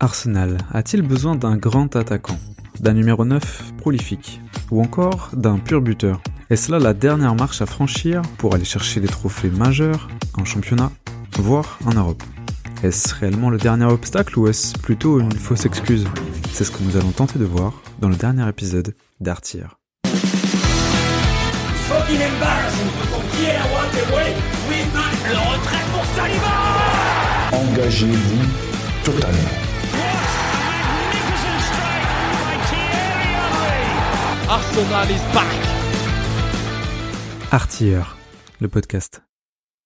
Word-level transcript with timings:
Arsenal 0.00 0.58
a-t-il 0.72 1.02
besoin 1.02 1.34
d'un 1.34 1.56
grand 1.56 1.96
attaquant, 1.96 2.38
d'un 2.80 2.92
numéro 2.92 3.24
9 3.24 3.74
prolifique, 3.78 4.40
ou 4.70 4.82
encore 4.82 5.30
d'un 5.32 5.58
pur 5.58 5.80
buteur? 5.80 6.20
Est-ce 6.50 6.70
là 6.70 6.78
la 6.78 6.92
dernière 6.92 7.34
marche 7.34 7.62
à 7.62 7.66
franchir 7.66 8.20
pour 8.38 8.54
aller 8.54 8.64
chercher 8.64 9.00
les 9.00 9.08
trophées 9.08 9.50
majeurs 9.50 10.08
en 10.34 10.44
championnat, 10.44 10.90
voire 11.38 11.78
en 11.86 11.94
Europe? 11.94 12.22
Est-ce 12.82 13.14
réellement 13.14 13.48
le 13.48 13.56
dernier 13.56 13.86
obstacle 13.86 14.38
ou 14.38 14.46
est-ce 14.46 14.78
plutôt 14.78 15.20
une 15.20 15.32
fausse 15.32 15.64
excuse? 15.64 16.04
C'est 16.52 16.64
ce 16.64 16.70
que 16.70 16.82
nous 16.82 16.98
allons 16.98 17.12
tenter 17.12 17.38
de 17.38 17.46
voir 17.46 17.72
dans 17.98 18.10
le 18.10 18.16
dernier 18.16 18.46
épisode 18.48 18.94
d'Artir. 19.20 19.78
Engagez-vous 27.52 28.42
totalement. 29.04 29.63
Arsenal 34.54 35.10
is 35.10 35.34
back 35.34 35.50
Artir, 37.50 38.16
le 38.60 38.68
podcast. 38.68 39.24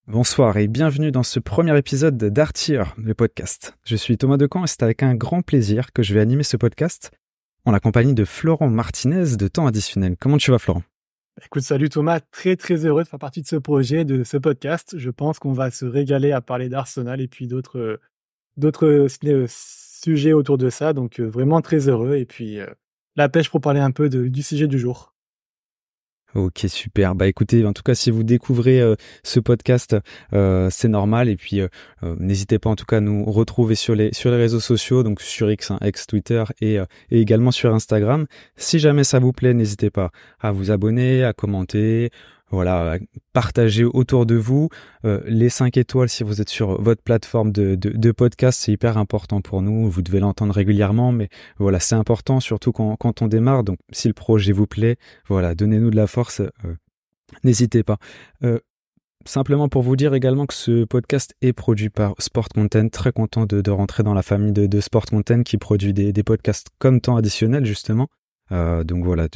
Bonsoir 0.06 0.58
et 0.58 0.68
bienvenue 0.68 1.10
dans 1.10 1.22
ce 1.22 1.40
premier 1.40 1.78
épisode 1.78 2.18
d'Artir, 2.18 2.94
le 2.98 3.14
podcast. 3.14 3.78
Je 3.86 3.96
suis 3.96 4.18
Thomas 4.18 4.36
Decamp 4.36 4.64
et 4.64 4.66
c'est 4.66 4.82
avec 4.82 5.02
un 5.02 5.14
grand 5.14 5.40
plaisir 5.40 5.90
que 5.94 6.02
je 6.02 6.12
vais 6.12 6.20
animer 6.20 6.42
ce 6.42 6.58
podcast 6.58 7.12
en 7.64 7.70
la 7.70 7.80
compagnie 7.80 8.12
de 8.12 8.26
Florent 8.26 8.68
Martinez 8.68 9.38
de 9.38 9.48
Temps 9.48 9.66
Additionnel. 9.66 10.16
Comment 10.20 10.36
tu 10.36 10.50
vas 10.50 10.58
Florent? 10.58 10.82
Écoute, 11.42 11.62
salut 11.62 11.88
Thomas, 11.88 12.20
très 12.20 12.56
très 12.56 12.84
heureux 12.84 13.04
de 13.04 13.08
faire 13.08 13.18
partie 13.18 13.40
de 13.40 13.46
ce 13.46 13.56
projet, 13.56 14.04
de 14.04 14.22
ce 14.22 14.36
podcast. 14.36 14.98
Je 14.98 15.08
pense 15.08 15.38
qu'on 15.38 15.54
va 15.54 15.70
se 15.70 15.86
régaler 15.86 16.32
à 16.32 16.42
parler 16.42 16.68
d'Arsenal 16.68 17.22
et 17.22 17.28
puis 17.28 17.46
d'autres 17.46 17.98
d'autres 18.58 19.08
euh, 19.08 19.46
sujets 19.48 20.34
autour 20.34 20.58
de 20.58 20.68
ça. 20.68 20.92
Donc 20.92 21.20
euh, 21.20 21.24
vraiment 21.24 21.62
très 21.62 21.88
heureux 21.88 22.16
et 22.16 22.26
puis 22.26 22.60
euh, 22.60 22.66
la 23.18 23.28
pêche 23.28 23.50
pour 23.50 23.60
parler 23.60 23.80
un 23.80 23.90
peu 23.90 24.08
du 24.08 24.42
sujet 24.42 24.68
du 24.68 24.78
jour. 24.78 25.12
Ok, 26.34 26.66
super. 26.68 27.14
Bah 27.14 27.26
écoutez, 27.26 27.64
en 27.64 27.72
tout 27.72 27.82
cas, 27.82 27.94
si 27.94 28.10
vous 28.10 28.22
découvrez 28.22 28.82
euh, 28.82 28.96
ce 29.22 29.40
podcast, 29.40 29.96
euh, 30.34 30.68
c'est 30.70 30.88
normal. 30.88 31.28
Et 31.28 31.36
puis, 31.36 31.60
euh, 31.60 31.68
n'hésitez 32.02 32.58
pas 32.58 32.68
en 32.68 32.76
tout 32.76 32.84
cas 32.84 32.98
à 32.98 33.00
nous 33.00 33.24
retrouver 33.24 33.74
sur 33.74 33.94
les 33.94 34.12
sur 34.12 34.30
les 34.30 34.36
réseaux 34.36 34.60
sociaux, 34.60 35.02
donc 35.02 35.22
sur 35.22 35.50
X, 35.50 35.70
hein, 35.70 35.78
X 35.82 36.06
Twitter 36.06 36.44
et, 36.60 36.74
et 37.10 37.20
également 37.20 37.50
sur 37.50 37.74
Instagram. 37.74 38.26
Si 38.56 38.78
jamais 38.78 39.04
ça 39.04 39.18
vous 39.20 39.32
plaît, 39.32 39.54
n'hésitez 39.54 39.90
pas 39.90 40.10
à 40.38 40.52
vous 40.52 40.70
abonner, 40.70 41.24
à 41.24 41.32
commenter, 41.32 42.10
voilà, 42.50 42.98
partagez 43.32 43.84
autour 43.84 44.24
de 44.24 44.34
vous. 44.34 44.68
Euh, 45.04 45.20
les 45.26 45.50
5 45.50 45.76
étoiles, 45.76 46.08
si 46.08 46.24
vous 46.24 46.40
êtes 46.40 46.48
sur 46.48 46.80
votre 46.80 47.02
plateforme 47.02 47.52
de, 47.52 48.12
podcast, 48.12 48.60
c'est 48.62 48.72
hyper 48.72 48.96
important 48.96 49.40
pour 49.40 49.60
nous. 49.60 49.90
Vous 49.90 50.02
devez 50.02 50.20
l'entendre 50.20 50.54
régulièrement, 50.54 51.12
mais 51.12 51.28
voilà, 51.58 51.78
c'est 51.78 51.94
important, 51.94 52.40
surtout 52.40 52.72
quand, 52.72 53.22
on 53.22 53.28
démarre. 53.28 53.64
Donc, 53.64 53.78
si 53.90 54.08
le 54.08 54.14
projet 54.14 54.52
vous 54.52 54.66
plaît, 54.66 54.96
voilà, 55.28 55.54
donnez-nous 55.54 55.90
de 55.90 55.96
la 55.96 56.06
force. 56.06 56.40
Euh, 56.40 56.74
n'hésitez 57.44 57.82
pas. 57.82 57.98
Euh, 58.44 58.58
simplement 59.26 59.68
pour 59.68 59.82
vous 59.82 59.96
dire 59.96 60.14
également 60.14 60.46
que 60.46 60.54
ce 60.54 60.84
podcast 60.84 61.34
est 61.42 61.52
produit 61.52 61.90
par 61.90 62.14
Sport. 62.18 62.48
Très 62.90 63.12
content 63.12 63.44
de, 63.44 63.70
rentrer 63.70 64.02
dans 64.02 64.14
la 64.14 64.22
famille 64.22 64.52
de, 64.52 64.66
de 64.66 65.42
qui 65.42 65.58
produit 65.58 65.92
des 65.92 66.22
podcasts 66.22 66.68
comme 66.78 67.02
temps 67.02 67.16
additionnel, 67.16 67.66
justement. 67.66 68.08
Euh, 68.52 68.84
donc 68.84 69.04
voilà, 69.04 69.28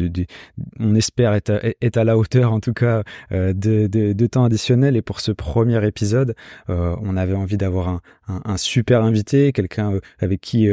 on 0.78 0.94
espère 0.94 1.34
être 1.34 1.98
à, 1.98 2.04
la 2.04 2.16
hauteur 2.16 2.52
en 2.52 2.60
tout 2.60 2.72
cas 2.72 3.02
euh, 3.32 3.52
de, 3.52 4.26
temps 4.26 4.44
additionnel. 4.44 4.96
Et 4.96 5.02
pour 5.02 5.20
ce 5.20 5.32
premier 5.32 5.84
épisode, 5.86 6.34
euh, 6.70 6.96
on 7.02 7.16
avait 7.16 7.34
envie 7.34 7.56
d'avoir 7.56 8.00
un, 8.28 8.56
super 8.56 9.02
invité, 9.02 9.52
quelqu'un 9.52 9.98
avec 10.20 10.40
qui 10.40 10.68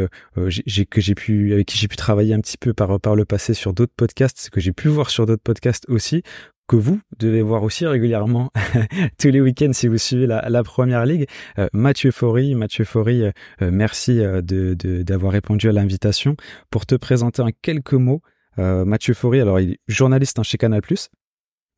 j'ai 0.47 0.85
que 0.85 1.01
j'ai 1.01 1.15
pu 1.15 1.65
travailler 1.97 2.33
un 2.33 2.39
petit 2.39 2.57
peu 2.57 2.73
par 2.73 2.99
par 2.99 3.15
le 3.15 3.25
passé 3.25 3.53
sur 3.53 3.73
d'autres 3.73 3.93
podcasts, 3.95 4.49
que 4.49 4.59
j'ai 4.59 4.73
pu 4.73 4.87
voir 4.87 5.09
sur 5.09 5.25
d'autres 5.25 5.43
podcasts 5.43 5.85
aussi 5.89 6.23
que 6.69 6.75
vous 6.75 7.01
devez 7.17 7.41
voir 7.41 7.63
aussi 7.63 7.87
régulièrement 7.87 8.51
tous 9.17 9.29
les 9.29 9.41
week-ends 9.41 9.73
si 9.73 9.87
vous 9.87 9.97
suivez 9.97 10.27
la, 10.27 10.63
première 10.63 11.03
ligue. 11.03 11.25
Euh, 11.57 11.67
Mathieu 11.73 12.11
Faury, 12.11 12.53
Mathieu 12.53 12.85
Faury, 12.85 13.23
euh, 13.23 13.31
euh, 13.63 13.71
merci 13.73 14.21
d'avoir 14.43 15.33
répondu 15.33 15.67
à 15.67 15.71
l'invitation 15.71 16.37
pour 16.69 16.85
te 16.85 16.93
présenter 16.95 17.41
en 17.41 17.49
quelques 17.61 17.93
mots. 17.93 18.21
Mathieu 18.57 19.13
Faury, 19.13 19.39
alors 19.39 19.61
il 19.61 19.71
est 19.71 19.79
journaliste 19.87 20.37
hein, 20.37 20.43
chez 20.43 20.57
Canal+, 20.57 20.81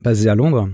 basé 0.01 0.29
à 0.29 0.35
Londres, 0.35 0.67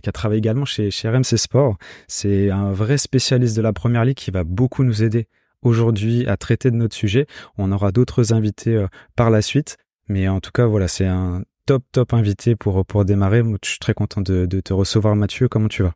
qui 0.00 0.08
a 0.08 0.12
travaillé 0.12 0.38
également 0.38 0.64
chez, 0.64 0.92
chez 0.92 1.08
RMC 1.08 1.36
Sport. 1.36 1.76
C'est 2.06 2.50
un 2.50 2.70
vrai 2.70 2.96
spécialiste 2.96 3.56
de 3.56 3.62
la 3.62 3.72
première 3.72 4.04
ligue 4.04 4.16
qui 4.16 4.30
va 4.30 4.44
beaucoup 4.44 4.84
nous 4.84 5.02
aider 5.02 5.26
aujourd'hui 5.62 6.28
à 6.28 6.36
traiter 6.36 6.70
de 6.70 6.76
notre 6.76 6.94
sujet. 6.94 7.26
On 7.56 7.72
aura 7.72 7.90
d'autres 7.90 8.32
invités 8.32 8.86
par 9.16 9.30
la 9.30 9.42
suite. 9.42 9.78
Mais 10.08 10.28
en 10.28 10.38
tout 10.38 10.52
cas, 10.52 10.66
voilà, 10.66 10.86
c'est 10.86 11.06
un 11.06 11.42
top, 11.68 11.84
top 11.92 12.14
invité 12.14 12.56
pour, 12.56 12.86
pour 12.86 13.04
démarrer. 13.04 13.42
Je 13.62 13.68
suis 13.68 13.78
très 13.78 13.92
content 13.92 14.22
de, 14.22 14.46
te 14.46 14.72
recevoir, 14.72 15.14
Mathieu. 15.14 15.48
Comment 15.48 15.68
tu 15.68 15.82
vas? 15.82 15.92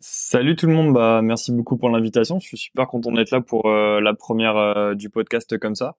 Salut 0.00 0.56
tout 0.56 0.66
le 0.66 0.72
monde, 0.72 0.92
bah 0.92 1.20
merci 1.22 1.52
beaucoup 1.52 1.78
pour 1.78 1.88
l'invitation. 1.88 2.40
Je 2.40 2.48
suis 2.48 2.58
super 2.58 2.88
content 2.88 3.12
d'être 3.12 3.30
là 3.30 3.40
pour 3.40 3.66
euh, 3.66 4.00
la 4.00 4.12
première 4.12 4.56
euh, 4.56 4.94
du 4.94 5.08
podcast 5.08 5.56
comme 5.58 5.76
ça. 5.76 5.94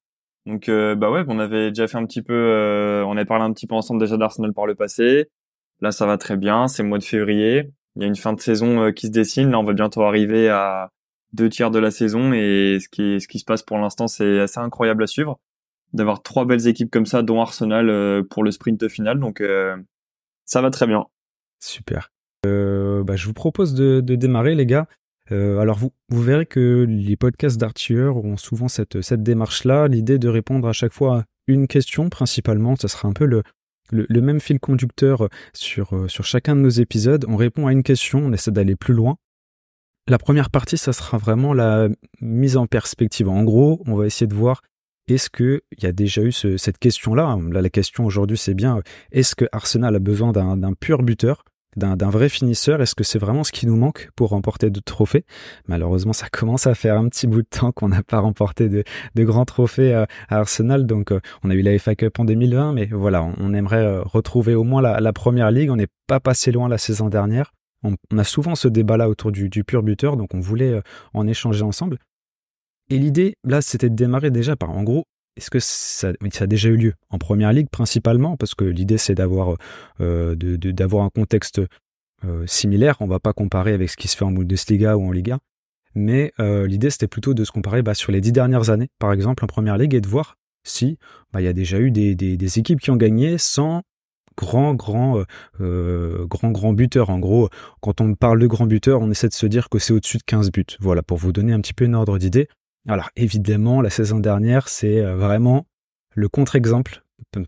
Donc 0.45 0.67
euh, 0.67 0.95
bah 0.95 1.09
ouais, 1.09 1.23
on 1.27 1.39
avait 1.39 1.69
déjà 1.69 1.87
fait 1.87 1.97
un 1.97 2.05
petit 2.05 2.21
peu, 2.21 3.03
on 3.07 3.13
avait 3.13 3.25
parlé 3.25 3.45
un 3.45 3.53
petit 3.53 3.67
peu 3.67 3.73
ensemble 3.73 4.01
déjà 4.01 4.17
d'Arsenal 4.17 4.53
par 4.53 4.67
le 4.67 4.75
passé. 4.75 5.29
Là 5.79 5.91
ça 5.91 6.05
va 6.05 6.17
très 6.17 6.35
bien, 6.35 6.67
c'est 6.67 6.83
le 6.83 6.89
mois 6.89 6.99
de 6.99 7.03
février. 7.03 7.71
Il 7.95 8.01
y 8.01 8.05
a 8.05 8.07
une 8.07 8.17
fin 8.17 8.33
de 8.33 8.41
saison 8.41 8.91
qui 8.91 9.07
se 9.07 9.11
dessine. 9.11 9.49
Là 9.49 9.59
on 9.59 9.63
va 9.63 9.73
bientôt 9.73 10.03
arriver 10.03 10.49
à 10.49 10.89
deux 11.31 11.49
tiers 11.49 11.71
de 11.71 11.79
la 11.79 11.89
saison 11.89 12.33
et 12.33 12.79
ce 12.81 12.89
qui 12.89 13.21
ce 13.21 13.27
qui 13.27 13.39
se 13.39 13.45
passe 13.45 13.63
pour 13.63 13.77
l'instant 13.77 14.07
c'est 14.07 14.39
assez 14.41 14.59
incroyable 14.59 15.03
à 15.03 15.07
suivre 15.07 15.39
d'avoir 15.95 16.21
trois 16.21 16.45
belles 16.45 16.67
équipes 16.67 16.91
comme 16.91 17.05
ça, 17.05 17.23
dont 17.23 17.41
Arsenal 17.41 17.89
euh, 17.89 18.23
pour 18.23 18.43
le 18.43 18.51
sprint 18.51 18.87
final. 18.87 19.19
Donc 19.19 19.41
euh, 19.41 19.75
ça 20.45 20.61
va 20.61 20.69
très 20.69 20.85
bien. 20.87 21.05
Super. 21.59 22.11
Euh, 22.45 23.03
bah, 23.03 23.15
je 23.15 23.25
vous 23.25 23.33
propose 23.33 23.73
de, 23.73 24.01
démarrer, 24.01 24.55
les 24.55 24.65
gars. 24.65 24.87
Alors 25.31 25.79
vous, 25.79 25.91
vous 26.09 26.21
verrez 26.21 26.45
que 26.45 26.85
les 26.87 27.15
podcasts 27.15 27.59
d'artilleurs 27.59 28.17
ont 28.17 28.37
souvent 28.37 28.67
cette, 28.67 29.01
cette 29.01 29.23
démarche-là, 29.23 29.87
l'idée 29.87 30.19
de 30.19 30.29
répondre 30.29 30.67
à 30.67 30.73
chaque 30.73 30.93
fois 30.93 31.17
à 31.17 31.23
une 31.47 31.67
question 31.67 32.09
principalement, 32.09 32.75
ça 32.75 32.87
sera 32.87 33.07
un 33.07 33.11
peu 33.11 33.25
le, 33.25 33.41
le, 33.89 34.05
le 34.07 34.21
même 34.21 34.39
fil 34.39 34.59
conducteur 34.59 35.27
sur, 35.51 36.05
sur 36.07 36.25
chacun 36.25 36.55
de 36.55 36.61
nos 36.61 36.69
épisodes. 36.69 37.25
On 37.27 37.37
répond 37.37 37.65
à 37.65 37.71
une 37.71 37.81
question, 37.81 38.19
on 38.19 38.33
essaie 38.33 38.51
d'aller 38.51 38.75
plus 38.75 38.93
loin. 38.93 39.17
La 40.07 40.19
première 40.19 40.51
partie, 40.51 40.77
ça 40.77 40.93
sera 40.93 41.17
vraiment 41.17 41.53
la 41.53 41.87
mise 42.21 42.57
en 42.57 42.67
perspective. 42.67 43.27
En 43.27 43.43
gros, 43.43 43.81
on 43.87 43.95
va 43.95 44.05
essayer 44.05 44.27
de 44.27 44.35
voir 44.35 44.61
est-ce 45.07 45.29
qu'il 45.29 45.61
y 45.81 45.85
a 45.85 45.91
déjà 45.91 46.21
eu 46.21 46.31
ce, 46.31 46.57
cette 46.57 46.79
question-là? 46.79 47.37
Là, 47.51 47.61
la 47.61 47.69
question 47.69 48.05
aujourd'hui, 48.05 48.37
c'est 48.37 48.53
bien, 48.53 48.81
est-ce 49.11 49.35
que 49.35 49.45
Arsenal 49.51 49.95
a 49.95 49.99
besoin 49.99 50.31
d'un 50.31 50.73
pur 50.73 51.03
buteur 51.03 51.43
d'un 51.75 52.09
vrai 52.09 52.29
finisseur? 52.29 52.81
Est-ce 52.81 52.95
que 52.95 53.03
c'est 53.03 53.19
vraiment 53.19 53.43
ce 53.43 53.51
qui 53.51 53.67
nous 53.67 53.75
manque 53.75 54.09
pour 54.15 54.29
remporter 54.29 54.69
de 54.69 54.79
trophées? 54.79 55.25
Malheureusement, 55.67 56.13
ça 56.13 56.27
commence 56.31 56.67
à 56.67 56.75
faire 56.75 56.97
un 56.97 57.07
petit 57.09 57.27
bout 57.27 57.41
de 57.41 57.47
temps 57.47 57.71
qu'on 57.71 57.89
n'a 57.89 58.03
pas 58.03 58.19
remporté 58.19 58.69
de, 58.69 58.83
grands 59.17 59.45
trophées 59.45 59.93
à, 59.93 60.07
Arsenal. 60.29 60.85
Donc, 60.85 61.11
euh, 61.11 61.19
on 61.43 61.49
a 61.49 61.53
eu 61.53 61.61
la 61.61 61.77
FA 61.77 61.95
Cup 61.95 62.19
en 62.19 62.25
2020, 62.25 62.73
mais 62.73 62.85
voilà, 62.85 63.23
on, 63.37 63.53
aimerait 63.53 63.85
euh, 63.85 64.01
retrouver 64.03 64.55
au 64.55 64.63
moins 64.63 64.81
la, 64.81 65.13
première 65.13 65.51
ligue. 65.51 65.69
On 65.69 65.75
n'est 65.75 65.89
pas 66.07 66.19
passé 66.19 66.51
loin 66.51 66.69
la 66.69 66.77
saison 66.77 67.09
dernière. 67.09 67.53
On, 67.83 68.17
a 68.17 68.23
souvent 68.23 68.55
ce 68.55 68.67
débat-là 68.67 69.09
autour 69.09 69.31
du, 69.31 69.49
du, 69.49 69.63
pur 69.63 69.83
buteur, 69.83 70.17
donc 70.17 70.33
on 70.33 70.39
voulait 70.39 70.73
euh, 70.73 70.81
en 71.13 71.27
échanger 71.27 71.61
ensemble. 71.61 71.99
Et 72.89 72.99
l'idée, 72.99 73.35
là, 73.43 73.61
c'était 73.61 73.89
de 73.89 73.95
démarrer 73.95 74.31
déjà 74.31 74.55
par, 74.55 74.69
en 74.69 74.83
gros, 74.83 75.05
est-ce 75.35 75.49
que 75.49 75.59
ça, 75.59 76.13
a 76.39 76.47
déjà 76.47 76.69
eu 76.69 76.77
lieu 76.77 76.93
en 77.09 77.17
première 77.17 77.51
ligue 77.51 77.69
principalement? 77.69 78.37
Parce 78.37 78.55
que 78.55 78.63
l'idée 78.63 78.97
c'est 78.97 79.15
d'avoir 79.15 79.57
euh, 79.99 80.35
de, 80.35 80.97
un 80.97 81.09
contexte 81.09 81.61
euh, 82.23 82.47
similaire. 82.47 82.97
On 83.01 83.07
va 83.07 83.19
pas 83.19 83.33
comparer 83.33 83.73
avec 83.73 83.89
ce 83.89 83.97
qui 83.97 84.07
se 84.07 84.15
fait 84.15 84.23
en 84.23 84.31
Bundesliga 84.31 84.95
ou 84.95 85.07
en 85.07 85.11
Liga, 85.11 85.39
mais 85.93 86.31
euh, 86.39 86.67
l'idée 86.67 86.89
c'était 86.89 87.07
plutôt 87.07 87.33
de 87.33 87.43
se 87.43 87.51
comparer 87.51 87.81
bah, 87.81 87.95
sur 87.95 88.13
les 88.13 88.21
dix 88.21 88.31
dernières 88.31 88.69
années, 88.69 88.89
par 88.97 89.11
exemple 89.11 89.43
en 89.43 89.47
première 89.47 89.77
ligue, 89.77 89.93
et 89.93 90.01
de 90.01 90.07
voir 90.07 90.37
si 90.63 90.97
bah, 91.33 91.41
il 91.41 91.45
y 91.45 91.49
a 91.49 91.53
déjà 91.53 91.79
eu 91.79 91.91
des, 91.91 92.15
des, 92.15 92.37
des, 92.37 92.59
équipes 92.59 92.79
qui 92.79 92.91
ont 92.91 92.95
gagné 92.95 93.37
sans 93.37 93.81
grand 94.37 94.73
grand 94.73 95.21
grand 95.59 96.51
grand 96.51 96.71
buteur. 96.71 97.09
En 97.09 97.19
gros, 97.19 97.49
quand 97.81 97.99
on 97.99 98.15
parle 98.15 98.39
de 98.39 98.47
grand 98.47 98.67
buteur, 98.67 99.01
on 99.01 99.11
essaie 99.11 99.27
de 99.27 99.33
se 99.33 99.47
dire 99.47 99.67
que 99.67 99.79
c'est 99.79 99.91
au-dessus 99.91 100.17
de 100.17 100.23
15 100.23 100.51
buts. 100.51 100.65
Voilà 100.79 101.03
pour 101.03 101.17
vous 101.17 101.33
donner 101.33 101.51
un 101.51 101.59
petit 101.59 101.73
peu 101.73 101.83
une 101.83 101.95
ordre 101.95 102.17
d'idée. 102.17 102.47
Alors 102.87 103.09
évidemment, 103.15 103.81
la 103.81 103.89
saison 103.89 104.19
dernière, 104.19 104.67
c'est 104.67 105.01
euh, 105.01 105.15
vraiment 105.15 105.65
le 106.13 106.29
contre-exemple 106.29 107.01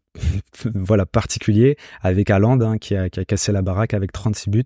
voilà 0.76 1.06
particulier 1.06 1.78
avec 2.02 2.30
Haaland 2.30 2.60
hein, 2.62 2.78
qui, 2.78 2.96
a, 2.96 3.10
cassé 3.10 3.52
la 3.52 3.62
baraque 3.62 3.94
avec 3.94 4.12
36 4.12 4.50
buts. 4.50 4.64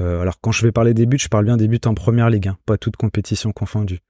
Euh, 0.00 0.20
alors 0.20 0.40
quand 0.40 0.52
je 0.52 0.62
vais 0.64 0.72
parler 0.72 0.94
des 0.94 1.06
buts, 1.06 1.18
je 1.18 1.28
parle 1.28 1.44
bien 1.44 1.56
des 1.56 1.68
buts 1.68 1.80
en 1.84 1.94
première 1.94 2.30
ligue, 2.30 2.48
hein, 2.48 2.58
pas 2.66 2.78
toute 2.78 2.96
compétition 2.96 3.52
confondue. 3.52 4.00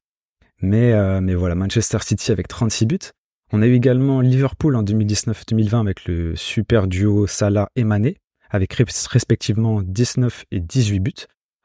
Mais, 0.61 0.93
euh, 0.93 1.21
mais 1.21 1.35
voilà, 1.35 1.55
Manchester 1.55 1.99
City 2.01 2.33
avec 2.33 2.49
36 2.49 2.87
buts. 2.87 2.99
On 3.53 3.63
a 3.63 3.67
eu 3.67 3.75
également 3.75 4.21
Liverpool 4.21 4.77
en 4.77 4.83
2019-2020 4.83 5.81
avec 5.81 6.07
le 6.07 6.35
super 6.37 6.87
duo 6.87 7.27
Salah 7.27 7.69
et 7.77 7.85
Mané, 7.85 8.17
avec 8.51 8.73
respectivement 8.73 9.83
19 9.83 10.45
et 10.51 10.61
18 10.61 11.01
buts. 11.01 11.13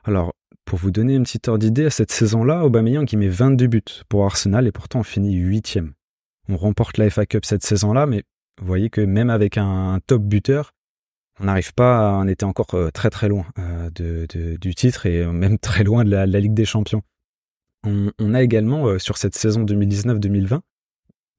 Alors 0.03 0.33
pour 0.65 0.77
vous 0.79 0.91
donner 0.91 1.15
une 1.15 1.23
petite 1.23 1.47
ordre 1.47 1.59
d'idée, 1.59 1.85
à 1.85 1.89
cette 1.89 2.11
saison-là, 2.11 2.63
Aubameyang 2.63 3.05
qui 3.05 3.17
met 3.17 3.27
22 3.27 3.67
buts 3.67 3.83
pour 4.07 4.25
Arsenal 4.25 4.67
et 4.67 4.71
pourtant 4.71 4.99
on 4.99 5.03
finit 5.03 5.33
huitième. 5.35 5.93
On 6.47 6.57
remporte 6.57 6.97
la 6.97 7.09
FA 7.09 7.25
Cup 7.25 7.45
cette 7.45 7.63
saison-là, 7.63 8.05
mais 8.05 8.23
vous 8.59 8.67
voyez 8.67 8.89
que 8.89 9.01
même 9.01 9.29
avec 9.29 9.57
un, 9.57 9.99
top 10.05 10.21
buteur, 10.23 10.73
on 11.39 11.45
n'arrive 11.45 11.73
pas, 11.73 12.13
on 12.13 12.27
était 12.27 12.43
encore 12.43 12.73
euh, 12.73 12.89
très 12.91 13.09
très 13.09 13.29
loin 13.29 13.45
euh, 13.57 13.89
du 13.89 14.75
titre 14.75 15.05
et 15.05 15.25
même 15.25 15.57
très 15.59 15.83
loin 15.83 16.03
de 16.03 16.09
la, 16.09 16.25
Ligue 16.25 16.53
des 16.53 16.65
Champions. 16.65 17.01
On, 17.83 18.33
a 18.33 18.43
également, 18.43 18.87
euh, 18.87 18.99
sur 18.99 19.17
cette 19.17 19.35
saison 19.35 19.63
2019-2020, 19.63 20.59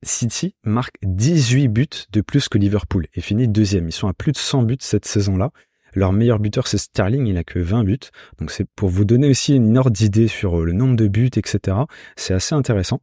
City 0.02 0.54
marque 0.64 0.96
18 1.02 1.68
buts 1.68 1.86
de 2.10 2.22
plus 2.22 2.48
que 2.48 2.56
Liverpool 2.56 3.06
et 3.14 3.20
finit 3.20 3.46
deuxième. 3.46 3.88
Ils 3.88 3.92
sont 3.92 4.08
à 4.08 4.14
plus 4.14 4.32
de 4.32 4.38
100 4.38 4.62
buts 4.62 4.78
cette 4.80 5.04
saison-là. 5.04 5.50
Leur 5.94 6.12
meilleur 6.12 6.38
buteur, 6.38 6.66
c'est 6.66 6.78
Sterling, 6.78 7.26
il 7.26 7.36
a 7.36 7.44
que 7.44 7.58
20 7.58 7.84
buts. 7.84 7.98
Donc 8.38 8.50
c'est 8.50 8.66
pour 8.76 8.88
vous 8.88 9.04
donner 9.04 9.28
aussi 9.28 9.56
une 9.56 9.76
ordre 9.76 9.90
d'idée 9.90 10.28
sur 10.28 10.60
le 10.60 10.72
nombre 10.72 10.96
de 10.96 11.08
buts, 11.08 11.30
etc. 11.36 11.76
C'est 12.16 12.34
assez 12.34 12.54
intéressant. 12.54 13.00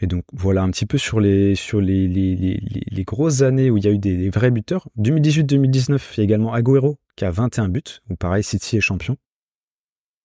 Et 0.00 0.06
donc 0.06 0.24
voilà 0.32 0.62
un 0.62 0.70
petit 0.70 0.84
peu 0.84 0.98
sur 0.98 1.20
les 1.20 1.54
sur 1.54 1.80
les, 1.80 2.06
les, 2.06 2.60
les, 2.60 3.04
grosses 3.04 3.40
années 3.40 3.70
où 3.70 3.78
il 3.78 3.84
y 3.84 3.88
a 3.88 3.90
eu 3.90 3.98
des, 3.98 4.28
vrais 4.28 4.50
buteurs. 4.50 4.88
2018-2019, 4.98 5.98
il 6.14 6.18
y 6.18 6.20
a 6.20 6.24
également 6.24 6.52
Agüero 6.52 6.98
qui 7.16 7.24
a 7.24 7.30
21 7.30 7.70
buts, 7.70 7.82
où 8.10 8.16
pareil 8.16 8.42
City 8.42 8.76
est 8.76 8.80
champion. 8.80 9.16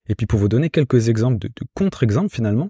Et 0.09 0.15
puis 0.15 0.25
pour 0.25 0.39
vous 0.39 0.49
donner 0.49 0.69
quelques 0.69 1.07
exemples 1.07 1.37
de, 1.39 1.49
contre-exemples 1.73 2.33
finalement, 2.33 2.69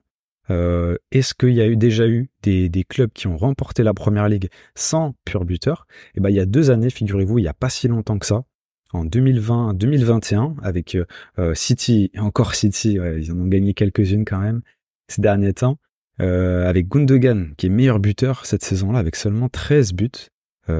euh, 0.51 0.95
est-ce 1.11 1.33
qu'il 1.33 1.53
y 1.53 1.61
a 1.61 1.67
eu 1.67 1.75
déjà 1.75 2.07
eu 2.07 2.29
des, 2.43 2.85
clubs 2.87 3.11
qui 3.11 3.27
ont 3.27 3.37
remporté 3.37 3.81
la 3.81 3.93
première 3.95 4.29
ligue 4.29 4.49
sans 4.75 5.15
pur 5.25 5.43
buteur? 5.45 5.87
Eh 6.13 6.19
ben 6.19 6.29
il 6.29 6.35
y 6.35 6.39
a 6.39 6.45
deux 6.45 6.69
années, 6.69 6.91
figurez-vous, 6.91 7.39
il 7.39 7.45
y 7.45 7.47
a 7.47 7.53
pas 7.55 7.69
si 7.69 7.87
longtemps 7.87 8.19
que 8.19 8.27
ça, 8.27 8.43
en 8.93 9.05
2020-2021 9.05 10.55
avec 10.61 10.95
euh, 10.95 11.05
euh, 11.39 11.53
City 11.53 12.11
encore 12.17 12.55
City, 12.55 12.93
ils 12.93 13.31
en 13.31 13.39
ont 13.39 13.47
gagné 13.47 13.73
quelques-unes 13.73 14.25
quand 14.25 14.39
même 14.39 14.61
ces 15.07 15.21
derniers 15.21 15.53
temps. 15.53 15.77
Euh, 16.19 16.69
avec 16.69 16.87
Gundogan 16.87 17.53
qui 17.57 17.67
est 17.67 17.69
meilleur 17.69 17.99
buteur 17.99 18.45
cette 18.45 18.63
saison-là 18.63 18.99
avec 18.99 19.15
seulement 19.15 19.49
13 19.49 19.93
buts. 19.93 20.11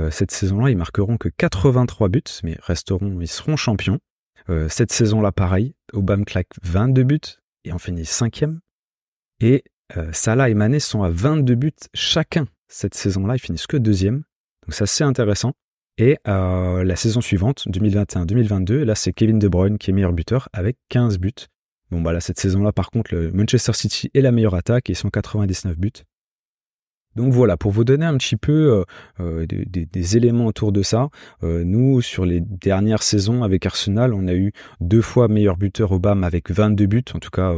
Cette 0.10 0.32
saison-là, 0.32 0.70
ils 0.70 0.78
marqueront 0.78 1.18
que 1.18 1.28
83 1.28 2.08
buts, 2.08 2.24
mais 2.46 2.58
resteront, 2.62 3.20
ils 3.20 3.28
seront 3.28 3.58
champions. 3.58 4.00
Cette 4.70 4.94
saison-là, 4.94 5.34
pareil, 5.34 5.76
Obama 5.92 6.24
claque 6.24 6.48
22 6.64 7.04
buts 7.04 7.20
et 7.66 7.74
en 7.74 7.78
finit 7.78 8.06
cinquième. 8.06 8.62
Et 9.42 9.66
Salah 10.14 10.48
et 10.48 10.54
Mané 10.54 10.80
sont 10.80 11.04
à 11.04 11.10
22 11.10 11.56
buts 11.56 11.74
chacun 11.94 12.48
cette 12.72 12.96
saison-là, 12.96 13.36
ils 13.36 13.40
finissent 13.40 13.68
que 13.68 13.78
deuxième. 13.78 14.24
Donc 14.64 14.74
c'est 14.74 14.84
assez 14.84 15.04
intéressant. 15.04 15.54
Et 16.02 16.18
la 16.26 16.96
saison 16.96 17.22
suivante, 17.22 17.68
2021-2022, 17.68 18.82
là 18.82 18.96
c'est 18.96 19.14
Kevin 19.14 19.38
De 19.38 19.48
Bruyne 19.48 19.78
qui 19.78 19.92
est 19.92 19.94
meilleur 19.94 20.14
buteur 20.14 20.50
avec 20.52 20.78
15 20.90 21.20
buts. 21.20 21.32
Bon, 21.92 22.02
bah 22.02 22.12
là, 22.12 22.22
cette 22.22 22.40
saison-là, 22.40 22.72
par 22.72 22.90
contre, 22.90 23.14
le 23.14 23.32
Manchester 23.32 23.74
City 23.74 24.10
est 24.16 24.22
la 24.22 24.32
meilleure 24.32 24.56
attaque 24.56 24.90
et 24.90 24.94
ils 24.94 24.96
sont 24.96 25.10
99 25.10 25.78
buts. 25.78 25.92
Donc 27.16 27.34
voilà, 27.34 27.56
pour 27.56 27.72
vous 27.72 27.84
donner 27.84 28.06
un 28.06 28.18
petit 28.18 28.36
peu 28.36 28.72
euh, 28.72 28.84
euh, 29.20 29.46
des, 29.46 30.18
éléments 30.18 30.48
autour 30.48 30.72
de 30.72 30.82
ça, 30.82 31.10
euh, 31.44 31.64
nous, 31.64 32.02
sur 32.02 32.26
les 32.26 32.40
dernières 32.40 33.04
saisons 33.04 33.44
avec 33.44 33.66
Arsenal, 33.68 34.16
on 34.16 34.28
a 34.28 34.34
eu 34.34 34.54
deux 34.80 35.02
fois 35.02 35.28
meilleur 35.28 35.56
buteur 35.56 35.92
Obama 35.92 36.26
avec 36.26 36.50
22 36.50 36.88
buts, 36.88 37.04
en 37.14 37.20
tout 37.20 37.30
cas 37.30 37.54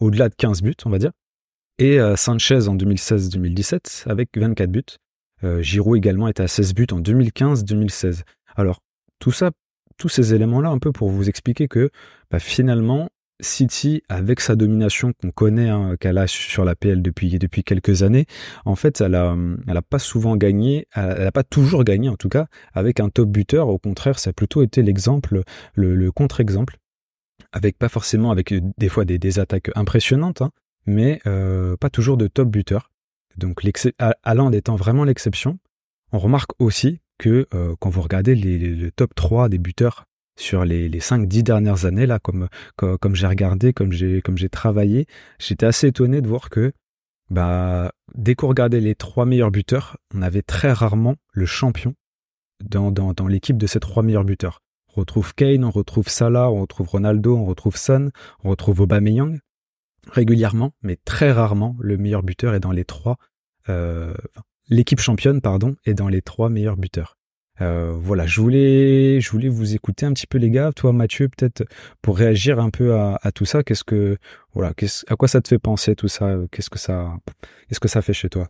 au-delà 0.00 0.30
de 0.30 0.34
15 0.34 0.62
buts, 0.62 0.76
on 0.86 0.90
va 0.90 0.98
dire. 0.98 1.10
Et 1.78 1.98
Sanchez 2.16 2.68
en 2.68 2.76
2016-2017 2.76 4.08
avec 4.08 4.30
24 4.36 4.70
buts. 4.70 4.82
Giroud 5.60 5.96
également 5.96 6.28
était 6.28 6.42
à 6.42 6.48
16 6.48 6.74
buts 6.74 6.86
en 6.92 7.00
2015-2016. 7.00 8.22
Alors, 8.56 8.80
tout 9.18 9.32
ça 9.32 9.50
tous 9.98 10.08
ces 10.08 10.32
éléments-là 10.32 10.70
un 10.70 10.78
peu 10.78 10.92
pour 10.92 11.10
vous 11.10 11.28
expliquer 11.28 11.68
que 11.68 11.90
bah, 12.30 12.38
finalement, 12.38 13.10
City, 13.40 14.02
avec 14.08 14.40
sa 14.40 14.56
domination 14.56 15.12
qu'on 15.12 15.30
connaît, 15.30 15.68
hein, 15.68 15.96
qu'elle 16.00 16.18
a 16.18 16.26
sur 16.26 16.64
la 16.64 16.74
PL 16.74 17.02
depuis 17.02 17.38
depuis 17.38 17.62
quelques 17.62 18.02
années, 18.02 18.26
en 18.64 18.74
fait, 18.74 19.00
elle 19.00 19.14
a, 19.14 19.36
elle 19.68 19.76
a 19.76 19.82
pas 19.82 19.98
souvent 19.98 20.36
gagné, 20.36 20.86
elle 20.94 21.26
a 21.26 21.32
pas 21.32 21.44
toujours 21.44 21.84
gagné 21.84 22.08
en 22.08 22.16
tout 22.16 22.28
cas 22.28 22.46
avec 22.72 23.00
un 23.00 23.10
top 23.10 23.28
buteur. 23.28 23.68
Au 23.68 23.78
contraire, 23.78 24.18
ça 24.18 24.30
a 24.30 24.32
plutôt 24.32 24.62
été 24.62 24.82
l'exemple, 24.82 25.42
le, 25.74 26.10
contre-exemple, 26.10 26.78
avec 27.52 27.78
pas 27.78 27.88
forcément 27.88 28.30
avec 28.30 28.52
euh, 28.52 28.60
des 28.78 28.88
fois 28.88 29.04
des, 29.04 29.38
attaques 29.38 29.70
impressionnantes, 29.76 30.42
hein, 30.42 30.50
mais 30.86 31.20
euh, 31.26 31.76
pas 31.76 31.90
toujours 31.90 32.16
de 32.16 32.26
top 32.26 32.48
buteur. 32.48 32.90
Donc, 33.36 33.62
Haaland 34.22 34.52
étant 34.52 34.76
vraiment 34.76 35.04
l'exception, 35.04 35.58
on 36.12 36.18
remarque 36.18 36.50
aussi 36.58 37.00
que 37.18 37.46
euh, 37.54 37.74
quand 37.80 37.90
vous 37.90 38.00
regardez 38.00 38.34
les, 38.34 38.58
le 38.58 38.90
top 38.90 39.14
3 39.14 39.48
des 39.48 39.58
buteurs 39.58 40.04
sur 40.38 40.64
les, 40.64 40.88
les 40.88 41.00
5-10 41.00 41.42
dernières 41.42 41.84
années, 41.84 42.06
là, 42.06 42.18
comme, 42.20 42.48
j'ai 43.14 43.26
regardé, 43.26 43.72
comme 43.72 43.92
j'ai, 43.92 44.22
comme 44.22 44.38
j'ai 44.38 44.48
travaillé, 44.48 45.06
j'étais 45.38 45.66
assez 45.66 45.88
étonné 45.88 46.20
de 46.20 46.28
voir 46.28 46.48
que 46.48 46.72
bah, 47.30 47.92
dès 48.14 48.34
qu'on 48.34 48.48
regardait 48.48 48.80
les 48.80 48.94
trois 48.94 49.26
meilleurs 49.26 49.50
buteurs, 49.50 49.98
on 50.14 50.22
avait 50.22 50.42
très 50.42 50.72
rarement 50.72 51.16
le 51.32 51.44
champion 51.44 51.94
dans, 52.64 52.90
dans, 52.90 53.12
dans 53.12 53.26
l'équipe 53.26 53.58
de 53.58 53.66
ces 53.66 53.80
trois 53.80 54.02
meilleurs 54.02 54.24
buteurs. 54.24 54.62
On 54.94 55.00
retrouve 55.00 55.34
Kane, 55.34 55.64
on 55.64 55.70
retrouve 55.70 56.08
Salah, 56.08 56.50
on 56.50 56.62
retrouve 56.62 56.88
Ronaldo, 56.88 57.36
on 57.36 57.44
retrouve 57.44 57.76
Son, 57.76 58.10
on 58.44 58.50
retrouve 58.50 58.80
Aubameyang 58.80 59.38
régulièrement, 60.06 60.72
mais 60.82 60.96
très 60.96 61.32
rarement 61.32 61.76
le 61.80 61.96
meilleur 61.96 62.22
buteur 62.22 62.54
est 62.54 62.60
dans 62.60 62.72
les 62.72 62.84
trois, 62.84 63.18
euh, 63.68 64.14
l'équipe 64.68 65.00
championne, 65.00 65.40
pardon, 65.40 65.76
est 65.84 65.94
dans 65.94 66.08
les 66.08 66.22
trois 66.22 66.48
meilleurs 66.48 66.76
buteurs. 66.76 67.16
Euh, 67.60 67.92
voilà, 67.92 68.26
je 68.26 68.40
voulais, 68.40 69.20
je 69.20 69.30
voulais 69.30 69.48
vous 69.48 69.74
écouter 69.74 70.06
un 70.06 70.12
petit 70.12 70.28
peu 70.28 70.38
les 70.38 70.50
gars. 70.50 70.70
Toi, 70.72 70.92
Mathieu, 70.92 71.28
peut-être 71.28 71.64
pour 72.02 72.16
réagir 72.16 72.60
un 72.60 72.70
peu 72.70 72.94
à, 72.94 73.18
tout 73.34 73.44
ça. 73.44 73.64
Qu'est-ce 73.64 73.82
que, 73.82 74.16
voilà, 74.52 74.72
à 75.08 75.16
quoi 75.16 75.26
ça 75.28 75.40
te 75.40 75.48
fait 75.48 75.58
penser 75.58 75.96
tout 75.96 76.08
ça? 76.08 76.36
Qu'est-ce 76.52 76.70
que 76.70 76.78
ça, 76.78 77.16
qu'est-ce 77.68 77.80
que 77.80 77.88
ça 77.88 78.00
fait 78.00 78.12
chez 78.12 78.28
toi? 78.28 78.48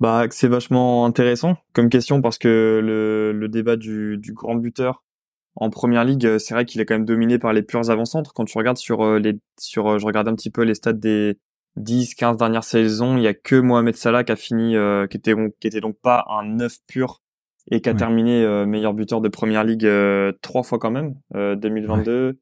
Bah, 0.00 0.26
c'est 0.30 0.48
vachement 0.48 1.06
intéressant 1.06 1.56
comme 1.74 1.88
question 1.88 2.20
parce 2.20 2.38
que 2.38 2.80
le, 2.82 3.48
débat 3.48 3.76
du 3.76 4.18
grand 4.34 4.56
buteur 4.56 5.04
en 5.54 5.70
première 5.70 6.04
ligue, 6.04 6.38
c'est 6.38 6.54
vrai 6.54 6.64
qu'il 6.64 6.80
est 6.80 6.86
quand 6.86 6.94
même 6.94 7.04
dominé 7.04 7.38
par 7.38 7.52
les 7.52 7.62
purs 7.62 7.90
avant-centres. 7.90 8.32
Quand 8.32 8.44
tu 8.44 8.56
regardes 8.56 8.78
sur 8.78 9.02
euh, 9.02 9.18
les, 9.18 9.38
sur, 9.60 9.86
euh, 9.86 9.98
je 9.98 10.06
regarde 10.06 10.28
un 10.28 10.34
petit 10.34 10.50
peu 10.50 10.62
les 10.62 10.74
stats 10.74 10.94
des 10.94 11.36
10, 11.76 12.14
15 12.14 12.36
dernières 12.36 12.64
saisons, 12.64 13.16
il 13.16 13.22
y 13.22 13.26
a 13.26 13.34
que 13.34 13.56
Mohamed 13.56 13.96
Salah 13.96 14.24
qui 14.24 14.32
a 14.32 14.36
fini, 14.36 14.76
euh, 14.76 15.06
qui 15.06 15.16
était 15.16 15.34
qui 15.60 15.66
était 15.66 15.80
donc 15.80 15.96
pas 16.00 16.24
un 16.28 16.44
neuf 16.44 16.78
pur 16.86 17.22
et 17.70 17.80
qui 17.80 17.88
a 17.88 17.94
terminé 17.94 18.44
euh, 18.44 18.66
meilleur 18.66 18.92
buteur 18.92 19.20
de 19.20 19.28
première 19.28 19.64
ligue 19.64 19.86
euh, 19.86 20.32
trois 20.42 20.62
fois 20.62 20.78
quand 20.78 20.90
même. 20.90 21.14
2022, 21.32 22.38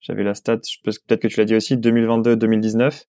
j'avais 0.00 0.22
la 0.22 0.34
stat, 0.34 0.60
peut-être 0.84 1.20
que 1.20 1.28
tu 1.28 1.38
l'as 1.38 1.44
dit 1.44 1.56
aussi, 1.56 1.76
2022-2019. 1.76 3.04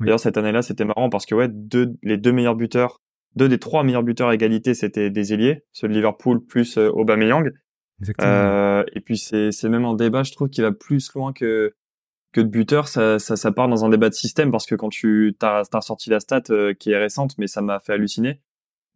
D'ailleurs 0.00 0.20
cette 0.20 0.36
année-là, 0.36 0.62
c'était 0.62 0.84
marrant 0.84 1.08
parce 1.08 1.26
que 1.26 1.34
ouais, 1.34 1.48
deux, 1.48 1.94
les 2.02 2.16
deux 2.16 2.32
meilleurs 2.32 2.56
buteurs, 2.56 3.00
deux 3.34 3.48
des 3.48 3.58
trois 3.58 3.82
meilleurs 3.84 4.02
buteurs 4.02 4.28
à 4.28 4.34
égalité, 4.34 4.74
c'était 4.74 5.10
des 5.10 5.32
ailiers, 5.32 5.64
ceux 5.72 5.88
de 5.88 5.92
Liverpool 5.92 6.44
plus 6.44 6.78
Aubameyang. 6.78 7.50
Exactement. 8.00 8.84
et 8.92 9.00
puis 9.00 9.16
c'est 9.16 9.52
c'est 9.52 9.68
même 9.68 9.84
un 9.84 9.94
débat, 9.94 10.22
je 10.22 10.32
trouve, 10.32 10.48
qui 10.48 10.60
va 10.60 10.72
plus 10.72 11.12
loin 11.14 11.32
que 11.32 11.74
que 12.32 12.40
de 12.42 12.48
buteur, 12.48 12.86
ça, 12.86 13.18
ça, 13.18 13.34
ça, 13.36 13.50
part 13.50 13.66
dans 13.66 13.86
un 13.86 13.88
débat 13.88 14.10
de 14.10 14.14
système 14.14 14.50
parce 14.50 14.66
que 14.66 14.74
quand 14.74 14.90
tu 14.90 15.34
as, 15.40 15.62
as 15.72 15.80
sorti 15.80 16.10
la 16.10 16.20
stat 16.20 16.42
euh, 16.50 16.74
qui 16.74 16.90
est 16.90 16.98
récente, 16.98 17.38
mais 17.38 17.46
ça 17.46 17.62
m'a 17.62 17.80
fait 17.80 17.94
halluciner, 17.94 18.42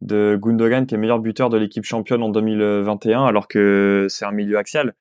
de 0.02 0.38
Gundogan 0.38 0.85
qui 0.87 0.95
est 0.95 0.99
meilleur 0.99 1.21
buteur 1.21 1.49
de 1.49 1.57
l'équipe 1.57 1.85
championne 1.85 2.23
en 2.23 2.28
2021 2.28 3.25
alors 3.25 3.49
que 3.49 4.07
c'est 4.11 4.26
un 4.26 4.33
milieu 4.33 4.59
axial. 4.59 4.95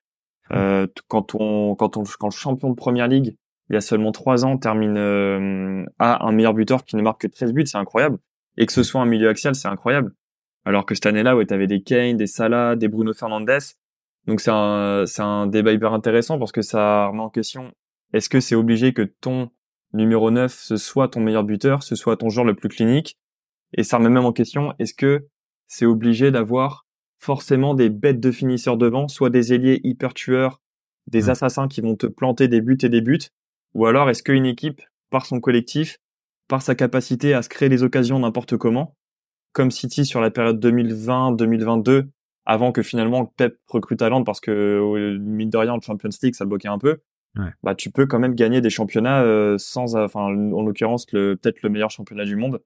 Euh, 0.52 0.86
quand 1.08 1.34
on 1.34 1.74
quand 1.74 1.96
on 1.96 2.04
quand 2.18 2.28
le 2.28 2.32
champion 2.32 2.70
de 2.70 2.74
première 2.74 3.06
ligue 3.06 3.36
il 3.70 3.74
y 3.74 3.76
a 3.76 3.80
seulement 3.80 4.10
trois 4.10 4.44
ans 4.44 4.58
termine 4.58 4.96
euh, 4.96 5.84
à 6.00 6.26
un 6.26 6.32
meilleur 6.32 6.54
buteur 6.54 6.84
qui 6.84 6.96
ne 6.96 7.02
marque 7.02 7.20
que 7.20 7.28
13 7.28 7.52
buts, 7.52 7.66
c'est 7.66 7.78
incroyable. 7.78 8.18
Et 8.56 8.66
que 8.66 8.72
ce 8.72 8.82
soit 8.82 9.00
un 9.00 9.06
milieu 9.06 9.28
axial, 9.28 9.54
c'est 9.54 9.68
incroyable. 9.68 10.12
Alors 10.64 10.84
que 10.86 10.94
cette 10.96 11.06
année-là, 11.06 11.36
ouais, 11.36 11.46
t'avais 11.46 11.68
des 11.68 11.80
Kane, 11.80 12.16
des 12.16 12.26
Salah, 12.26 12.74
des 12.74 12.88
Bruno 12.88 13.14
Fernandes. 13.14 13.48
Donc 14.30 14.40
c'est 14.40 14.52
un 14.52 15.06
c'est 15.06 15.22
un 15.22 15.48
débat 15.48 15.72
hyper 15.72 15.92
intéressant 15.92 16.38
parce 16.38 16.52
que 16.52 16.62
ça 16.62 17.08
remet 17.08 17.18
en 17.18 17.30
question 17.30 17.72
est-ce 18.12 18.28
que 18.28 18.38
c'est 18.38 18.54
obligé 18.54 18.92
que 18.92 19.02
ton 19.02 19.50
numéro 19.92 20.30
9, 20.30 20.56
ce 20.56 20.76
soit 20.76 21.08
ton 21.08 21.18
meilleur 21.18 21.42
buteur, 21.42 21.82
ce 21.82 21.96
soit 21.96 22.16
ton 22.16 22.28
joueur 22.28 22.46
le 22.46 22.54
plus 22.54 22.68
clinique? 22.68 23.18
Et 23.76 23.82
ça 23.82 23.96
remet 23.96 24.08
même 24.08 24.24
en 24.24 24.32
question, 24.32 24.72
est-ce 24.78 24.94
que 24.94 25.26
c'est 25.66 25.84
obligé 25.84 26.30
d'avoir 26.30 26.86
forcément 27.18 27.74
des 27.74 27.88
bêtes 27.88 28.20
de 28.20 28.30
finisseurs 28.30 28.76
devant, 28.76 29.08
soit 29.08 29.30
des 29.30 29.52
ailiers 29.52 29.80
hyper 29.82 30.14
tueurs, 30.14 30.60
des 31.08 31.28
assassins 31.28 31.66
qui 31.66 31.80
vont 31.80 31.96
te 31.96 32.06
planter 32.06 32.46
des 32.46 32.60
buts 32.60 32.78
et 32.82 32.88
des 32.88 33.00
buts, 33.00 33.30
ou 33.74 33.86
alors 33.86 34.10
est-ce 34.10 34.22
qu'une 34.22 34.46
équipe, 34.46 34.80
par 35.10 35.26
son 35.26 35.40
collectif, 35.40 35.98
par 36.46 36.62
sa 36.62 36.76
capacité 36.76 37.34
à 37.34 37.42
se 37.42 37.48
créer 37.48 37.68
des 37.68 37.82
occasions 37.82 38.20
n'importe 38.20 38.56
comment, 38.56 38.94
comme 39.52 39.72
City 39.72 40.06
sur 40.06 40.20
la 40.20 40.30
période 40.30 40.64
2020-2022, 40.64 42.06
avant 42.46 42.72
que 42.72 42.82
finalement 42.82 43.26
Pep 43.26 43.58
recrute 43.68 43.98
talent 43.98 44.24
parce 44.24 44.40
que 44.40 45.18
mine 45.18 45.50
de 45.50 45.56
rien 45.56 45.74
le 45.74 45.80
Champions 45.80 46.10
League 46.22 46.34
ça 46.34 46.44
bloquait 46.44 46.68
un 46.68 46.78
peu, 46.78 47.00
bah 47.62 47.74
tu 47.74 47.90
peux 47.90 48.06
quand 48.06 48.18
même 48.18 48.34
gagner 48.34 48.60
des 48.60 48.70
championnats 48.70 49.22
euh, 49.22 49.56
sans, 49.58 49.96
enfin 49.96 50.20
en 50.22 50.62
l'occurrence 50.62 51.06
le 51.12 51.36
peut-être 51.36 51.62
le 51.62 51.68
meilleur 51.68 51.90
championnat 51.90 52.24
du 52.24 52.36
monde, 52.36 52.60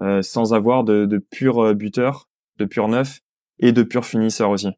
euh, 0.00 0.22
sans 0.22 0.52
avoir 0.52 0.84
de, 0.84 1.06
de 1.06 1.18
purs 1.18 1.64
euh, 1.64 1.74
buteurs, 1.74 2.28
de 2.58 2.64
purs 2.64 2.88
neufs 2.88 3.20
et 3.58 3.72
de 3.72 3.82
purs 3.82 4.04
finisseurs 4.04 4.50
aussi. 4.50 4.70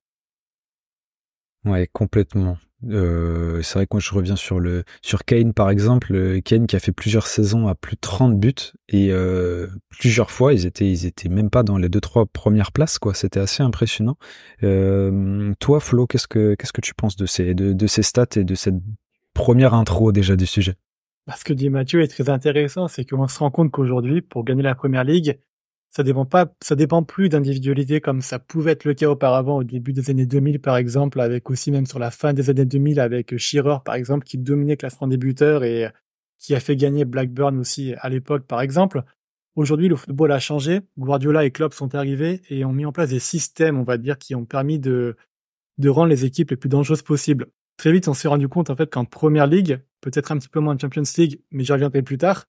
Ouais, 1.64 1.88
complètement. 1.92 2.58
Euh, 2.88 3.62
c'est 3.62 3.78
vrai 3.78 3.86
que 3.86 3.94
moi 3.94 4.00
je 4.00 4.12
reviens 4.12 4.36
sur 4.36 4.58
le 4.58 4.84
sur 5.02 5.24
Kane 5.24 5.52
par 5.52 5.70
exemple, 5.70 6.14
euh, 6.14 6.40
Kane 6.40 6.66
qui 6.66 6.76
a 6.76 6.80
fait 6.80 6.92
plusieurs 6.92 7.26
saisons 7.26 7.68
à 7.68 7.74
plus 7.74 7.94
de 7.94 8.00
30 8.00 8.38
buts 8.38 8.54
et 8.88 9.12
euh, 9.12 9.68
plusieurs 9.90 10.30
fois 10.30 10.52
ils 10.52 10.66
étaient 10.66 10.90
ils 10.90 11.06
étaient 11.06 11.28
même 11.28 11.50
pas 11.50 11.62
dans 11.62 11.78
les 11.78 11.88
deux 11.88 12.00
trois 12.00 12.26
premières 12.26 12.72
places 12.72 12.98
quoi. 12.98 13.14
C'était 13.14 13.40
assez 13.40 13.62
impressionnant. 13.62 14.16
Toi 14.60 15.80
Flo, 15.80 16.06
qu'est-ce 16.06 16.26
que 16.26 16.80
tu 16.82 16.94
penses 16.94 17.16
de 17.16 17.26
ces 17.26 17.54
de, 17.54 17.72
de 17.72 17.86
ces 17.86 18.02
stats 18.02 18.26
et 18.36 18.44
de 18.44 18.54
cette 18.54 18.80
première 19.34 19.74
intro 19.74 20.12
déjà 20.12 20.36
du 20.36 20.46
sujet? 20.46 20.74
Ce 21.36 21.44
que 21.44 21.52
dit 21.52 21.70
Mathieu 21.70 22.02
est 22.02 22.08
très 22.08 22.28
intéressant, 22.30 22.88
c'est 22.88 23.04
qu'on 23.04 23.28
se 23.28 23.38
rend 23.38 23.50
compte 23.50 23.70
qu'aujourd'hui 23.70 24.22
pour 24.22 24.44
gagner 24.44 24.62
la 24.62 24.74
première 24.74 25.04
ligue, 25.04 25.38
ça 25.94 26.02
dépend 26.02 26.24
pas, 26.24 26.52
ça 26.62 26.74
dépend 26.74 27.02
plus 27.02 27.28
d'individualité 27.28 28.00
comme 28.00 28.22
ça 28.22 28.38
pouvait 28.38 28.72
être 28.72 28.84
le 28.84 28.94
cas 28.94 29.08
auparavant 29.08 29.58
au 29.58 29.64
début 29.64 29.92
des 29.92 30.08
années 30.10 30.26
2000 30.26 30.60
par 30.60 30.76
exemple, 30.76 31.20
avec 31.20 31.50
aussi 31.50 31.70
même 31.70 31.86
sur 31.86 31.98
la 31.98 32.10
fin 32.10 32.32
des 32.32 32.48
années 32.48 32.64
2000 32.64 32.98
avec 32.98 33.36
Shearer 33.36 33.78
par 33.84 33.94
exemple 33.94 34.24
qui 34.24 34.38
dominait 34.38 34.78
classement 34.78 35.06
débuteur 35.06 35.64
et 35.64 35.90
qui 36.38 36.54
a 36.54 36.60
fait 36.60 36.76
gagner 36.76 37.04
Blackburn 37.04 37.58
aussi 37.58 37.94
à 37.98 38.08
l'époque 38.08 38.46
par 38.46 38.62
exemple. 38.62 39.04
Aujourd'hui, 39.54 39.88
le 39.88 39.96
football 39.96 40.32
a 40.32 40.40
changé. 40.40 40.80
Guardiola 40.98 41.44
et 41.44 41.50
Klopp 41.50 41.74
sont 41.74 41.94
arrivés 41.94 42.40
et 42.48 42.64
ont 42.64 42.72
mis 42.72 42.86
en 42.86 42.92
place 42.92 43.10
des 43.10 43.18
systèmes, 43.18 43.78
on 43.78 43.82
va 43.82 43.98
dire, 43.98 44.16
qui 44.16 44.34
ont 44.34 44.46
permis 44.46 44.78
de, 44.78 45.14
de 45.76 45.88
rendre 45.90 46.08
les 46.08 46.24
équipes 46.24 46.50
les 46.50 46.56
plus 46.56 46.70
dangereuses 46.70 47.02
possibles. 47.02 47.48
Très 47.76 47.92
vite, 47.92 48.08
on 48.08 48.14
s'est 48.14 48.28
rendu 48.28 48.48
compte, 48.48 48.70
en 48.70 48.76
fait, 48.76 48.90
qu'en 48.90 49.04
première 49.04 49.46
ligue, 49.46 49.80
peut-être 50.00 50.32
un 50.32 50.38
petit 50.38 50.48
peu 50.48 50.60
moins 50.60 50.74
en 50.74 50.78
Champions 50.78 51.02
League, 51.18 51.42
mais 51.50 51.64
j'y 51.64 51.72
reviendrai 51.72 52.00
plus 52.00 52.16
tard, 52.16 52.46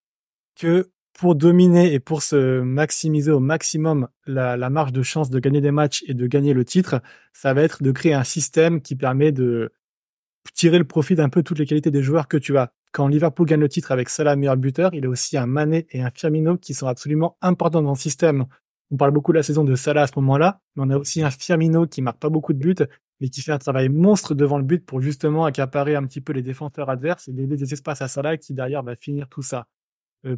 que 0.56 0.90
pour 1.14 1.36
dominer 1.36 1.94
et 1.94 2.00
pour 2.00 2.22
se 2.22 2.60
maximiser 2.60 3.30
au 3.30 3.40
maximum 3.40 4.08
la, 4.26 4.56
marge 4.68 4.92
de 4.92 5.02
chance 5.02 5.30
de 5.30 5.38
gagner 5.38 5.60
des 5.60 5.70
matchs 5.70 6.04
et 6.08 6.14
de 6.14 6.26
gagner 6.26 6.52
le 6.52 6.64
titre, 6.64 7.00
ça 7.32 7.54
va 7.54 7.62
être 7.62 7.82
de 7.82 7.92
créer 7.92 8.14
un 8.14 8.24
système 8.24 8.82
qui 8.82 8.96
permet 8.96 9.30
de 9.30 9.72
tirer 10.54 10.78
le 10.78 10.84
profit 10.84 11.14
d'un 11.14 11.28
peu 11.28 11.42
toutes 11.42 11.58
les 11.58 11.66
qualités 11.66 11.92
des 11.92 12.02
joueurs 12.02 12.28
que 12.28 12.36
tu 12.36 12.58
as. 12.58 12.72
Quand 12.92 13.06
Liverpool 13.06 13.46
gagne 13.46 13.60
le 13.60 13.68
titre 13.68 13.92
avec 13.92 14.08
Salah 14.08 14.36
meilleur 14.36 14.56
buteur, 14.56 14.92
il 14.92 15.06
a 15.06 15.08
aussi 15.08 15.36
un 15.36 15.46
Mané 15.46 15.86
et 15.90 16.02
un 16.02 16.10
Firmino 16.10 16.56
qui 16.56 16.74
sont 16.74 16.88
absolument 16.88 17.36
importants 17.40 17.82
dans 17.82 17.92
le 17.92 17.96
système. 17.96 18.46
On 18.90 18.96
parle 18.96 19.12
beaucoup 19.12 19.32
de 19.32 19.38
la 19.38 19.42
saison 19.42 19.64
de 19.64 19.74
Salah 19.76 20.02
à 20.02 20.06
ce 20.08 20.12
moment-là, 20.16 20.60
mais 20.76 20.82
on 20.84 20.90
a 20.90 20.96
aussi 20.96 21.22
un 21.22 21.30
Firmino 21.30 21.86
qui 21.86 22.02
marque 22.02 22.18
pas 22.18 22.28
beaucoup 22.28 22.52
de 22.52 22.58
buts, 22.58 22.74
mais 23.20 23.28
qui 23.28 23.40
fait 23.40 23.52
un 23.52 23.58
travail 23.58 23.88
monstre 23.88 24.34
devant 24.34 24.58
le 24.58 24.64
but 24.64 24.84
pour 24.84 25.00
justement 25.00 25.44
accaparer 25.44 25.94
un 25.94 26.04
petit 26.04 26.20
peu 26.20 26.32
les 26.32 26.42
défenseurs 26.42 26.90
adverses 26.90 27.28
et 27.28 27.32
donner 27.32 27.56
des 27.56 27.72
espaces 27.72 28.02
à 28.02 28.08
Salah 28.08 28.36
qui 28.36 28.52
derrière 28.52 28.82
va 28.82 28.96
finir 28.96 29.28
tout 29.28 29.42
ça. 29.42 29.66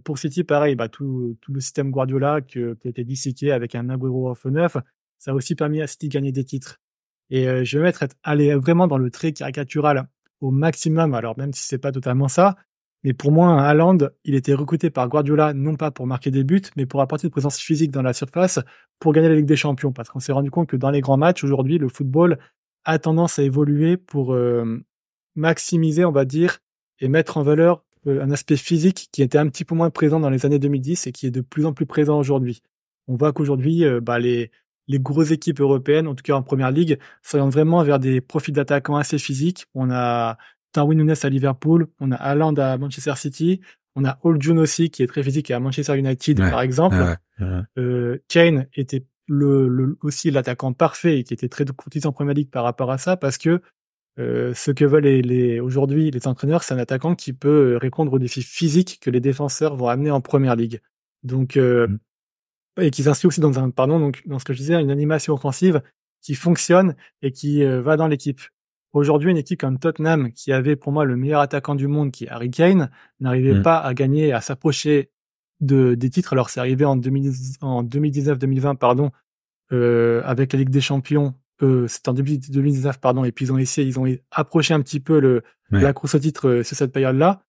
Pour 0.05 0.19
City, 0.19 0.43
pareil, 0.45 0.75
bah, 0.75 0.89
tout, 0.89 1.37
tout 1.41 1.53
le 1.53 1.61
système 1.61 1.91
Guardiola 1.91 2.41
qui 2.41 2.59
a 2.61 2.75
été 2.85 3.05
disséqué 3.05 3.53
avec 3.53 3.75
un 3.75 3.89
Agüero 3.89 4.31
off 4.31 4.45
9, 4.45 4.79
ça 5.19 5.31
a 5.31 5.35
aussi 5.35 5.55
permis 5.55 5.81
à 5.81 5.87
City 5.87 6.09
de 6.09 6.15
gagner 6.15 6.33
des 6.33 6.45
titres. 6.45 6.81
Et 7.31 7.65
je 7.65 7.79
vais 7.79 7.85
mettre 7.85 8.05
aller 8.23 8.55
vraiment 8.55 8.87
dans 8.87 8.99
le 8.99 9.11
trait 9.11 9.33
caricatural 9.33 10.09
au 10.41 10.51
maximum, 10.51 11.15
alors 11.15 11.39
même 11.39 11.53
si 11.53 11.65
c'est 11.65 11.79
pas 11.79 11.93
totalement 11.93 12.29
ça, 12.29 12.57
mais 13.07 13.13
pour 13.13 13.31
moi, 13.31 13.47
un 13.47 13.59
Haaland, 13.59 13.99
il 14.25 14.35
était 14.35 14.53
recruté 14.53 14.91
par 14.91 15.09
Guardiola 15.09 15.55
non 15.55 15.77
pas 15.77 15.93
pour 15.93 16.09
marquer 16.09 16.33
des 16.33 16.43
buts, 16.43 16.63
mais 16.77 16.87
pour 16.87 17.01
apporter 17.01 17.29
une 17.29 17.31
présence 17.31 17.59
physique 17.59 17.93
dans 17.93 18.03
la 18.03 18.13
surface 18.13 18.59
pour 18.99 19.13
gagner 19.13 19.29
la 19.29 19.37
Ligue 19.37 19.47
des 19.47 19.55
Champions. 19.55 19.93
Parce 19.93 20.09
qu'on 20.09 20.19
s'est 20.19 20.33
rendu 20.33 20.51
compte 20.51 20.69
que 20.69 20.77
dans 20.77 20.91
les 20.91 21.01
grands 21.01 21.17
matchs, 21.17 21.45
aujourd'hui, 21.45 21.79
le 21.79 21.89
football 21.89 22.37
a 22.85 22.99
tendance 22.99 23.39
à 23.39 23.45
évoluer 23.45 23.97
pour 23.97 24.37
maximiser, 25.37 26.05
on 26.05 26.11
va 26.11 26.25
dire, 26.25 26.59
et 26.99 27.07
mettre 27.07 27.37
en 27.37 27.45
valeur 27.45 27.85
un 28.07 28.31
aspect 28.31 28.57
physique 28.57 29.09
qui 29.13 29.23
était 29.23 29.39
un 29.39 29.49
petit 29.49 29.65
peu 29.65 29.75
moins 29.75 29.91
présent 29.91 30.21
dans 30.21 30.31
les 30.31 30.47
années 30.47 30.59
2010 30.59 31.07
et 31.07 31.13
qui 31.13 31.27
est 31.27 31.31
de 31.31 31.41
plus 31.41 31.67
en 31.67 31.73
plus 31.73 31.87
présent 31.87 32.19
aujourd'hui. 32.19 32.63
On 33.09 33.17
voit 33.17 33.33
qu'aujourd'hui, 33.33 33.85
euh, 33.85 34.01
bah, 34.01 34.19
les, 34.19 34.51
les 34.89 34.99
grosses 34.99 35.31
équipes 35.31 35.61
européennes, 35.61 36.07
en 36.07 36.15
tout 36.15 36.23
cas 36.23 36.35
en 36.35 36.43
première 36.43 36.71
ligue, 36.71 36.99
s'orientent 37.23 37.53
vraiment 37.53 37.83
vers 37.83 37.99
des 37.99 38.21
profils 38.21 38.55
d'attaquants 38.55 38.97
assez 38.97 39.19
physiques. 39.19 39.67
On 39.75 39.91
a 39.91 40.39
Darwin 40.75 40.99
Nunes 40.99 41.15
à 41.23 41.29
Liverpool, 41.29 41.89
on 42.01 42.13
a 42.13 42.17
Haaland 42.17 42.55
à 42.55 42.77
Manchester 42.79 43.15
City, 43.17 43.61
on 43.95 44.05
a 44.05 44.19
Old 44.23 44.43
June 44.43 44.59
aussi 44.59 44.91
qui 44.91 45.03
est 45.03 45.07
très 45.07 45.23
physique 45.23 45.51
à 45.51 45.59
Manchester 45.59 45.97
United 45.97 46.39
par 46.39 46.61
exemple. 46.61 47.17
Euh, 47.79 48.19
Kane 48.29 48.67
était 48.75 49.05
le, 49.27 49.69
le 49.69 49.99
aussi 50.03 50.31
l'attaquant 50.31 50.73
parfait 50.73 51.19
et 51.19 51.25
qui 51.25 51.35
était 51.35 51.49
très 51.49 51.65
courtisé 51.65 52.07
en 52.07 52.13
première 52.13 52.35
ligue 52.35 52.51
par 52.51 52.65
rapport 52.65 52.91
à 52.91 52.99
ça 52.99 53.17
parce 53.17 53.39
que 53.39 53.61
euh, 54.19 54.55
ce 54.55 54.71
que 54.71 54.85
veulent 54.85 55.05
les, 55.05 55.23
les 55.23 55.61
aujourd'hui 55.61 56.11
les 56.11 56.27
entraîneurs, 56.27 56.63
c'est 56.63 56.75
un 56.75 56.79
attaquant 56.79 57.15
qui 57.15 57.33
peut 57.33 57.75
euh, 57.75 57.79
répondre 57.79 58.13
aux 58.13 58.19
défis 58.19 58.43
physiques 58.43 58.99
que 59.01 59.11
les 59.11 59.21
défenseurs 59.21 59.77
vont 59.77 59.89
amener 59.89 60.11
en 60.11 60.21
première 60.21 60.57
ligue. 60.57 60.81
Donc 61.23 61.57
euh, 61.57 61.87
mmh. 61.87 62.83
et 62.83 62.91
qui 62.91 63.03
s'inscrit 63.03 63.29
aussi 63.29 63.41
dans 63.41 63.59
un 63.59 63.71
pardon 63.71 64.01
donc 64.01 64.23
dans 64.27 64.39
ce 64.39 64.45
que 64.45 64.53
je 64.53 64.59
disais 64.59 64.81
une 64.81 64.91
animation 64.91 65.35
offensive 65.35 65.83
qui 66.23 66.35
fonctionne 66.35 66.97
et 67.23 67.31
qui 67.31 67.63
va 67.63 67.97
dans 67.97 68.09
l'équipe. 68.09 68.41
Aujourd'hui, 68.93 69.31
une 69.31 69.37
équipe 69.37 69.61
comme 69.61 69.79
Tottenham, 69.79 70.33
qui 70.33 70.53
avait 70.53 70.75
pour 70.75 70.91
moi 70.91 71.05
le 71.05 71.17
meilleur 71.17 71.41
attaquant 71.41 71.75
du 71.75 71.87
monde, 71.87 72.11
qui 72.11 72.25
est 72.25 72.29
Harry 72.29 72.51
Kane, 72.51 72.91
n'arrivait 73.21 73.59
mmh. 73.59 73.63
pas 73.63 73.79
à 73.79 73.93
gagner, 73.93 74.33
à 74.33 74.41
s'approcher 74.41 75.11
de, 75.61 75.95
des 75.95 76.11
titres. 76.11 76.33
Alors 76.33 76.51
c'est 76.51 76.61
arrivé 76.61 76.85
en, 76.85 76.97
2019-2020, 76.97 78.77
pardon, 78.77 79.11
euh, 79.73 80.23
avec 80.25 80.53
la 80.53 80.59
Ligue 80.61 80.71
des 80.71 80.81
Champions 80.81 81.35
euh, 81.63 81.87
c'est 81.89 82.09
en 82.09 82.13
2019 82.13 83.01
pardon 83.01 83.25
et 83.25 83.33
puis 83.33 83.47
ils 83.47 83.53
ont 83.53 83.59
essayé 83.59 83.89
ils 83.89 83.99
ont 83.99 84.07
approché 84.31 84.75
un 84.75 84.81
petit 84.81 85.01
peu 85.01 85.21
le 85.21 85.43
la 85.71 85.93
course 85.93 86.15
au 86.15 86.19
titre 86.19 86.49
euh, 86.49 86.63
sur 86.63 86.77
cette 86.77 86.93
période 86.93 87.17
là 87.17 87.43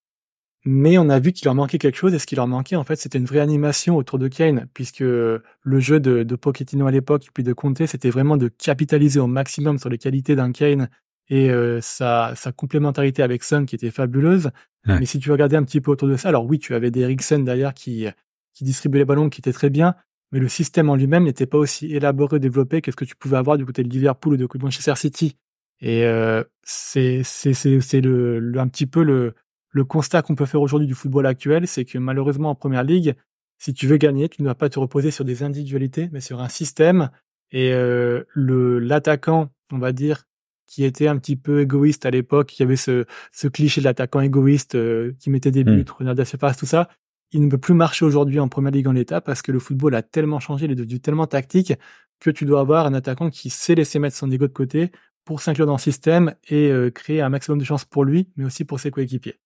mais 0.66 0.98
on 0.98 1.10
a 1.10 1.20
vu 1.20 1.34
qu'il 1.34 1.46
leur 1.46 1.56
manquait 1.56 1.78
quelque 1.78 1.98
chose 1.98 2.14
et 2.14 2.20
ce 2.20 2.26
qui 2.26 2.36
leur 2.36 2.48
manquait 2.48 2.76
en 2.76 2.84
fait 2.84 2.96
c'était 2.96 3.18
une 3.18 3.26
vraie 3.26 3.40
animation 3.40 3.98
autour 3.98 4.18
de 4.18 4.28
Kane 4.28 4.68
puisque 4.74 5.02
le 5.02 5.44
jeu 5.80 6.00
de, 6.00 6.24
de 6.24 6.36
Pochettino 6.36 6.88
à 6.88 6.92
l'époque 6.92 7.28
puis 7.34 7.44
de 7.44 7.54
Conte 7.54 7.86
c'était 7.86 8.10
vraiment 8.10 8.38
de 8.38 8.48
capitaliser 8.48 9.20
au 9.20 9.28
maximum 9.28 9.78
sur 9.78 9.90
les 9.90 9.98
qualités 9.98 10.36
d'un 10.36 10.52
Kane 10.52 10.90
et 11.30 11.50
euh, 11.50 11.80
sa, 11.82 12.34
sa 12.36 12.54
complémentarité 12.54 13.22
avec 13.22 13.44
Son 13.44 13.66
qui 13.66 13.76
était 13.76 13.92
fabuleuse. 13.92 14.50
Mais 14.86 15.06
si 15.06 15.20
tu 15.20 15.30
regardais 15.34 15.58
un 15.58 15.64
petit 15.64 15.82
peu 15.82 15.92
autour 15.92 16.08
de 16.08 16.16
ça 16.16 16.30
alors 16.30 16.46
oui 16.46 16.60
tu 16.60 16.74
avais 16.74 16.92
des 16.92 17.02
Eriksen 17.02 17.44
derrière 17.44 17.74
qui 17.74 18.08
qui 18.54 18.64
distribuait 18.64 19.00
les 19.00 19.06
ballons 19.06 19.30
qui 19.30 19.42
étaient 19.42 19.52
très 19.52 19.70
bien 19.70 19.96
mais 20.32 20.40
le 20.40 20.48
système 20.48 20.90
en 20.90 20.96
lui-même 20.96 21.24
n'était 21.24 21.46
pas 21.46 21.58
aussi 21.58 21.94
élaboré, 21.94 22.40
développé 22.40 22.82
que 22.82 22.92
ce 22.92 22.96
que 22.96 23.06
tu 23.06 23.16
pouvais 23.16 23.38
avoir 23.38 23.58
du 23.58 23.66
côté 23.66 23.84
de 23.84 23.90
Liverpool 23.90 24.34
ou 24.34 24.38
de 24.38 24.48
Manchester 24.62 24.96
City. 24.96 25.38
Et 25.80 26.06
euh, 26.06 26.44
c'est 26.64 27.22
c'est 27.24 27.54
c'est 27.54 28.02
le, 28.02 28.40
le, 28.40 28.60
un 28.60 28.68
petit 28.68 28.88
peu 28.88 29.04
le 29.04 29.34
le 29.70 29.86
constat 29.86 30.22
qu'on 30.22 30.36
peut 30.36 30.46
faire 30.46 30.62
aujourd'hui 30.62 30.88
du 30.88 30.96
football 30.96 31.26
actuel, 31.26 31.68
c'est 31.68 31.86
que 31.86 31.98
malheureusement 31.98 32.50
en 32.50 32.56
première 32.56 32.84
ligue, 32.84 33.16
si 33.60 33.74
tu 33.74 33.88
veux 33.88 33.98
gagner, 33.98 34.28
tu 34.28 34.42
ne 34.42 34.48
dois 34.48 34.56
pas 34.56 34.70
te 34.70 34.80
reposer 34.80 35.12
sur 35.12 35.24
des 35.24 35.44
individualités, 35.44 36.10
mais 36.12 36.22
sur 36.22 36.42
un 36.42 36.50
système. 36.50 37.10
Et 37.52 37.72
euh, 37.74 38.24
le 38.34 38.80
l'attaquant, 38.80 39.50
on 39.72 39.78
va 39.78 39.92
dire, 39.92 40.24
qui 40.66 40.84
était 40.84 41.08
un 41.08 41.18
petit 41.18 41.36
peu 41.36 41.62
égoïste 41.62 42.06
à 42.06 42.12
l'époque, 42.12 42.48
qui 42.48 42.64
avait 42.64 42.76
ce 42.76 43.06
ce 43.32 43.48
cliché 43.48 43.82
de 43.82 43.86
l'attaquant 43.86 44.20
égoïste 44.20 44.76
euh, 44.76 45.14
qui 45.20 45.30
mettait 45.30 45.52
des 45.52 45.64
buts, 45.64 45.86
mmh. 45.88 45.92
renard 46.00 46.16
tout 46.58 46.66
ça 46.66 46.90
il 47.32 47.44
ne 47.44 47.50
peut 47.50 47.58
plus 47.58 47.74
marcher 47.74 48.06
aujourd'hui 48.06 48.40
en 48.40 48.48
première 48.48 48.72
ligue 48.72 48.88
en 48.88 48.94
l'état 48.94 49.22
parce 49.22 49.42
que 49.42 49.52
le 49.52 49.60
football 49.60 49.96
a 49.96 50.02
tellement 50.02 50.40
changé, 50.40 50.66
il 50.66 50.72
est 50.72 50.76
devenu 50.76 51.00
tellement 51.00 51.28
tactique 51.28 51.74
que 52.20 52.30
tu 52.30 52.46
dois 52.46 52.62
avoir 52.62 52.86
un 52.86 52.94
attaquant 52.94 53.30
qui 53.30 53.50
sait 53.50 53.76
laisser 53.76 54.00
mettre 54.00 54.16
son 54.16 54.32
ego 54.32 54.48
de 54.48 54.54
côté 54.54 54.92
pour 55.26 55.42
s'inclure 55.42 55.66
dans 55.66 55.74
le 55.74 55.80
système 55.80 56.34
et 56.48 56.72
euh, 56.72 56.90
créer 56.90 57.22
un 57.22 57.30
maximum 57.30 57.60
de 57.60 57.66
chances 57.66 57.86
pour 57.86 58.06
lui, 58.06 58.30
mais 58.38 58.46
aussi 58.46 58.64
pour 58.64 58.80
ses 58.80 58.92
coéquipiers. 58.92 59.40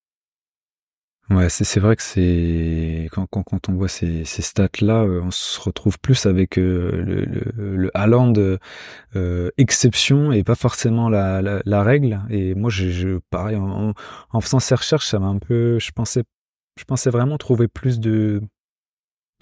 Ouais, 1.30 1.48
c'est 1.50 1.80
vrai 1.80 1.96
que 1.96 2.04
c'est 2.04 3.08
quand, 3.12 3.70
on 3.70 3.74
voit 3.74 3.88
ces, 3.88 4.26
stats-là, 4.26 5.04
euh, 5.04 5.22
on 5.24 5.32
se 5.32 5.62
retrouve 5.62 5.98
plus 5.98 6.26
avec 6.26 6.60
euh, 6.60 6.92
le, 7.04 7.24
le, 7.24 7.90
le 9.14 9.50
exception 9.58 10.34
et 10.34 10.44
pas 10.44 10.56
forcément 10.56 11.08
la, 11.08 11.84
règle. 11.84 12.22
Et 12.30 12.54
moi, 12.54 12.70
je, 12.70 12.90
je 12.90 13.20
pareil, 13.30 13.56
en, 13.56 13.94
en 14.32 14.42
faisant 14.42 14.60
ces 14.60 14.76
recherches, 14.76 15.08
ça 15.08 15.20
m'a 15.20 15.28
un 15.28 15.40
peu, 15.40 15.80
je 15.80 15.92
pensais 15.92 16.24
je 16.82 16.86
pensais 16.86 17.12
vraiment 17.12 17.38
trouver 17.38 17.68
plus 17.68 18.00
de, 18.00 18.42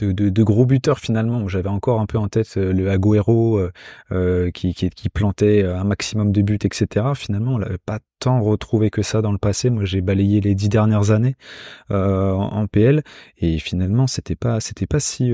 gros 0.02 0.66
buteurs 0.66 1.00
finalement. 1.00 1.48
J'avais 1.48 1.70
encore 1.70 2.02
un 2.02 2.06
peu 2.06 2.18
en 2.18 2.28
tête 2.28 2.58
euh, 2.58 2.74
le 2.74 2.90
Agüero 2.92 3.58
euh, 3.58 3.72
euh, 4.12 4.52
qui, 4.52 4.74
plantait 5.14 5.64
un 5.64 5.86
maximum 5.86 6.34
de 6.34 6.42
buts, 6.42 6.60
etc. 6.62 7.14
Finalement, 7.16 7.54
on 7.54 7.58
l'avait 7.58 7.78
pas 7.78 8.00
tant 8.20 8.42
retrouvé 8.42 8.90
que 8.90 9.02
ça 9.04 9.22
dans 9.22 9.32
le 9.32 9.38
passé. 9.38 9.70
Moi, 9.70 9.86
j'ai 9.86 10.02
balayé 10.02 10.42
les 10.42 10.54
dix 10.54 10.68
dernières 10.68 11.12
années 11.12 11.36
en, 11.90 12.68
PL 12.68 13.04
et 13.38 13.58
finalement, 13.60 14.06
c'était 14.06 14.36
pas 14.36 14.60
c'était 14.60 14.88
pas 14.88 15.00
si 15.00 15.32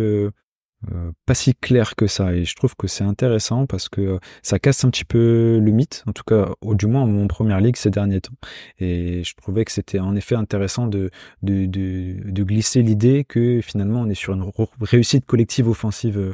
pas 1.26 1.34
si 1.34 1.54
clair 1.56 1.96
que 1.96 2.08
ça 2.08 2.34
et 2.34 2.46
je 2.46 2.56
trouve 2.56 2.76
que 2.76 2.88
c'est 2.88 3.04
intéressant 3.04 3.66
parce 3.66 3.90
que 3.90 4.02
euh, 4.02 4.20
ça 4.42 4.60
casse 4.60 4.84
un 4.84 4.90
petit 4.90 5.06
peu 5.06 5.60
le 5.60 5.72
mythe 5.72 6.04
en 6.08 6.14
tout 6.14 6.24
cas 6.24 6.50
au 6.62 6.76
du 6.76 6.88
moins 6.88 7.02
en 7.02 7.28
première 7.28 7.60
ligue 7.60 7.76
ces 7.76 7.90
derniers 7.90 8.22
temps. 8.22 8.34
Et 8.80 9.24
je 9.24 9.36
trouvais 9.36 9.66
que 9.66 9.72
c'était 9.72 10.00
en 10.00 10.16
effet 10.16 10.36
intéressant 10.36 10.88
de 10.88 11.10
de, 11.42 11.66
de, 11.66 12.32
de 12.32 12.44
glisser 12.44 12.82
l'idée 12.82 13.26
que 13.28 13.62
finalement 13.62 14.02
on 14.02 14.10
est 14.10 14.16
sur 14.16 14.34
une 14.34 14.52
réussite 14.82 15.26
collective 15.26 15.68
offensive 15.68 16.34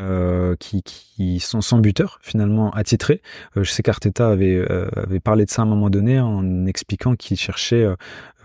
euh, 0.00 0.54
qui, 0.56 0.82
qui 0.82 1.40
sont 1.40 1.60
sans 1.60 1.78
buteur 1.78 2.18
finalement 2.22 2.70
attitrés. 2.70 3.20
Euh, 3.56 3.64
je 3.64 3.70
sais 3.70 3.82
qu'Arteta 3.82 4.28
avait, 4.28 4.56
euh, 4.56 4.88
avait 4.96 5.20
parlé 5.20 5.44
de 5.44 5.50
ça 5.50 5.62
à 5.62 5.64
un 5.64 5.68
moment 5.68 5.90
donné 5.90 6.20
en 6.20 6.66
expliquant 6.66 7.16
qu'il 7.16 7.36
cherchait 7.36 7.86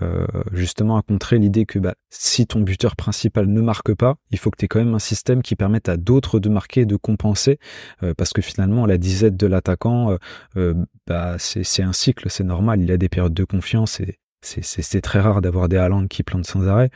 euh, 0.01 0.25
justement 0.51 0.98
à 0.98 1.01
contrer 1.01 1.38
l'idée 1.38 1.65
que 1.65 1.79
bah, 1.79 1.95
si 2.10 2.48
ton 2.48 2.62
buteur 2.62 2.95
principal 2.95 3.48
ne 3.48 3.62
marque 3.62 3.93
pas, 3.93 4.15
il 4.31 4.39
faut 4.39 4.50
que 4.50 4.57
tu 4.57 4.65
aies 4.65 4.67
quand 4.67 4.79
même 4.79 4.95
un 4.95 5.00
système 5.00 5.41
qui 5.41 5.55
permette 5.55 5.89
à 5.89 5.98
d'autres 5.98 6.39
de 6.39 6.50
marquer 6.50 6.86
de 6.86 6.95
compenser 6.95 7.60
parce 8.17 8.33
que 8.33 8.41
finalement 8.41 8.86
la 8.86 8.98
disette 8.98 9.38
de 9.38 9.48
l'attaquant, 9.48 10.17
bah, 11.07 11.36
c'est 11.38 11.83
un 11.83 11.93
cycle, 11.93 12.29
c'est 12.29 12.43
normal, 12.43 12.81
il 12.81 12.91
a 12.91 12.98
des 12.98 13.10
périodes 13.10 13.33
de 13.33 13.45
confiance 13.45 14.00
et 14.00 14.17
c'est 14.41 15.01
très 15.01 15.19
rare 15.19 15.41
d'avoir 15.41 15.69
des 15.69 15.77
Haaland 15.77 16.07
qui 16.07 16.24
plantent 16.24 16.48
sans 16.48 16.67
arrêt. 16.67 16.89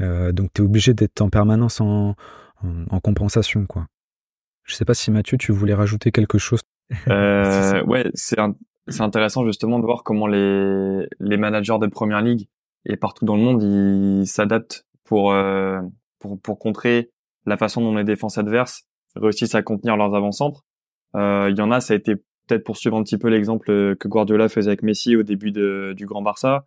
donc 0.00 0.50
tu 0.54 0.62
es 0.62 0.64
obligé 0.64 0.94
d'être 0.94 1.20
en 1.20 1.30
permanence 1.30 1.80
en, 1.80 2.16
en, 2.62 3.00
compensation, 3.00 3.66
quoi. 3.66 3.86
Je 4.68 4.74
sais 4.74 4.84
pas 4.84 4.94
si 4.94 5.10
Mathieu, 5.10 5.38
tu 5.38 5.50
voulais 5.50 5.74
rajouter 5.74 6.12
quelque 6.12 6.38
chose. 6.38 6.60
Euh, 7.08 7.82
ouais, 7.86 8.04
c'est 8.14 8.36
c'est 8.86 9.02
intéressant 9.02 9.44
justement 9.44 9.78
de 9.78 9.84
voir 9.84 10.04
comment 10.04 10.26
les 10.26 11.06
les 11.18 11.36
managers 11.36 11.78
de 11.80 11.86
première 11.86 12.22
ligue 12.22 12.48
et 12.86 12.96
partout 12.96 13.24
dans 13.24 13.36
le 13.36 13.42
monde 13.42 13.62
ils 13.62 14.26
s'adaptent 14.26 14.86
pour 15.04 15.32
euh, 15.32 15.80
pour 16.18 16.40
pour 16.40 16.58
contrer 16.58 17.10
la 17.46 17.56
façon 17.56 17.80
dont 17.80 17.94
les 17.94 18.04
défenses 18.04 18.38
adverses 18.38 18.84
réussissent 19.16 19.54
à 19.54 19.62
contenir 19.62 19.96
leurs 19.96 20.14
avant-centres. 20.14 20.64
Euh, 21.16 21.48
il 21.50 21.56
y 21.56 21.62
en 21.62 21.70
a, 21.70 21.80
ça 21.80 21.94
a 21.94 21.96
été 21.96 22.16
peut-être 22.16 22.64
pour 22.64 22.76
suivre 22.76 22.96
un 22.96 23.02
petit 23.02 23.18
peu 23.18 23.28
l'exemple 23.28 23.66
que 23.96 24.08
Guardiola 24.08 24.48
faisait 24.48 24.68
avec 24.68 24.82
Messi 24.82 25.16
au 25.16 25.22
début 25.22 25.50
de, 25.50 25.94
du 25.96 26.06
Grand 26.06 26.22
Barça. 26.22 26.66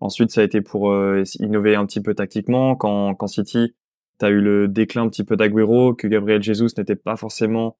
Ensuite, 0.00 0.30
ça 0.30 0.42
a 0.42 0.44
été 0.44 0.60
pour 0.60 0.90
euh, 0.90 1.22
innover 1.40 1.74
un 1.74 1.86
petit 1.86 2.00
peu 2.02 2.14
tactiquement 2.14 2.76
quand 2.76 3.14
quand 3.14 3.26
City 3.26 3.74
T'as 4.18 4.30
eu 4.30 4.40
le 4.40 4.68
déclin 4.68 5.02
un 5.04 5.08
petit 5.08 5.24
peu 5.24 5.36
d'Aguero, 5.36 5.94
que 5.94 6.06
Gabriel 6.06 6.42
Jesus 6.42 6.68
n'était 6.76 6.96
pas 6.96 7.16
forcément 7.16 7.76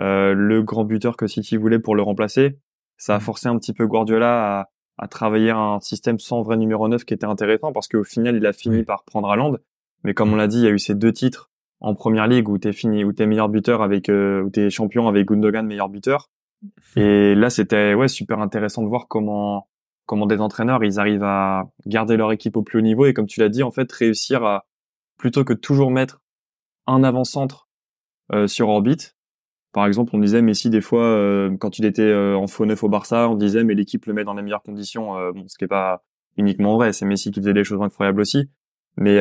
euh, 0.00 0.34
le 0.34 0.62
grand 0.62 0.84
buteur 0.84 1.16
que 1.16 1.26
City 1.26 1.56
voulait 1.56 1.78
pour 1.78 1.94
le 1.94 2.02
remplacer. 2.02 2.58
Ça 2.96 3.16
a 3.16 3.18
mm. 3.18 3.22
forcé 3.22 3.48
un 3.48 3.58
petit 3.58 3.72
peu 3.72 3.86
Guardiola 3.86 4.60
à, 4.60 4.70
à 4.98 5.08
travailler 5.08 5.50
un 5.50 5.80
système 5.80 6.18
sans 6.18 6.42
vrai 6.42 6.56
numéro 6.56 6.88
9 6.88 7.04
qui 7.04 7.14
était 7.14 7.26
intéressant 7.26 7.72
parce 7.72 7.88
qu'au 7.88 8.04
final, 8.04 8.36
il 8.36 8.46
a 8.46 8.52
fini 8.52 8.84
par 8.84 9.04
prendre 9.04 9.28
Haaland. 9.28 9.56
Mais 10.04 10.14
comme 10.14 10.32
on 10.32 10.36
l'a 10.36 10.46
dit, 10.46 10.58
il 10.58 10.64
y 10.64 10.68
a 10.68 10.70
eu 10.70 10.78
ces 10.78 10.94
deux 10.94 11.12
titres 11.12 11.50
en 11.80 11.94
première 11.94 12.26
ligue 12.26 12.48
où 12.48 12.58
t'es 12.58 12.72
fini, 12.72 13.04
où 13.04 13.12
t'es 13.12 13.26
meilleur 13.26 13.48
buteur 13.48 13.82
avec, 13.82 14.08
euh, 14.08 14.42
où 14.42 14.50
t'es 14.50 14.70
champion 14.70 15.08
avec 15.08 15.26
Gundogan 15.26 15.66
meilleur 15.66 15.88
buteur. 15.88 16.30
Et 16.96 17.34
là, 17.34 17.50
c'était 17.50 17.94
ouais 17.94 18.08
super 18.08 18.40
intéressant 18.40 18.82
de 18.82 18.88
voir 18.88 19.08
comment 19.08 19.66
comment 20.10 20.26
des 20.26 20.40
entraîneurs 20.40 20.82
ils 20.82 20.98
arrivent 20.98 21.22
à 21.22 21.70
garder 21.86 22.16
leur 22.16 22.32
équipe 22.32 22.56
au 22.56 22.62
plus 22.62 22.80
haut 22.80 22.82
niveau 22.82 23.06
et 23.06 23.14
comme 23.14 23.28
tu 23.28 23.38
l'as 23.38 23.48
dit 23.48 23.62
en 23.62 23.70
fait 23.70 23.90
réussir 23.92 24.44
à 24.44 24.66
plutôt 25.20 25.44
que 25.44 25.52
toujours 25.52 25.90
mettre 25.90 26.22
un 26.86 27.04
avant-centre 27.04 27.68
euh, 28.32 28.46
sur 28.46 28.70
orbite. 28.70 29.16
Par 29.72 29.86
exemple, 29.86 30.12
on 30.14 30.18
disait 30.18 30.40
Messi 30.40 30.70
des 30.70 30.80
fois 30.80 31.04
euh, 31.04 31.54
quand 31.58 31.78
il 31.78 31.84
était 31.84 32.02
euh, 32.02 32.34
en 32.36 32.46
faux 32.46 32.64
neuf 32.64 32.82
au 32.82 32.88
Barça, 32.88 33.28
on 33.28 33.36
disait 33.36 33.62
mais 33.62 33.74
l'équipe 33.74 34.06
le 34.06 34.14
met 34.14 34.24
dans 34.24 34.32
les 34.32 34.42
meilleures 34.42 34.62
conditions. 34.62 35.14
ce 35.46 35.58
qui 35.58 35.66
pas 35.66 36.02
uniquement 36.38 36.74
vrai, 36.74 36.94
c'est 36.94 37.04
Messi 37.04 37.30
qui 37.30 37.40
faisait 37.40 37.52
des 37.52 37.64
choses 37.64 37.82
incroyables 37.82 38.20
aussi. 38.20 38.50
Mais 38.96 39.18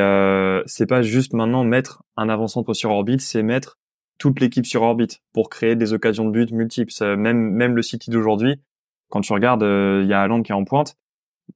c'est 0.65 0.87
pas 0.87 1.01
juste 1.01 1.33
maintenant 1.33 1.63
mettre 1.65 2.01
un 2.15 2.29
avant-centre 2.29 2.73
sur 2.73 2.91
orbite, 2.91 3.21
c'est 3.21 3.43
mettre 3.43 3.77
toute 4.17 4.39
l'équipe 4.39 4.65
sur 4.65 4.81
orbite 4.81 5.21
pour 5.33 5.49
créer 5.49 5.75
des 5.75 5.91
occasions 5.91 6.25
de 6.25 6.31
but 6.31 6.51
multiples. 6.51 6.93
Même 7.17 7.51
même 7.51 7.75
le 7.75 7.81
City 7.81 8.09
d'aujourd'hui, 8.09 8.61
quand 9.09 9.21
tu 9.21 9.33
regardes, 9.33 9.63
il 9.63 10.07
y 10.07 10.13
a 10.13 10.21
Haaland 10.21 10.43
qui 10.43 10.53
est 10.53 10.55
en 10.55 10.63
pointe. 10.63 10.95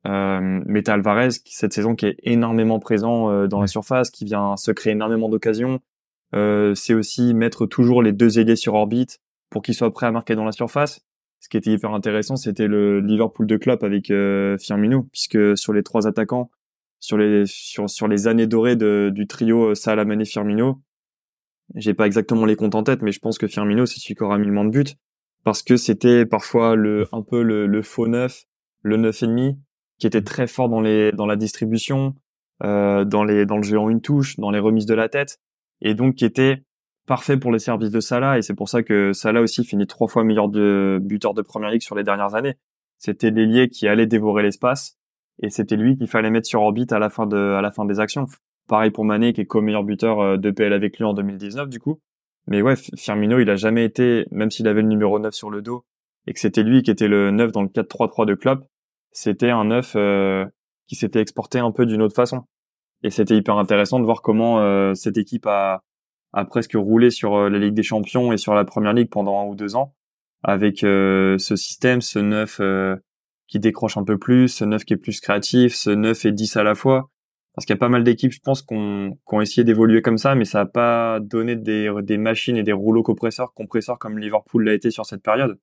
Euh, 0.07 0.61
mais 0.65 0.89
Alvarez 0.89 1.29
qui 1.43 1.55
cette 1.55 1.73
saison 1.73 1.95
qui 1.95 2.07
est 2.07 2.17
énormément 2.23 2.79
présent 2.79 3.29
euh, 3.29 3.47
dans 3.47 3.61
la 3.61 3.67
surface, 3.67 4.09
qui 4.09 4.25
vient 4.25 4.57
se 4.57 4.71
créer 4.71 4.93
énormément 4.93 5.29
d'occasions. 5.29 5.79
Euh, 6.35 6.73
c'est 6.75 6.93
aussi 6.93 7.33
mettre 7.33 7.65
toujours 7.65 8.01
les 8.01 8.11
deux 8.11 8.39
ailiers 8.39 8.55
sur 8.55 8.73
orbite 8.73 9.19
pour 9.49 9.61
qu'ils 9.61 9.75
soient 9.75 9.93
prêts 9.93 10.07
à 10.07 10.11
marquer 10.11 10.35
dans 10.35 10.45
la 10.45 10.51
surface. 10.51 11.01
Ce 11.39 11.49
qui 11.49 11.57
était 11.57 11.71
hyper 11.71 11.93
intéressant, 11.93 12.35
c'était 12.37 12.67
le 12.67 13.01
Liverpool 13.01 13.45
de 13.45 13.57
Klopp 13.57 13.83
avec 13.83 14.09
euh, 14.09 14.57
Firmino, 14.57 15.03
puisque 15.11 15.57
sur 15.57 15.73
les 15.73 15.83
trois 15.83 16.07
attaquants, 16.07 16.49
sur 16.99 17.17
les 17.17 17.43
sur 17.45 17.89
sur 17.89 18.07
les 18.07 18.27
années 18.27 18.47
dorées 18.47 18.77
de, 18.77 19.11
du 19.13 19.27
trio 19.27 19.71
euh, 19.71 19.75
Salah, 19.75 20.05
Mané, 20.05 20.25
Firmino, 20.25 20.81
j'ai 21.75 21.93
pas 21.93 22.07
exactement 22.07 22.45
les 22.45 22.55
comptes 22.55 22.75
en 22.75 22.83
tête, 22.83 23.01
mais 23.01 23.11
je 23.11 23.19
pense 23.19 23.37
que 23.37 23.47
Firmino 23.47 23.85
c'est 23.85 23.99
celui 23.99 24.15
qui 24.15 24.23
aura 24.23 24.37
mis 24.37 24.47
le 24.47 24.53
moins 24.53 24.65
de 24.65 24.69
buts 24.69 24.93
parce 25.43 25.63
que 25.63 25.75
c'était 25.75 26.25
parfois 26.25 26.75
le 26.75 27.07
un 27.11 27.21
peu 27.21 27.43
le, 27.43 27.67
le 27.67 27.81
faux 27.81 28.07
neuf, 28.07 28.45
le 28.81 28.95
neuf 28.95 29.21
et 29.21 29.27
demi 29.27 29.57
qui 29.99 30.07
était 30.07 30.21
très 30.21 30.47
fort 30.47 30.69
dans 30.69 30.81
les 30.81 31.11
dans 31.11 31.25
la 31.25 31.35
distribution, 31.35 32.15
euh, 32.63 33.05
dans 33.05 33.23
les 33.23 33.45
dans 33.45 33.57
le 33.57 33.63
jeu 33.63 33.77
en 33.79 33.89
une 33.89 34.01
touche, 34.01 34.37
dans 34.37 34.51
les 34.51 34.59
remises 34.59 34.85
de 34.85 34.93
la 34.93 35.09
tête, 35.09 35.39
et 35.81 35.93
donc 35.93 36.15
qui 36.15 36.25
était 36.25 36.63
parfait 37.05 37.37
pour 37.37 37.51
les 37.51 37.59
services 37.59 37.91
de 37.91 37.99
Salah. 37.99 38.37
Et 38.37 38.41
c'est 38.41 38.53
pour 38.53 38.69
ça 38.69 38.83
que 38.83 39.13
Salah 39.13 39.41
aussi 39.41 39.63
finit 39.63 39.87
trois 39.87 40.07
fois 40.07 40.23
meilleur 40.23 40.49
de 40.49 40.99
buteur 41.01 41.33
de 41.33 41.41
première 41.41 41.69
ligue 41.69 41.81
sur 41.81 41.95
les 41.95 42.03
dernières 42.03 42.35
années. 42.35 42.55
C'était 42.97 43.31
l'ailier 43.31 43.69
qui 43.69 43.87
allait 43.87 44.07
dévorer 44.07 44.43
l'espace, 44.43 44.97
et 45.41 45.49
c'était 45.49 45.75
lui 45.75 45.97
qu'il 45.97 46.07
fallait 46.07 46.29
mettre 46.29 46.47
sur 46.47 46.61
orbite 46.61 46.91
à 46.93 46.99
la 46.99 47.09
fin 47.09 47.25
de 47.25 47.37
à 47.37 47.61
la 47.61 47.71
fin 47.71 47.85
des 47.85 47.99
actions. 47.99 48.25
Pareil 48.67 48.91
pour 48.91 49.03
Mané 49.03 49.33
qui 49.33 49.41
est 49.41 49.45
co-meilleur 49.45 49.83
buteur 49.83 50.19
euh, 50.19 50.37
de 50.37 50.51
PL 50.51 50.73
avec 50.73 50.97
lui 50.97 51.05
en 51.05 51.13
2019 51.13 51.69
du 51.69 51.79
coup. 51.79 51.99
Mais 52.47 52.61
ouais, 52.61 52.75
Firmino, 52.97 53.39
il 53.39 53.49
a 53.49 53.55
jamais 53.55 53.85
été, 53.85 54.25
même 54.31 54.51
s'il 54.51 54.67
avait 54.67 54.81
le 54.81 54.87
numéro 54.87 55.17
9 55.17 55.33
sur 55.33 55.49
le 55.49 55.61
dos, 55.61 55.85
et 56.27 56.33
que 56.33 56.39
c'était 56.39 56.63
lui 56.63 56.83
qui 56.83 56.91
était 56.91 57.07
le 57.07 57.31
9 57.31 57.51
dans 57.51 57.61
le 57.61 57.69
4-3-3 57.69 58.25
de 58.25 58.33
Klopp, 58.35 58.65
c'était 59.13 59.51
un 59.51 59.71
œuf 59.71 59.93
euh, 59.95 60.45
qui 60.87 60.95
s'était 60.95 61.21
exporté 61.21 61.59
un 61.59 61.71
peu 61.71 61.85
d'une 61.85 62.01
autre 62.01 62.15
façon. 62.15 62.43
Et 63.03 63.09
c'était 63.09 63.35
hyper 63.35 63.57
intéressant 63.57 63.99
de 63.99 64.05
voir 64.05 64.21
comment 64.21 64.59
euh, 64.59 64.93
cette 64.93 65.17
équipe 65.17 65.45
a, 65.45 65.83
a 66.33 66.45
presque 66.45 66.73
roulé 66.73 67.11
sur 67.11 67.35
euh, 67.35 67.49
la 67.49 67.59
Ligue 67.59 67.73
des 67.73 67.83
Champions 67.83 68.33
et 68.33 68.37
sur 68.37 68.53
la 68.53 68.65
Première 68.65 68.93
Ligue 68.93 69.09
pendant 69.09 69.39
un 69.39 69.45
ou 69.45 69.55
deux 69.55 69.75
ans, 69.75 69.95
avec 70.43 70.79
ce 70.79 71.37
système, 71.55 72.01
ce 72.01 72.19
neuf 72.19 72.59
qui 73.47 73.59
décroche 73.59 73.97
un 73.97 74.03
peu 74.03 74.17
plus, 74.17 74.49
ce 74.49 74.65
neuf 74.65 74.83
qui 74.83 74.93
est 74.93 74.97
plus 74.97 75.21
créatif, 75.21 75.73
ce 75.75 75.89
neuf 75.89 76.25
et 76.25 76.31
10 76.31 76.57
à 76.57 76.63
la 76.63 76.75
fois. 76.75 77.09
Parce 77.55 77.65
qu'il 77.65 77.75
y 77.75 77.77
a 77.77 77.79
pas 77.79 77.89
mal 77.89 78.03
d'équipes, 78.03 78.31
je 78.31 78.39
pense, 78.39 78.63
qui 78.63 78.73
ont, 78.73 79.17
ont 79.27 79.41
essayé 79.41 79.63
d'évoluer 79.63 80.01
comme 80.01 80.17
ça, 80.17 80.33
mais 80.33 80.43
ça 80.43 80.59
n'a 80.59 80.65
pas 80.65 81.19
donné 81.21 81.55
des, 81.55 81.89
des 82.01 82.17
machines 82.17 82.57
et 82.57 82.63
des 82.63 82.73
rouleaux 82.73 83.03
compresseurs, 83.03 83.53
compresseurs 83.53 83.99
comme 83.99 84.17
Liverpool 84.17 84.65
l'a 84.65 84.73
été 84.73 84.89
sur 84.89 85.05
cette 85.05 85.21
période. 85.21 85.59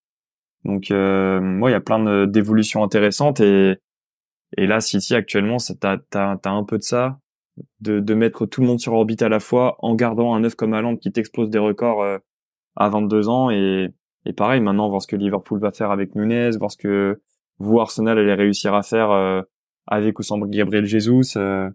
Donc, 0.64 0.90
euh, 0.90 1.40
moi, 1.40 1.70
il 1.70 1.72
y 1.72 1.76
a 1.76 1.80
plein 1.80 2.26
d'évolutions 2.26 2.82
intéressantes 2.82 3.40
et 3.40 3.76
et 4.56 4.66
là, 4.66 4.80
City 4.80 5.14
actuellement, 5.14 5.58
t'as 5.80 6.38
un 6.44 6.64
peu 6.64 6.78
de 6.78 6.82
ça, 6.82 7.20
de 7.80 8.00
de 8.00 8.14
mettre 8.14 8.46
tout 8.46 8.60
le 8.60 8.66
monde 8.66 8.80
sur 8.80 8.92
orbite 8.94 9.22
à 9.22 9.28
la 9.28 9.40
fois, 9.40 9.76
en 9.78 9.94
gardant 9.94 10.34
un 10.34 10.44
œuf 10.44 10.54
comme 10.56 10.74
Haaland 10.74 10.96
qui 10.96 11.12
t'explose 11.12 11.50
des 11.50 11.58
records 11.58 12.02
euh, 12.02 12.18
à 12.76 12.88
22 12.88 13.28
ans 13.28 13.50
et 13.50 13.90
et 14.26 14.32
pareil, 14.32 14.60
maintenant 14.60 14.88
voir 14.88 15.00
ce 15.00 15.06
que 15.06 15.16
Liverpool 15.16 15.60
va 15.60 15.72
faire 15.72 15.90
avec 15.90 16.14
Nunez, 16.14 16.50
voir 16.58 16.70
ce 16.70 16.76
que 16.76 17.20
vous 17.58 17.80
Arsenal 17.80 18.18
allez 18.18 18.34
réussir 18.34 18.74
à 18.74 18.82
faire 18.82 19.10
euh, 19.10 19.42
avec 19.86 20.18
ou 20.18 20.22
sans 20.22 20.38
Gabriel 20.38 20.84
Jesus, 20.84 21.36
euh, 21.36 21.70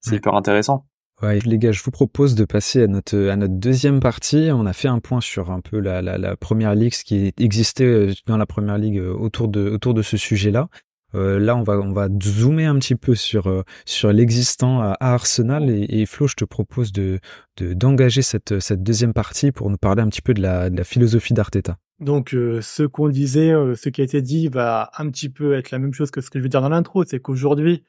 c'est 0.00 0.16
hyper 0.16 0.34
intéressant. 0.34 0.86
Ouais, 1.20 1.40
les 1.40 1.58
gars, 1.58 1.72
je 1.72 1.82
vous 1.82 1.90
propose 1.90 2.36
de 2.36 2.44
passer 2.44 2.84
à 2.84 2.86
notre 2.86 3.48
deuxième 3.48 3.98
partie. 3.98 4.50
On 4.52 4.66
a 4.66 4.72
fait 4.72 4.86
un 4.86 5.00
point 5.00 5.20
sur 5.20 5.50
un 5.50 5.60
peu 5.60 5.80
la, 5.80 6.36
première 6.36 6.76
ligue, 6.76 6.94
ce 6.94 7.02
qui 7.02 7.32
existait 7.38 7.84
euh, 7.84 8.12
dans 8.26 8.36
la 8.36 8.46
première 8.46 8.78
ligue 8.78 8.98
euh, 8.98 9.12
autour 9.14 9.48
de 9.48 10.02
ce 10.02 10.16
sujet-là. 10.16 10.68
Euh, 11.16 11.40
là, 11.40 11.56
on 11.56 11.64
va 11.64 12.08
zoomer 12.22 12.66
un 12.66 12.78
petit 12.78 12.94
peu 12.94 13.16
sur 13.16 13.64
l'existant 14.04 14.80
à, 14.80 14.96
Arsenal 15.00 15.68
et, 15.70 16.06
Flo, 16.06 16.28
je 16.28 16.34
te 16.34 16.44
propose 16.44 16.92
de 16.92 17.18
d'engager 17.56 18.22
cette 18.22 18.72
deuxième 18.74 19.12
partie 19.12 19.50
pour 19.50 19.70
nous 19.70 19.78
parler 19.78 20.02
un 20.02 20.08
petit 20.08 20.22
peu 20.22 20.34
de 20.34 20.42
la 20.42 20.84
philosophie 20.84 21.34
d'Arteta. 21.34 21.78
Donc, 21.98 22.28
ce 22.30 22.82
qu'on 22.84 23.08
disait, 23.08 23.50
ce 23.74 23.88
qui 23.88 24.02
a 24.02 24.04
été 24.04 24.22
dit, 24.22 24.46
va 24.46 24.90
un 24.98 25.10
petit 25.10 25.30
peu 25.30 25.54
être 25.54 25.72
la 25.72 25.80
même 25.80 25.94
chose 25.94 26.12
que 26.12 26.20
ce 26.20 26.30
que 26.30 26.38
je 26.38 26.44
veux 26.44 26.48
dire 26.48 26.60
dans 26.60 26.68
l'intro, 26.68 27.02
c'est 27.04 27.18
qu'aujourd'hui, 27.18 27.82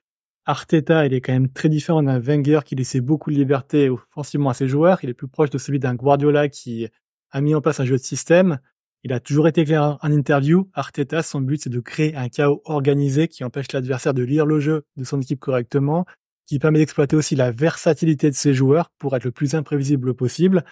Arteta, 0.50 1.06
il 1.06 1.14
est 1.14 1.22
quand 1.22 1.32
même 1.32 1.50
très 1.50 1.70
différent 1.70 2.02
d'un 2.02 2.18
Wenger 2.18 2.62
qui 2.66 2.74
laissait 2.74 3.02
beaucoup 3.02 3.30
de 3.30 3.36
liberté 3.36 3.88
offensivement 3.88 4.50
à 4.50 4.56
ses 4.56 4.68
joueurs. 4.68 4.98
Il 5.04 5.10
est 5.12 5.14
plus 5.14 5.28
proche 5.28 5.52
de 5.52 5.60
celui 5.60 5.78
d'un 5.78 5.94
Guardiola 5.94 6.50
qui 6.50 6.88
a 7.30 7.40
mis 7.40 7.54
en 7.54 7.62
place 7.62 7.80
un 7.80 7.86
jeu 7.86 7.98
de 7.98 8.02
système. 8.02 8.58
Il 9.04 9.14
a 9.14 9.20
toujours 9.20 9.48
été 9.48 9.64
clair 9.64 10.00
en 10.02 10.12
interview. 10.12 10.68
Arteta, 10.74 11.22
son 11.22 11.42
but, 11.42 11.62
c'est 11.62 11.70
de 11.70 11.80
créer 11.80 12.16
un 12.16 12.30
chaos 12.30 12.64
organisé 12.66 13.28
qui 13.28 13.44
empêche 13.44 13.72
l'adversaire 13.74 14.16
de 14.16 14.24
lire 14.24 14.48
le 14.48 14.60
jeu 14.60 14.88
de 14.98 15.04
son 15.04 15.22
équipe 15.22 15.40
correctement, 15.40 16.08
qui 16.48 16.58
permet 16.58 16.80
d'exploiter 16.80 17.16
aussi 17.16 17.36
la 17.36 17.52
versatilité 17.52 18.32
de 18.32 18.36
ses 18.36 18.56
joueurs 18.56 18.90
pour 18.98 19.16
être 19.16 19.26
le 19.26 19.32
plus 19.32 19.54
imprévisible 19.54 20.16
possible. 20.16 20.66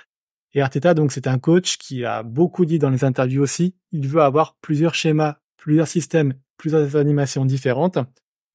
Et 0.56 0.62
Arteta, 0.62 0.96
donc, 0.96 1.12
c'est 1.12 1.28
un 1.28 1.38
coach 1.38 1.78
qui 1.78 2.04
a 2.04 2.24
beaucoup 2.24 2.66
dit 2.66 2.80
dans 2.80 2.90
les 2.90 3.04
interviews 3.04 3.44
aussi. 3.44 3.76
Il 3.92 4.08
veut 4.08 4.24
avoir 4.24 4.56
plusieurs 4.60 4.96
schémas, 4.96 5.38
plusieurs 5.56 5.88
systèmes, 5.88 6.34
plusieurs 6.58 6.96
animations 6.96 7.46
différentes. 7.46 8.00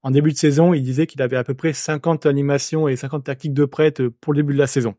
En 0.03 0.11
début 0.11 0.33
de 0.33 0.37
saison, 0.37 0.75
il 0.75 0.83
disait 0.83 1.07
qu'il 1.07 1.23
avait 1.23 1.37
à 1.37 1.45
peu 1.45 1.55
près 1.55 1.73
50 1.73 2.27
animations 2.27 2.89
et 2.89 2.97
50 2.97 3.25
tactiques 3.25 3.55
de 3.55 3.65
prête 3.65 4.01
euh, 4.01 4.11
pour 4.21 4.33
le 4.33 4.39
début 4.39 4.53
de 4.53 4.59
la 4.59 4.67
saison. 4.67 4.95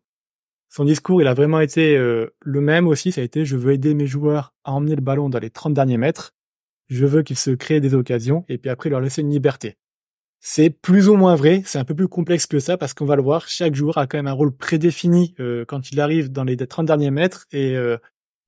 Son 0.70 0.86
discours, 0.86 1.22
il 1.22 1.28
a 1.28 1.34
vraiment 1.34 1.60
été 1.60 1.98
euh, 1.98 2.34
le 2.42 2.62
même 2.62 2.88
aussi, 2.88 3.12
ça 3.12 3.22
a 3.22 3.24
été 3.24 3.46
je 3.46 3.58
veux 3.58 3.74
aider 3.74 3.94
mes 3.94 4.08
joueurs 4.08 4.54
à 4.64 4.72
emmener 4.72 4.96
le 4.96 5.02
ballon 5.02 5.30
dans 5.30 5.40
les 5.40 5.50
30 5.50 5.74
derniers 5.74 5.98
mètres, 5.98 6.34
je 6.88 7.06
veux 7.06 7.22
qu'ils 7.22 7.38
se 7.38 7.52
créent 7.52 7.82
des 7.82 7.94
occasions 7.94 8.46
et 8.48 8.58
puis 8.58 8.70
après 8.70 8.90
leur 8.90 9.02
laisser 9.02 9.22
une 9.22 9.30
liberté. 9.30 9.76
C'est 10.40 10.70
plus 10.70 11.10
ou 11.10 11.16
moins 11.16 11.36
vrai, 11.36 11.62
c'est 11.66 11.80
un 11.80 11.86
peu 11.86 11.96
plus 11.96 12.08
complexe 12.08 12.48
que 12.48 12.60
ça 12.60 12.78
parce 12.78 12.94
qu'on 12.94 13.06
va 13.06 13.16
le 13.16 13.22
voir, 13.22 13.48
chaque 13.48 13.76
joueur 13.76 13.98
a 13.98 14.08
quand 14.08 14.18
même 14.18 14.28
un 14.28 14.34
rôle 14.34 14.56
prédéfini 14.56 15.36
euh, 15.40 15.64
quand 15.66 15.92
il 15.92 16.00
arrive 16.00 16.32
dans 16.32 16.44
les 16.44 16.58
30 16.58 16.86
derniers 16.86 17.12
mètres 17.12 17.46
et 17.52 17.76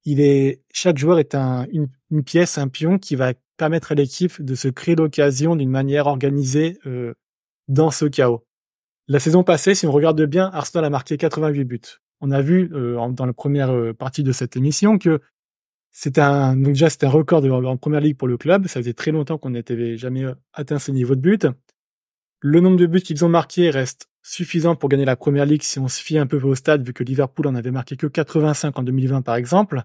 il 0.05 0.21
est 0.21 0.61
chaque 0.71 0.97
joueur 0.97 1.19
est 1.19 1.35
un, 1.35 1.67
une, 1.71 2.23
pièce, 2.23 2.57
un 2.57 2.67
pion 2.67 2.97
qui 2.97 3.15
va 3.15 3.33
permettre 3.57 3.91
à 3.91 3.95
l'équipe 3.95 4.41
de 4.41 4.55
se 4.55 4.67
créer 4.67 4.95
l'occasion 4.95 5.55
d'une 5.55 5.69
manière 5.69 6.07
organisée 6.07 6.79
euh, 6.85 7.13
dans 7.67 7.91
ce 7.91 8.05
chaos. 8.05 8.45
La 9.07 9.19
saison 9.19 9.43
passée, 9.43 9.75
si 9.75 9.85
on 9.85 9.91
regarde 9.91 10.21
bien, 10.23 10.49
Arsenal 10.51 10.85
a 10.85 10.89
marqué 10.89 11.17
88 11.17 11.63
buts. 11.63 11.79
On 12.21 12.31
a 12.31 12.41
vu 12.41 12.69
dans 12.69 13.25
la 13.25 13.33
première 13.33 13.93
partie 13.95 14.23
de 14.23 14.31
cette 14.31 14.55
émission 14.55 14.97
que 14.97 15.19
c'était 15.97 16.19
un 16.19 16.57
donc 16.57 16.73
déjà 16.73 16.89
c'était 16.89 17.05
un 17.05 17.09
record 17.09 17.41
de, 17.41 17.49
en 17.49 17.77
première 17.77 18.01
ligue 18.01 18.17
pour 18.17 18.27
le 18.27 18.37
club. 18.37 18.67
Ça 18.67 18.81
faisait 18.81 18.93
très 18.93 19.11
longtemps 19.11 19.37
qu'on 19.37 19.51
n'avait 19.51 19.95
jamais 19.95 20.25
atteint 20.51 20.77
ce 20.77 20.91
niveau 20.91 21.15
de 21.15 21.21
but. 21.21 21.47
Le 22.41 22.59
nombre 22.59 22.75
de 22.75 22.85
buts 22.85 23.01
qu'ils 23.01 23.23
ont 23.23 23.29
marqués 23.29 23.69
reste 23.69 24.09
suffisant 24.21 24.75
pour 24.75 24.89
gagner 24.89 25.05
la 25.05 25.15
première 25.15 25.45
ligue 25.45 25.63
si 25.63 25.79
on 25.79 25.87
se 25.87 26.01
fie 26.01 26.17
un 26.17 26.27
peu 26.27 26.37
au 26.41 26.53
stade, 26.53 26.85
vu 26.85 26.91
que 26.91 27.05
Liverpool 27.05 27.47
en 27.47 27.55
avait 27.55 27.71
marqué 27.71 27.95
que 27.95 28.07
85 28.07 28.77
en 28.77 28.83
2020 28.83 29.21
par 29.21 29.35
exemple. 29.35 29.83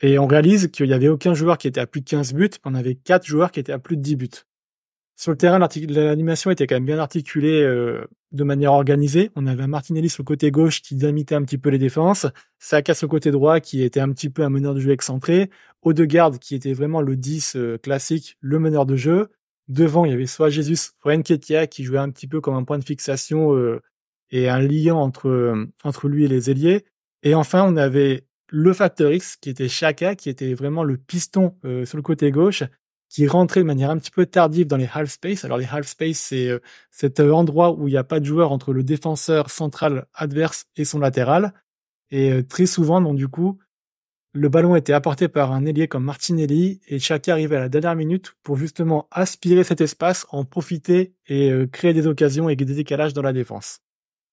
Et 0.00 0.18
on 0.18 0.26
réalise 0.26 0.68
qu'il 0.68 0.86
n'y 0.86 0.92
avait 0.92 1.08
aucun 1.08 1.34
joueur 1.34 1.58
qui 1.58 1.68
était 1.68 1.80
à 1.80 1.86
plus 1.86 2.00
de 2.00 2.08
15 2.08 2.34
buts, 2.34 2.50
on 2.64 2.74
avait 2.74 2.94
4 2.94 3.24
joueurs 3.24 3.50
qui 3.50 3.60
étaient 3.60 3.72
à 3.72 3.78
plus 3.78 3.96
de 3.96 4.02
10 4.02 4.16
buts. 4.16 4.28
Sur 5.16 5.30
le 5.30 5.36
terrain, 5.36 5.58
l'animation 5.58 6.50
était 6.50 6.66
quand 6.66 6.74
même 6.74 6.86
bien 6.86 6.98
articulée 6.98 7.62
euh, 7.62 8.04
de 8.32 8.42
manière 8.42 8.72
organisée. 8.72 9.30
On 9.36 9.46
avait 9.46 9.62
un 9.62 9.68
Martinelli 9.68 10.08
sur 10.08 10.22
le 10.22 10.26
côté 10.26 10.50
gauche 10.50 10.82
qui 10.82 10.96
dynamitait 10.96 11.36
un 11.36 11.42
petit 11.42 11.58
peu 11.58 11.70
les 11.70 11.78
défenses, 11.78 12.26
Saka 12.58 12.94
sur 12.94 13.06
le 13.06 13.10
côté 13.10 13.30
droit 13.30 13.60
qui 13.60 13.84
était 13.84 14.00
un 14.00 14.10
petit 14.10 14.28
peu 14.28 14.42
un 14.42 14.50
meneur 14.50 14.74
de 14.74 14.80
jeu 14.80 14.90
excentré, 14.90 15.50
Odegaard 15.82 16.40
qui 16.40 16.56
était 16.56 16.72
vraiment 16.72 17.00
le 17.00 17.16
10 17.16 17.54
euh, 17.54 17.78
classique, 17.78 18.36
le 18.40 18.58
meneur 18.58 18.86
de 18.86 18.96
jeu, 18.96 19.28
Devant, 19.68 20.04
il 20.04 20.10
y 20.10 20.14
avait 20.14 20.26
soit 20.26 20.50
Jésus, 20.50 20.76
soit 20.76 21.16
Nketia 21.16 21.66
qui 21.66 21.84
jouait 21.84 21.98
un 21.98 22.10
petit 22.10 22.26
peu 22.26 22.40
comme 22.40 22.54
un 22.54 22.64
point 22.64 22.78
de 22.78 22.84
fixation 22.84 23.56
euh, 23.56 23.80
et 24.30 24.48
un 24.48 24.60
lien 24.60 24.94
entre, 24.94 25.66
entre 25.84 26.08
lui 26.08 26.24
et 26.24 26.28
les 26.28 26.50
ailiers. 26.50 26.84
Et 27.22 27.34
enfin, 27.34 27.64
on 27.66 27.76
avait 27.76 28.26
le 28.56 28.72
facteur 28.72 29.12
X 29.12 29.36
qui 29.36 29.50
était 29.50 29.68
Chaka, 29.68 30.14
qui 30.14 30.28
était 30.28 30.54
vraiment 30.54 30.84
le 30.84 30.96
piston 30.96 31.56
euh, 31.64 31.84
sur 31.84 31.96
le 31.96 32.02
côté 32.02 32.30
gauche, 32.30 32.62
qui 33.08 33.26
rentrait 33.26 33.60
de 33.60 33.66
manière 33.66 33.90
un 33.90 33.98
petit 33.98 34.12
peu 34.12 34.26
tardive 34.26 34.68
dans 34.68 34.76
les 34.76 34.88
half 34.92 35.10
space. 35.10 35.44
Alors 35.44 35.58
les 35.58 35.66
half 35.66 35.86
space, 35.86 36.18
c'est 36.18 36.50
cet 36.90 37.18
endroit 37.18 37.72
où 37.72 37.88
il 37.88 37.90
n'y 37.90 37.96
a 37.96 38.04
pas 38.04 38.20
de 38.20 38.24
joueur 38.24 38.52
entre 38.52 38.72
le 38.72 38.84
défenseur 38.84 39.50
central 39.50 40.06
adverse 40.14 40.66
et 40.76 40.84
son 40.84 41.00
latéral. 41.00 41.52
Et 42.10 42.44
très 42.44 42.66
souvent, 42.66 43.00
donc 43.00 43.16
du 43.16 43.26
coup, 43.26 43.58
le 44.34 44.48
ballon 44.48 44.74
était 44.74 44.92
apporté 44.92 45.28
par 45.28 45.52
un 45.52 45.64
ailier 45.64 45.86
comme 45.86 46.04
Martinelli 46.04 46.80
et 46.88 46.98
Chaka 46.98 47.32
arrivait 47.32 47.56
à 47.56 47.60
la 47.60 47.68
dernière 47.68 47.94
minute 47.94 48.34
pour 48.42 48.56
justement 48.56 49.06
aspirer 49.12 49.62
cet 49.62 49.80
espace, 49.80 50.26
en 50.30 50.44
profiter 50.44 51.14
et 51.26 51.50
euh, 51.50 51.66
créer 51.66 51.92
des 51.92 52.08
occasions 52.08 52.48
et 52.48 52.56
des 52.56 52.64
décalages 52.64 53.14
dans 53.14 53.22
la 53.22 53.32
défense. 53.32 53.80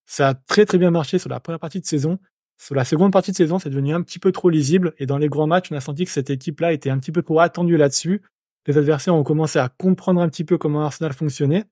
Ça 0.08 0.30
a 0.30 0.34
très 0.34 0.66
très 0.66 0.80
bien 0.80 0.90
marché 0.90 1.20
sur 1.20 1.30
la 1.30 1.40
première 1.40 1.60
partie 1.60 1.80
de 1.80 1.86
saison. 1.86 2.18
Sur 2.62 2.76
la 2.76 2.86
seconde 2.86 3.12
partie 3.12 3.32
de 3.32 3.36
saison, 3.36 3.58
c'est 3.58 3.72
devenu 3.72 3.92
un 3.96 4.04
petit 4.04 4.20
peu 4.20 4.32
trop 4.32 4.48
lisible 4.52 4.94
et 5.00 5.08
dans 5.08 5.18
les 5.18 5.30
grands 5.30 5.48
matchs, 5.48 5.72
on 5.72 5.76
a 5.76 5.80
senti 5.80 6.06
que 6.06 6.12
cette 6.12 6.30
équipe-là 6.30 6.74
était 6.74 6.92
un 6.92 7.00
petit 7.00 7.12
peu 7.12 7.24
trop 7.24 7.40
attendue 7.40 7.76
là-dessus. 7.76 8.22
Les 8.68 8.78
adversaires 8.78 9.16
ont 9.16 9.24
commencé 9.24 9.58
à 9.58 9.68
comprendre 9.68 10.22
un 10.22 10.30
petit 10.30 10.44
peu 10.44 10.60
comment 10.60 10.84
Arsenal 10.84 11.12
fonctionnait 11.14 11.66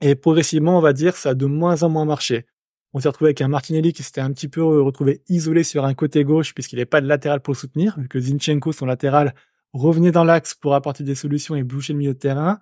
et 0.00 0.16
progressivement, 0.16 0.76
on 0.76 0.80
va 0.80 0.92
dire, 0.94 1.14
ça 1.14 1.30
a 1.30 1.34
de 1.34 1.46
moins 1.46 1.84
en 1.84 1.90
moins 1.90 2.06
marché. 2.06 2.46
On 2.92 2.98
s'est 2.98 3.06
retrouvé 3.06 3.28
avec 3.28 3.40
un 3.40 3.46
Martinelli 3.46 3.92
qui 3.92 4.02
s'était 4.02 4.20
un 4.20 4.32
petit 4.32 4.48
peu 4.48 4.64
retrouvé 4.64 5.22
isolé 5.28 5.62
sur 5.62 5.84
un 5.84 5.94
côté 5.94 6.24
gauche 6.24 6.54
puisqu'il 6.54 6.76
n'avait 6.76 6.86
pas 6.86 7.00
de 7.00 7.06
latéral 7.06 7.40
pour 7.40 7.54
soutenir, 7.54 7.96
que 8.10 8.18
Zinchenko, 8.18 8.72
son 8.72 8.86
latéral, 8.86 9.32
revenait 9.74 10.10
dans 10.10 10.24
l'axe 10.24 10.54
pour 10.54 10.74
apporter 10.74 11.04
des 11.04 11.14
solutions 11.14 11.54
et 11.54 11.62
boucher 11.62 11.92
le 11.92 12.00
milieu 12.00 12.14
de 12.14 12.18
terrain. 12.18 12.58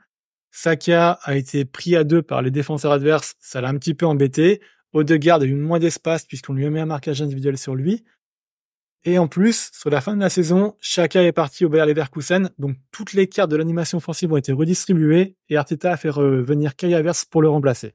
Saka 0.51 1.13
a 1.23 1.35
été 1.35 1.65
pris 1.65 1.97
à 1.97 2.05
deux 2.05 2.21
par 2.21 2.43
les 2.43 2.51
défenseurs 2.51 2.93
adverses, 2.93 3.37
ça 3.41 3.63
l'a 3.63 3.71
un 3.71 3.79
petit 3.79 3.95
peu 3.95 4.05
embêté. 4.05 4.61
Odegaard 4.93 5.43
a 5.43 5.45
eu 5.45 5.55
moins 5.55 5.79
d'espace 5.79 6.25
puisqu'on 6.27 6.55
lui 6.55 6.67
a 6.67 6.71
mis 6.71 6.81
un 6.81 6.87
marquage 6.87 7.23
individuel 7.23 7.59
sur 7.59 7.75
lui. 7.75 8.05
Et 9.05 9.19
en 9.19 9.29
plus, 9.29 9.71
sur 9.73 9.91
la 9.91 10.01
fin 10.01 10.17
de 10.17 10.21
la 10.21 10.29
saison, 10.29 10.75
Chaka 10.81 11.23
est 11.23 11.33
parti 11.33 11.65
au 11.65 11.69
Bayer 11.69 11.87
Leverkusen, 11.87 12.51
donc 12.59 12.77
toutes 12.91 13.13
les 13.13 13.29
cartes 13.29 13.51
de 13.51 13.57
l'animation 13.57 13.99
offensive 13.99 14.33
ont 14.33 14.37
été 14.37 14.53
redistribuées 14.53 15.37
et 15.49 15.57
Arteta 15.57 15.93
a 15.93 15.97
fait 15.97 16.11
revenir 16.11 16.75
Kai 16.75 16.95
Havertz 16.95 17.25
pour 17.25 17.41
le 17.41 17.49
remplacer. 17.49 17.95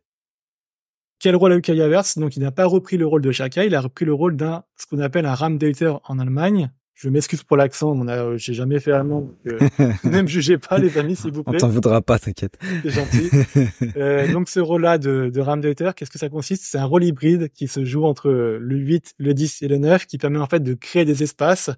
Quel 1.20 1.36
rôle 1.36 1.54
a 1.54 1.58
eu 1.58 1.62
Kai 1.62 1.80
Havertz? 1.82 2.18
Donc, 2.18 2.36
il 2.36 2.42
n'a 2.42 2.52
pas 2.52 2.66
repris 2.66 2.98
le 2.98 3.06
rôle 3.06 3.22
de 3.22 3.32
Chaka, 3.32 3.66
il 3.66 3.76
a 3.76 3.82
repris 3.82 4.06
le 4.06 4.14
rôle 4.14 4.36
d'un, 4.36 4.64
ce 4.78 4.86
qu'on 4.86 5.00
appelle 5.00 5.26
un 5.26 5.36
Ramdater 5.36 5.94
en 6.06 6.20
Allemagne. 6.20 6.72
Je 6.96 7.10
m'excuse 7.10 7.44
pour 7.44 7.58
l'accent, 7.58 7.92
on 7.92 8.08
a, 8.08 8.38
j'ai 8.38 8.54
jamais 8.54 8.80
fait 8.80 8.92
allemand, 8.92 9.22
donc, 9.22 9.38
euh, 9.48 9.58
ne 10.04 10.22
me 10.22 10.28
jugez 10.28 10.60
pas, 10.60 10.78
les 10.78 10.98
amis, 10.98 11.16
s'il 11.16 11.32
vous 11.32 11.44
plaît. 11.44 11.56
On 11.56 11.68
t'en 11.68 11.70
voudra 11.70 12.02
pas, 12.02 12.20
t'inquiète. 12.20 12.58
C'est 12.84 12.90
gentil. 12.92 13.30
euh, 13.98 14.32
donc, 14.32 14.48
ce 14.48 14.60
rôle-là 14.60 15.00
de, 15.00 15.32
de 15.34 15.42
Ramdater, 15.42 15.92
qu'est-ce 15.96 16.12
que 16.12 16.20
ça 16.20 16.30
consiste? 16.30 16.66
C'est 16.66 16.78
un 16.78 16.86
rôle 16.86 17.04
hybride 17.04 17.50
qui 17.50 17.68
se 17.68 17.84
joue 17.84 18.06
entre 18.06 18.30
le 18.30 18.76
8, 18.76 19.16
le 19.18 19.34
10 19.34 19.64
et 19.64 19.68
le 19.68 19.80
9, 19.80 20.06
qui 20.06 20.20
permet 20.20 20.40
en 20.40 20.48
fait 20.48 20.62
de 20.62 20.76
créer 20.76 21.04
des 21.04 21.24
espaces 21.24 21.72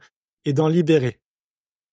et 0.44 0.52
d'en 0.52 0.68
libérer. 0.68 1.20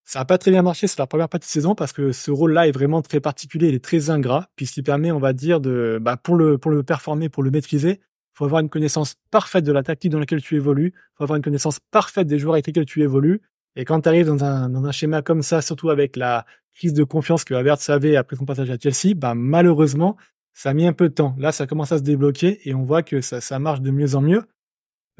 Ça 0.04 0.18
n'a 0.18 0.24
pas 0.24 0.36
très 0.36 0.50
bien 0.50 0.62
marché 0.62 0.88
sur 0.88 1.00
la 1.00 1.06
première 1.06 1.28
partie 1.28 1.46
de 1.46 1.52
saison 1.52 1.74
parce 1.76 1.92
que 1.92 2.10
ce 2.10 2.30
rôle-là 2.32 2.66
est 2.66 2.72
vraiment 2.72 3.02
très 3.02 3.20
particulier, 3.20 3.68
il 3.68 3.74
est 3.74 3.84
très 3.84 4.10
ingrat, 4.10 4.48
puisqu'il 4.56 4.82
permet, 4.82 5.12
on 5.12 5.20
va 5.20 5.32
dire, 5.32 5.60
de, 5.60 5.98
bah, 6.02 6.16
pour 6.16 6.34
le, 6.34 6.58
pour 6.58 6.72
le 6.72 6.82
performer, 6.82 7.28
pour 7.28 7.44
le 7.44 7.50
maîtriser, 7.52 8.00
il 8.34 8.38
faut 8.38 8.44
avoir 8.44 8.60
une 8.60 8.68
connaissance 8.68 9.14
parfaite 9.30 9.64
de 9.64 9.72
la 9.72 9.82
tactique 9.82 10.10
dans 10.10 10.18
laquelle 10.18 10.42
tu 10.42 10.56
évolues, 10.56 10.92
il 10.94 11.16
faut 11.16 11.24
avoir 11.24 11.36
une 11.36 11.42
connaissance 11.42 11.78
parfaite 11.90 12.26
des 12.26 12.38
joueurs 12.38 12.54
avec 12.54 12.66
lesquels 12.66 12.86
tu 12.86 13.02
évolues, 13.02 13.40
et 13.76 13.84
quand 13.84 14.00
tu 14.02 14.08
arrives 14.08 14.26
dans 14.26 14.44
un, 14.44 14.68
dans 14.68 14.84
un 14.84 14.92
schéma 14.92 15.22
comme 15.22 15.42
ça, 15.42 15.62
surtout 15.62 15.90
avec 15.90 16.16
la 16.16 16.44
crise 16.74 16.94
de 16.94 17.04
confiance 17.04 17.44
que 17.44 17.54
Havertz 17.54 17.88
avait 17.90 18.16
après 18.16 18.36
son 18.36 18.44
passage 18.44 18.70
à 18.70 18.76
Chelsea, 18.78 19.14
bah, 19.14 19.34
malheureusement, 19.34 20.16
ça 20.52 20.70
a 20.70 20.74
mis 20.74 20.86
un 20.86 20.92
peu 20.92 21.08
de 21.08 21.14
temps. 21.14 21.34
Là, 21.38 21.52
ça 21.52 21.66
commence 21.66 21.92
à 21.92 21.98
se 21.98 22.02
débloquer 22.02 22.60
et 22.68 22.74
on 22.74 22.84
voit 22.84 23.02
que 23.02 23.20
ça, 23.20 23.40
ça 23.40 23.58
marche 23.58 23.80
de 23.80 23.90
mieux 23.90 24.14
en 24.14 24.20
mieux. 24.20 24.42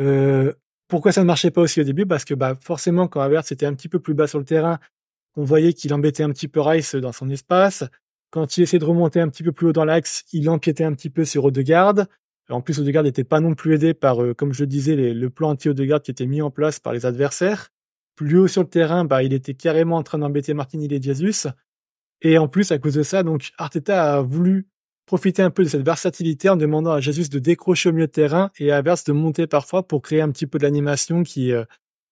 Euh, 0.01 0.53
pourquoi 0.88 1.12
ça 1.12 1.22
ne 1.22 1.27
marchait 1.27 1.51
pas 1.51 1.62
aussi 1.62 1.81
au 1.81 1.85
début? 1.85 2.07
Parce 2.07 2.25
que 2.25 2.35
bah, 2.35 2.57
forcément, 2.61 3.09
quand 3.09 3.20
Havertz 3.20 3.53
était 3.53 3.66
un 3.66 3.75
petit 3.75 3.88
peu 3.88 3.98
plus 3.98 4.14
bas 4.14 4.27
sur 4.27 4.38
le 4.38 4.44
terrain, 4.44 4.79
on 5.37 5.44
voyait 5.44 5.72
qu'il 5.72 5.94
embêtait 5.94 6.22
un 6.22 6.31
petit 6.31 6.48
peu 6.48 6.61
Rice 6.61 6.94
dans 6.94 7.12
son 7.12 7.31
espace. 7.31 7.85
Quand 8.31 8.57
il 8.57 8.62
essayait 8.62 8.79
de 8.79 8.85
remonter 8.85 9.20
un 9.20 9.29
petit 9.29 9.42
peu 9.42 9.53
plus 9.53 9.68
haut 9.68 9.72
dans 9.72 9.85
l'axe, 9.85 10.25
il 10.33 10.48
empiétait 10.51 10.85
un 10.85 10.92
petit 10.92 11.11
peu 11.11 11.25
sur 11.25 11.44
Odegaard. 11.44 12.07
En 12.53 12.61
plus, 12.61 12.79
Odegaard 12.79 13.05
n'était 13.05 13.25
pas 13.25 13.41
non 13.41 13.55
plus 13.55 13.75
aidé 13.75 13.95
par, 13.95 14.23
euh, 14.23 14.35
comme 14.35 14.53
je 14.53 14.65
disais, 14.65 14.95
le 14.95 15.31
plan 15.31 15.51
anti-Odegaard 15.51 16.03
qui 16.03 16.11
était 16.11 16.27
mis 16.27 16.43
en 16.43 16.51
place 16.51 16.81
par 16.81 16.93
les 16.93 17.07
adversaires. 17.07 17.71
Plus 18.15 18.38
haut 18.38 18.49
sur 18.49 18.62
le 18.62 18.69
terrain, 18.69 19.05
bah, 19.05 19.23
il 19.23 19.33
était 19.33 19.55
carrément 19.55 19.97
en 19.97 20.03
train 20.03 20.19
d'embêter 20.19 20.55
Martinelli 20.55 20.97
et 20.97 21.03
Jesus. 21.03 21.49
Et 22.21 22.38
en 22.38 22.49
plus, 22.49 22.71
à 22.71 22.79
cause 22.79 22.95
de 22.95 23.03
ça, 23.03 23.23
donc 23.23 23.53
Arteta 23.59 24.17
a 24.17 24.21
voulu 24.21 24.69
profiter 25.07 25.43
un 25.43 25.51
peu 25.51 25.65
de 25.65 25.69
cette 25.69 25.85
versatilité 25.85 26.49
en 26.49 26.57
demandant 26.57 26.93
à 26.93 27.01
Jesus 27.01 27.29
de 27.29 27.38
décrocher 27.38 27.88
au 27.88 27.93
milieu 27.93 28.07
de 28.07 28.12
terrain 28.12 28.51
et 28.59 28.71
à 28.71 28.81
Verts 28.83 29.05
de 29.07 29.12
monter 29.12 29.47
parfois 29.47 29.87
pour 29.87 30.03
créer 30.03 30.21
un 30.21 30.31
petit 30.31 30.47
peu 30.47 30.59
de 30.59 30.62
l'animation 30.62 31.23
qui, 31.23 31.53
euh, 31.53 31.65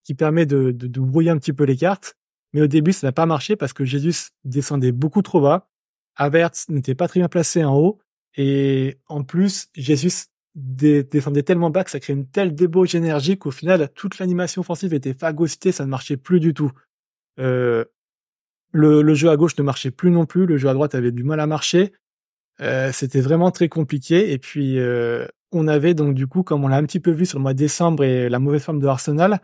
qui 0.04 0.14
permet 0.14 0.46
de, 0.46 0.72
brouiller 1.00 1.30
un 1.30 1.38
petit 1.38 1.52
peu 1.52 1.64
les 1.64 1.76
cartes. 1.76 2.16
Mais 2.52 2.62
au 2.62 2.66
début, 2.66 2.92
ça 2.92 3.06
n'a 3.06 3.12
pas 3.12 3.26
marché 3.26 3.54
parce 3.56 3.72
que 3.72 3.84
Jesus 3.84 4.30
descendait 4.44 4.92
beaucoup 4.92 5.22
trop 5.22 5.40
bas. 5.40 5.68
Havertz 6.16 6.68
n'était 6.68 6.96
pas 6.96 7.06
très 7.06 7.20
bien 7.20 7.28
placé 7.28 7.64
en 7.64 7.76
haut. 7.76 8.00
Et 8.36 8.98
en 9.08 9.22
plus, 9.22 9.68
Jesus 9.76 10.26
descendait 10.54 11.42
tellement 11.42 11.70
bas 11.70 11.84
que 11.84 11.90
ça 11.90 12.00
créait 12.00 12.16
une 12.16 12.26
telle 12.26 12.54
débauche 12.54 12.94
énergie 12.94 13.38
qu'au 13.38 13.50
final, 13.50 13.90
toute 13.94 14.18
l'animation 14.18 14.60
offensive 14.60 14.92
était 14.94 15.14
phagocytée, 15.14 15.72
ça 15.72 15.84
ne 15.84 15.90
marchait 15.90 16.16
plus 16.16 16.40
du 16.40 16.54
tout. 16.54 16.72
Euh, 17.38 17.84
le, 18.72 19.02
le, 19.02 19.14
jeu 19.14 19.30
à 19.30 19.36
gauche 19.36 19.56
ne 19.58 19.62
marchait 19.62 19.90
plus 19.90 20.10
non 20.10 20.26
plus, 20.26 20.46
le 20.46 20.56
jeu 20.56 20.68
à 20.68 20.74
droite 20.74 20.94
avait 20.94 21.12
du 21.12 21.24
mal 21.24 21.40
à 21.40 21.46
marcher. 21.46 21.92
Euh, 22.60 22.92
c'était 22.92 23.20
vraiment 23.20 23.50
très 23.50 23.68
compliqué. 23.68 24.32
Et 24.32 24.38
puis, 24.38 24.78
euh, 24.78 25.26
on 25.52 25.66
avait 25.66 25.94
donc 25.94 26.14
du 26.14 26.26
coup, 26.26 26.42
comme 26.42 26.64
on 26.64 26.68
l'a 26.68 26.76
un 26.76 26.84
petit 26.84 27.00
peu 27.00 27.10
vu 27.10 27.26
sur 27.26 27.38
le 27.38 27.42
mois 27.42 27.54
de 27.54 27.58
décembre 27.58 28.04
et 28.04 28.28
la 28.28 28.38
mauvaise 28.38 28.62
forme 28.62 28.80
de 28.80 28.86
Arsenal, 28.86 29.40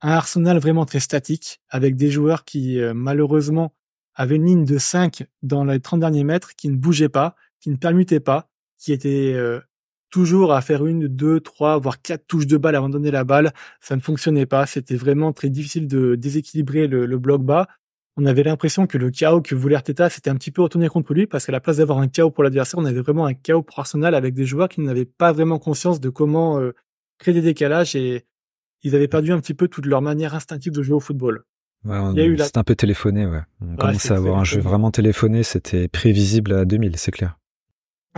un 0.00 0.10
Arsenal 0.10 0.58
vraiment 0.58 0.84
très 0.84 1.00
statique, 1.00 1.60
avec 1.68 1.96
des 1.96 2.10
joueurs 2.10 2.44
qui, 2.44 2.80
euh, 2.80 2.94
malheureusement, 2.94 3.74
avaient 4.14 4.36
une 4.36 4.46
ligne 4.46 4.64
de 4.64 4.78
5 4.78 5.24
dans 5.42 5.64
les 5.64 5.80
30 5.80 6.00
derniers 6.00 6.24
mètres, 6.24 6.54
qui 6.56 6.68
ne 6.68 6.76
bougeaient 6.76 7.08
pas, 7.08 7.36
qui 7.60 7.70
ne 7.70 7.76
permutaient 7.76 8.20
pas, 8.20 8.48
qui 8.76 8.92
étaient 8.92 9.34
toujours 10.10 10.52
à 10.52 10.60
faire 10.60 10.86
une, 10.86 11.08
deux, 11.08 11.40
trois, 11.40 11.78
voire 11.78 12.00
quatre 12.00 12.26
touches 12.26 12.46
de 12.46 12.56
balle 12.56 12.74
avant 12.74 12.88
de 12.88 12.94
donner 12.94 13.10
la 13.10 13.24
balle. 13.24 13.52
Ça 13.80 13.96
ne 13.96 14.00
fonctionnait 14.00 14.46
pas. 14.46 14.66
C'était 14.66 14.96
vraiment 14.96 15.32
très 15.32 15.50
difficile 15.50 15.86
de 15.86 16.14
déséquilibrer 16.14 16.86
le, 16.86 17.06
le 17.06 17.18
bloc 17.18 17.42
bas 17.42 17.68
on 18.18 18.26
avait 18.26 18.42
l'impression 18.42 18.88
que 18.88 18.98
le 18.98 19.10
chaos 19.10 19.40
que 19.40 19.54
voulait 19.54 19.76
Arteta 19.76 20.10
s'était 20.10 20.28
un 20.28 20.34
petit 20.34 20.50
peu 20.50 20.62
retourné 20.62 20.88
contre 20.88 21.14
lui 21.14 21.28
parce 21.28 21.46
qu'à 21.46 21.52
la 21.52 21.60
place 21.60 21.76
d'avoir 21.76 22.00
un 22.00 22.08
chaos 22.08 22.32
pour 22.32 22.42
l'adversaire, 22.42 22.80
on 22.80 22.84
avait 22.84 23.00
vraiment 23.00 23.26
un 23.26 23.34
chaos 23.34 23.62
pour 23.62 23.78
Arsenal 23.78 24.14
avec 24.16 24.34
des 24.34 24.44
joueurs 24.44 24.68
qui 24.68 24.80
n'avaient 24.80 25.04
pas 25.04 25.30
vraiment 25.30 25.60
conscience 25.60 26.00
de 26.00 26.08
comment 26.08 26.58
euh, 26.58 26.74
créer 27.18 27.32
des 27.32 27.42
décalages 27.42 27.94
et 27.94 28.26
ils 28.82 28.96
avaient 28.96 29.06
perdu 29.06 29.30
un 29.32 29.38
petit 29.38 29.54
peu 29.54 29.68
toute 29.68 29.86
leur 29.86 30.02
manière 30.02 30.34
instinctive 30.34 30.72
de 30.72 30.82
jouer 30.82 30.96
au 30.96 31.00
football. 31.00 31.44
Ouais, 31.84 32.36
C'était 32.38 32.58
un 32.58 32.64
peu 32.64 32.74
téléphoné, 32.74 33.24
ouais. 33.24 33.42
On 33.60 33.76
commençait 33.76 34.12
à 34.12 34.16
avoir 34.16 34.38
un 34.40 34.44
jeu 34.44 34.60
vraiment 34.60 34.90
téléphoné, 34.90 35.44
c'était 35.44 35.86
prévisible 35.86 36.52
à 36.52 36.64
2000, 36.64 36.96
c'est 36.96 37.12
clair. 37.12 37.38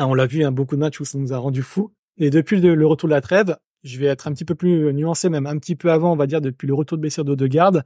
Ah, 0.00 0.06
on 0.06 0.14
l'a 0.14 0.26
vu, 0.26 0.42
hein, 0.44 0.50
beaucoup 0.50 0.76
de 0.76 0.80
matchs 0.80 0.98
où 1.00 1.04
ça 1.04 1.18
nous 1.18 1.34
a 1.34 1.36
rendu 1.36 1.60
fous. 1.60 1.92
Et 2.16 2.30
depuis 2.30 2.58
le, 2.58 2.86
retour 2.86 3.06
de 3.06 3.12
la 3.12 3.20
trêve, 3.20 3.58
je 3.82 3.98
vais 3.98 4.06
être 4.06 4.28
un 4.28 4.32
petit 4.32 4.46
peu 4.46 4.54
plus 4.54 4.94
nuancé, 4.94 5.28
même 5.28 5.46
un 5.46 5.58
petit 5.58 5.76
peu 5.76 5.92
avant, 5.92 6.14
on 6.14 6.16
va 6.16 6.26
dire, 6.26 6.40
depuis 6.40 6.66
le 6.66 6.72
retour 6.72 6.96
de 6.96 7.02
blessure 7.02 7.22
d'Odegaard, 7.22 7.82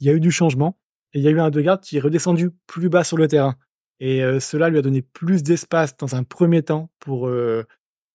il 0.00 0.06
y 0.06 0.08
a 0.08 0.14
eu 0.14 0.20
du 0.20 0.30
changement. 0.30 0.78
Et 1.12 1.18
il 1.18 1.24
y 1.26 1.28
a 1.28 1.30
eu 1.30 1.38
un 1.38 1.48
Odegaard 1.48 1.82
qui 1.82 1.98
est 1.98 2.00
redescendu 2.00 2.52
plus 2.66 2.88
bas 2.88 3.04
sur 3.04 3.18
le 3.18 3.28
terrain. 3.28 3.56
Et 4.00 4.22
cela 4.40 4.70
lui 4.70 4.78
a 4.78 4.82
donné 4.82 5.02
plus 5.02 5.42
d'espace 5.42 5.94
dans 5.98 6.14
un 6.14 6.22
premier 6.22 6.62
temps 6.62 6.88
pour 7.00 7.30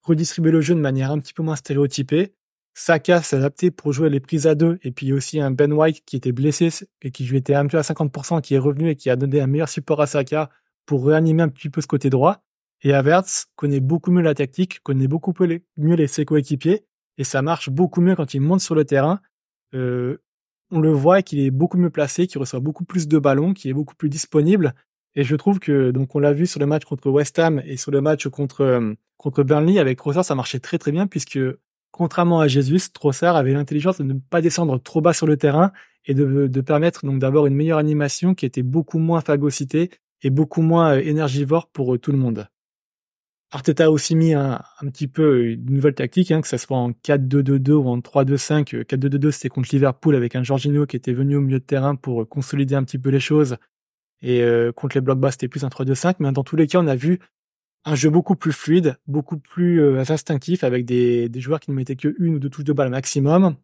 redistribuer 0.01 0.51
le 0.51 0.61
jeu 0.61 0.73
de 0.73 0.79
manière 0.79 1.11
un 1.11 1.19
petit 1.19 1.35
peu 1.35 1.43
moins 1.43 1.55
stéréotypée. 1.55 2.33
Saka 2.73 3.21
s'est 3.21 3.35
adapté 3.35 3.69
pour 3.69 3.93
jouer 3.93 4.09
les 4.09 4.19
prises 4.19 4.47
à 4.47 4.55
deux, 4.55 4.79
et 4.81 4.91
puis 4.91 5.13
aussi 5.13 5.39
un 5.39 5.51
Ben 5.51 5.71
White 5.71 6.03
qui 6.05 6.15
était 6.15 6.31
blessé 6.31 6.69
et 7.03 7.11
qui 7.11 7.35
était 7.35 7.53
un 7.53 7.67
peu 7.67 7.77
à 7.77 7.81
50%, 7.81 8.41
qui 8.41 8.55
est 8.55 8.59
revenu 8.59 8.89
et 8.89 8.95
qui 8.95 9.11
a 9.11 9.15
donné 9.15 9.41
un 9.41 9.47
meilleur 9.47 9.69
support 9.69 10.01
à 10.01 10.07
Saka 10.07 10.49
pour 10.87 11.05
réanimer 11.05 11.43
un 11.43 11.49
petit 11.49 11.69
peu 11.69 11.81
ce 11.81 11.87
côté 11.87 12.09
droit. 12.09 12.43
Et 12.83 12.93
Havertz 12.93 13.47
connaît 13.55 13.79
beaucoup 13.79 14.11
mieux 14.11 14.21
la 14.21 14.35
tactique, 14.35 14.81
connaît 14.81 15.07
beaucoup 15.07 15.33
mieux 15.77 15.95
les, 15.95 16.07
ses 16.07 16.25
coéquipiers, 16.25 16.85
et 17.17 17.23
ça 17.23 17.41
marche 17.41 17.69
beaucoup 17.69 18.01
mieux 18.01 18.15
quand 18.15 18.33
il 18.33 18.41
monte 18.41 18.59
sur 18.59 18.75
le 18.75 18.83
terrain. 18.83 19.21
Euh, 19.73 20.17
on 20.69 20.81
le 20.81 20.91
voit 20.91 21.21
qu'il 21.21 21.39
est 21.39 21.51
beaucoup 21.51 21.77
mieux 21.77 21.89
placé, 21.89 22.27
qu'il 22.27 22.39
reçoit 22.39 22.59
beaucoup 22.59 22.83
plus 22.83 23.07
de 23.07 23.19
ballons, 23.19 23.53
qu'il 23.53 23.71
est 23.71 23.73
beaucoup 23.73 23.95
plus 23.95 24.09
disponible. 24.09 24.73
Et 25.15 25.23
je 25.23 25.35
trouve 25.35 25.59
que, 25.59 25.91
donc 25.91 26.15
on 26.15 26.19
l'a 26.19 26.33
vu 26.33 26.45
sur 26.45 26.59
le 26.59 26.65
match 26.65 26.83
contre 26.83 27.09
West 27.09 27.39
Ham 27.39 27.61
et 27.65 27.77
sur 27.77 27.91
le 27.91 28.01
match 28.01 28.27
contre, 28.27 28.61
euh, 28.61 28.93
contre 29.17 29.43
Burnley, 29.43 29.79
avec 29.79 29.97
Trossard, 29.97 30.25
ça 30.25 30.35
marchait 30.35 30.59
très 30.59 30.77
très 30.77 30.91
bien 30.91 31.07
puisque, 31.07 31.39
contrairement 31.91 32.41
à 32.41 32.47
Jesus, 32.47 32.91
Trossard 32.91 33.35
avait 33.37 33.53
l'intelligence 33.53 33.99
de 33.99 34.03
ne 34.03 34.13
pas 34.13 34.41
descendre 34.41 34.81
trop 34.81 34.99
bas 34.99 35.13
sur 35.13 35.27
le 35.27 35.37
terrain 35.37 35.71
et 36.05 36.15
de, 36.15 36.47
de 36.47 36.61
permettre 36.61 37.05
donc 37.05 37.19
d'avoir 37.19 37.45
une 37.45 37.55
meilleure 37.55 37.77
animation 37.77 38.33
qui 38.33 38.45
était 38.45 38.63
beaucoup 38.63 38.97
moins 38.97 39.21
phagocytée 39.21 39.91
et 40.23 40.31
beaucoup 40.31 40.63
moins 40.63 40.95
euh, 40.95 41.01
énergivore 41.01 41.67
pour 41.67 41.97
tout 41.99 42.11
le 42.11 42.17
monde. 42.17 42.47
Arteta 43.53 43.85
a 43.85 43.89
aussi 43.91 44.15
mis 44.15 44.33
un, 44.33 44.59
petit 44.87 45.07
peu 45.07 45.45
une 45.51 45.75
nouvelle 45.75 45.93
tactique, 45.93 46.31
hein, 46.31 46.41
que 46.41 46.47
ça 46.47 46.57
soit 46.57 46.75
en 46.75 46.89
4-2-2-2 46.89 47.71
ou 47.73 47.87
en 47.87 47.99
3-2-5. 47.99 48.83
4-2-2-2, 48.83 49.29
c'était 49.29 49.49
contre 49.49 49.69
Liverpool 49.71 50.15
avec 50.15 50.35
un 50.35 50.41
Jorginho 50.41 50.87
qui 50.87 50.95
était 50.95 51.13
venu 51.13 51.35
au 51.35 51.41
milieu 51.41 51.59
de 51.59 51.63
terrain 51.63 51.95
pour 51.95 52.27
consolider 52.27 52.73
un 52.73 52.83
petit 52.83 52.97
peu 52.97 53.09
les 53.09 53.19
choses. 53.19 53.57
Et 54.23 54.41
euh, 54.41 54.71
contre 54.71 54.97
les 54.97 55.01
blocs 55.01 55.19
bas, 55.19 55.29
c'était 55.29 55.47
plus 55.47 55.63
un 55.63 55.67
3-2-5. 55.67 56.15
Mais 56.17 56.31
dans 56.31 56.43
tous 56.43 56.55
les 56.55 56.65
cas, 56.65 56.79
on 56.79 56.87
a 56.87 56.95
vu 56.95 57.19
un 57.85 57.93
jeu 57.93 58.09
beaucoup 58.09 58.35
plus 58.35 58.53
fluide, 58.53 58.97
beaucoup 59.05 59.37
plus 59.37 59.79
euh, 59.81 60.03
instinctif, 60.09 60.63
avec 60.63 60.83
des, 60.85 61.29
des 61.29 61.39
joueurs 61.39 61.59
qui 61.59 61.69
ne 61.69 61.75
mettaient 61.75 61.95
que 61.95 62.15
une 62.17 62.35
ou 62.35 62.39
deux 62.39 62.49
touches 62.49 62.65
de 62.65 62.73
balle 62.73 62.89
maximum. 62.89 63.55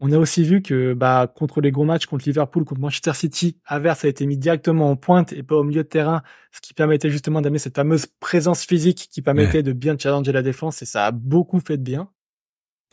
On 0.00 0.12
a 0.12 0.18
aussi 0.18 0.42
vu 0.42 0.60
que 0.60 0.92
bah, 0.92 1.32
contre 1.34 1.60
les 1.60 1.70
gros 1.70 1.84
matchs, 1.84 2.06
contre 2.06 2.24
Liverpool, 2.26 2.64
contre 2.64 2.80
Manchester 2.80 3.14
City, 3.14 3.58
Avers 3.64 4.04
a 4.04 4.08
été 4.08 4.26
mis 4.26 4.36
directement 4.36 4.90
en 4.90 4.96
pointe 4.96 5.32
et 5.32 5.42
pas 5.42 5.56
au 5.56 5.64
milieu 5.64 5.82
de 5.82 5.88
terrain, 5.88 6.22
ce 6.52 6.60
qui 6.60 6.74
permettait 6.74 7.10
justement 7.10 7.40
d'amener 7.40 7.58
cette 7.58 7.76
fameuse 7.76 8.06
présence 8.20 8.64
physique 8.64 9.08
qui 9.10 9.22
permettait 9.22 9.62
de 9.62 9.72
bien 9.72 9.96
challenger 9.96 10.32
la 10.32 10.42
défense 10.42 10.82
et 10.82 10.84
ça 10.84 11.06
a 11.06 11.10
beaucoup 11.12 11.60
fait 11.60 11.76
de 11.76 11.82
bien. 11.82 12.10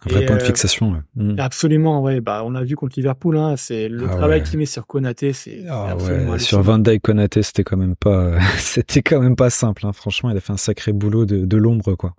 Un 0.06 0.10
vrai 0.10 0.26
point 0.26 0.38
de 0.38 0.42
euh, 0.42 0.46
fixation. 0.46 0.92
Ouais. 0.92 1.00
Mm. 1.16 1.40
Absolument, 1.40 2.02
ouais. 2.02 2.22
Bah, 2.22 2.42
on 2.46 2.56
a 2.56 2.64
vu 2.64 2.76
contre 2.76 2.94
Liverpool, 2.98 3.38
hein, 3.38 3.56
c'est 3.56 3.88
le 3.88 4.08
ah 4.10 4.16
travail 4.16 4.44
qu'il 4.44 4.58
met 4.58 4.66
sur 4.66 4.88
Konaté, 4.88 5.32
c'est 5.34 5.66
ah 5.70 5.96
ouais. 5.96 6.40
Sur 6.40 6.62
Van 6.62 6.80
Dijk, 6.80 7.02
Konaté, 7.04 7.44
c'était 7.44 7.64
quand 7.64 7.78
même 7.78 7.96
pas, 7.96 8.40
c'était 8.58 9.04
quand 9.04 9.20
même 9.20 9.36
pas 9.36 9.50
simple. 9.50 9.86
Hein. 9.86 9.94
Franchement, 9.94 10.32
il 10.32 10.38
a 10.38 10.40
fait 10.40 10.54
un 10.54 10.58
sacré 10.58 10.92
boulot 10.92 11.26
de, 11.26 11.46
de 11.46 11.58
l'ombre, 11.58 11.96
quoi. 11.96 12.16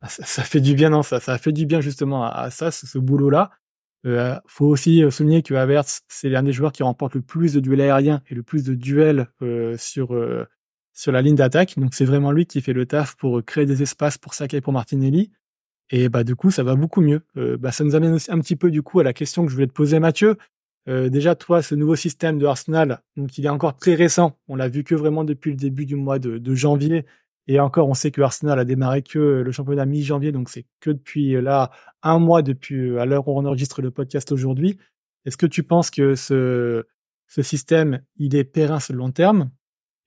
Ah, 0.00 0.08
ça, 0.08 0.24
ça, 0.24 0.42
fait 0.42 0.60
du 0.60 0.74
bien, 0.74 0.90
non 0.90 1.02
Ça, 1.02 1.20
ça 1.20 1.34
a 1.34 1.38
fait 1.38 1.52
du 1.52 1.66
bien 1.66 1.80
justement 1.80 2.24
à, 2.24 2.28
à 2.30 2.50
ça, 2.50 2.70
ce, 2.70 2.86
ce 2.86 2.98
boulot-là. 2.98 3.50
Euh, 4.06 4.38
faut 4.46 4.66
aussi 4.66 5.02
euh, 5.02 5.10
souligner 5.10 5.42
que 5.42 5.54
Havertz, 5.54 6.02
c'est 6.08 6.28
l'un 6.28 6.42
des 6.42 6.52
joueurs 6.52 6.72
qui 6.72 6.82
remporte 6.82 7.14
le 7.14 7.20
plus 7.20 7.54
de 7.54 7.60
duels 7.60 7.80
aériens 7.80 8.22
et 8.28 8.34
le 8.34 8.42
plus 8.42 8.64
de 8.64 8.74
duels 8.74 9.28
euh, 9.42 9.76
sur 9.76 10.14
euh, 10.14 10.46
sur 10.92 11.12
la 11.12 11.22
ligne 11.22 11.34
d'attaque. 11.34 11.78
Donc 11.78 11.94
c'est 11.94 12.04
vraiment 12.04 12.30
lui 12.32 12.46
qui 12.46 12.60
fait 12.60 12.72
le 12.72 12.86
taf 12.86 13.16
pour 13.16 13.44
créer 13.44 13.66
des 13.66 13.82
espaces 13.82 14.18
pour 14.18 14.34
Saka 14.34 14.56
et 14.56 14.60
pour 14.60 14.72
Martinelli. 14.72 15.32
Et 15.90 16.08
bah 16.08 16.22
du 16.24 16.36
coup 16.36 16.50
ça 16.50 16.62
va 16.62 16.74
beaucoup 16.74 17.00
mieux. 17.00 17.22
bah 17.34 17.72
ça 17.72 17.82
nous 17.82 17.94
amène 17.96 18.12
aussi 18.12 18.30
un 18.30 18.38
petit 18.40 18.56
peu 18.56 18.70
du 18.70 18.82
coup 18.82 19.00
à 19.00 19.04
la 19.04 19.12
question 19.14 19.44
que 19.44 19.48
je 19.50 19.54
voulais 19.54 19.66
te 19.66 19.72
poser 19.72 19.98
Mathieu. 20.00 20.36
déjà 20.86 21.34
toi 21.34 21.62
ce 21.62 21.74
nouveau 21.74 21.96
système 21.96 22.38
de 22.38 22.44
Arsenal, 22.44 23.00
donc 23.16 23.38
il 23.38 23.46
est 23.46 23.48
encore 23.48 23.74
très 23.76 23.94
récent. 23.94 24.36
On 24.48 24.56
l'a 24.56 24.68
vu 24.68 24.84
que 24.84 24.94
vraiment 24.94 25.24
depuis 25.24 25.50
le 25.50 25.56
début 25.56 25.86
du 25.86 25.96
mois 25.96 26.18
de 26.18 26.54
janvier. 26.54 27.06
Et 27.50 27.60
encore, 27.60 27.88
on 27.88 27.94
sait 27.94 28.10
que 28.10 28.20
Arsenal 28.20 28.58
a 28.58 28.64
démarré 28.66 29.02
que 29.02 29.18
le 29.18 29.52
championnat 29.52 29.86
mi-janvier, 29.86 30.32
donc 30.32 30.50
c'est 30.50 30.66
que 30.80 30.90
depuis 30.90 31.34
euh, 31.34 31.40
là 31.40 31.70
un 32.02 32.18
mois 32.18 32.42
depuis 32.42 32.90
euh, 32.90 33.00
à 33.00 33.06
l'heure 33.06 33.26
où 33.26 33.38
on 33.38 33.44
enregistre 33.46 33.80
le 33.80 33.90
podcast 33.90 34.30
aujourd'hui. 34.32 34.78
Est-ce 35.24 35.38
que 35.38 35.46
tu 35.46 35.62
penses 35.62 35.90
que 35.90 36.14
ce, 36.14 36.84
ce 37.26 37.42
système, 37.42 38.02
il 38.16 38.36
est 38.36 38.44
périn 38.44 38.80
sur 38.80 38.92
le 38.92 38.98
long 38.98 39.10
terme? 39.10 39.50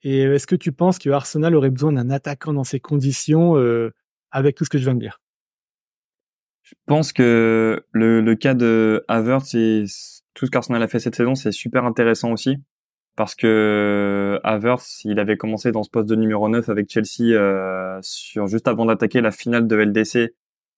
Et 0.04 0.20
est-ce 0.20 0.46
que 0.46 0.54
tu 0.54 0.70
penses 0.70 1.00
que 1.00 1.10
Arsenal 1.10 1.56
aurait 1.56 1.70
besoin 1.70 1.92
d'un 1.92 2.10
attaquant 2.10 2.52
dans 2.52 2.64
ces 2.64 2.78
conditions 2.78 3.56
euh, 3.56 3.90
avec 4.30 4.56
tout 4.56 4.64
ce 4.64 4.70
que 4.70 4.78
je 4.78 4.84
viens 4.84 4.94
de 4.94 5.00
dire? 5.00 5.20
Je 6.62 6.74
pense 6.86 7.12
que 7.12 7.84
le, 7.90 8.20
le 8.20 8.34
cas 8.36 8.54
de 8.54 9.04
Havertz 9.08 9.54
et 9.54 9.84
tout 10.34 10.46
ce 10.46 10.50
qu'Arsenal 10.50 10.82
a 10.82 10.88
fait 10.88 11.00
cette 11.00 11.16
saison, 11.16 11.34
c'est 11.34 11.52
super 11.52 11.84
intéressant 11.84 12.30
aussi 12.30 12.56
parce 13.16 13.34
que 13.34 14.40
Havertz, 14.42 15.04
il 15.04 15.18
avait 15.18 15.36
commencé 15.36 15.72
dans 15.72 15.82
ce 15.82 15.90
poste 15.90 16.08
de 16.08 16.16
numéro 16.16 16.48
9 16.48 16.68
avec 16.68 16.90
Chelsea 16.90 17.34
euh, 17.34 17.98
sur 18.02 18.46
juste 18.46 18.68
avant 18.68 18.86
d'attaquer 18.86 19.20
la 19.20 19.30
finale 19.30 19.66
de 19.66 19.76
LDC 19.76 20.34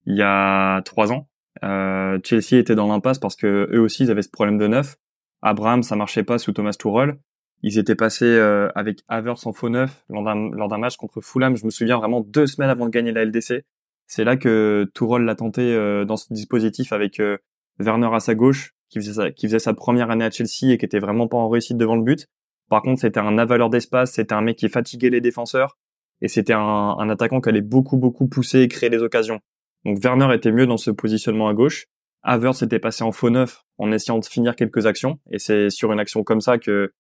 il 0.07 0.17
y 0.17 0.23
a 0.23 0.83
trois 0.83 1.13
ans. 1.13 1.29
Euh, 1.63 2.19
Chelsea 2.25 2.59
était 2.59 2.75
dans 2.75 2.89
l'impasse 2.89 3.19
parce 3.19 3.37
que 3.37 3.69
eux 3.73 3.81
aussi 3.81 4.05
ils 4.05 4.11
avaient 4.11 4.23
ce 4.23 4.31
problème 4.31 4.59
de 4.59 4.67
neuf. 4.67 4.97
Abraham, 5.43 5.83
ça 5.83 5.97
marchait 5.97 6.25
pas 6.25 6.39
sous 6.39 6.53
Thomas 6.53 6.73
Tuchel. 6.73 7.19
Ils 7.63 7.79
étaient 7.79 7.95
passés 7.95 8.27
euh, 8.27 8.69
avec 8.75 9.01
Havertz 9.09 9.47
en 9.47 9.53
faux 9.53 9.71
neuf 9.71 10.05
lors 10.09 10.23
d'un 10.23 10.79
match 10.79 10.97
contre 10.97 11.21
Fulham. 11.21 11.57
Je 11.57 11.65
me 11.65 11.71
souviens 11.71 11.97
vraiment 11.97 12.21
deux 12.21 12.47
semaines 12.47 12.71
avant 12.71 12.87
de 12.87 12.91
gagner 12.91 13.13
la 13.13 13.25
LDC. 13.25 13.65
C'est 14.07 14.25
là 14.25 14.37
que 14.37 14.91
Tuchel 14.95 15.23
l'a 15.23 15.35
tenté 15.35 15.75
euh, 15.75 16.05
dans 16.05 16.17
ce 16.17 16.33
dispositif 16.33 16.93
avec 16.93 17.21
euh, 17.21 17.39
Werner 17.79 18.11
à 18.13 18.21
sa 18.21 18.35
gauche, 18.35 18.75
qui 19.01 19.47
faisait, 19.47 19.59
sa, 19.59 19.75
première 19.75 20.11
année 20.11 20.25
à 20.25 20.31
Chelsea 20.31 20.73
et 20.73 20.79
qui 20.79 20.85
était 20.85 20.99
vraiment 20.99 21.29
pas 21.29 21.37
en 21.37 21.49
réussite 21.49 21.77
devant 21.77 21.97
le 21.97 22.03
but. 22.03 22.27
Par 22.71 22.83
contre, 22.83 23.01
c'était 23.01 23.21
un 23.21 23.39
avaleur 23.39 23.71
d'espace, 23.71 24.13
c'était 24.13 24.35
un 24.35 24.41
mec 24.41 24.57
qui 24.57 24.69
fatiguait 24.69 25.11
les 25.11 25.21
défenseurs 25.21 25.79
et 26.21 26.29
c'était 26.29 26.55
un, 26.55 27.09
attaquant 27.11 27.41
qui 27.41 27.49
allait 27.49 27.61
beaucoup 27.61 27.97
beaucoup 27.97 28.29
pousser 28.29 28.61
et 28.61 28.69
créer 28.69 28.91
des 28.91 29.03
occasions. 29.03 29.41
Donc 29.85 29.99
Werner 30.03 30.35
était 30.35 30.53
mieux 30.53 30.67
dans 30.67 30.77
ce 30.77 30.91
positionnement 30.91 31.49
à 31.49 31.55
gauche. 31.55 31.87
Havertz 32.23 32.61
s'était 32.61 32.79
passé 32.79 33.05
en 33.05 33.13
faux 33.13 33.29
neuf 33.29 33.65
en 33.77 33.93
essayant 33.93 34.19
de 34.19 34.25
finir 34.25 34.57
quelques 34.57 34.87
actions 34.87 35.19
et 35.31 35.39
c'est 35.39 35.69
sur 35.69 35.93
une 35.93 36.01
action 36.01 36.23
comme 36.23 36.41
ça 36.41 36.57
que 36.57 36.95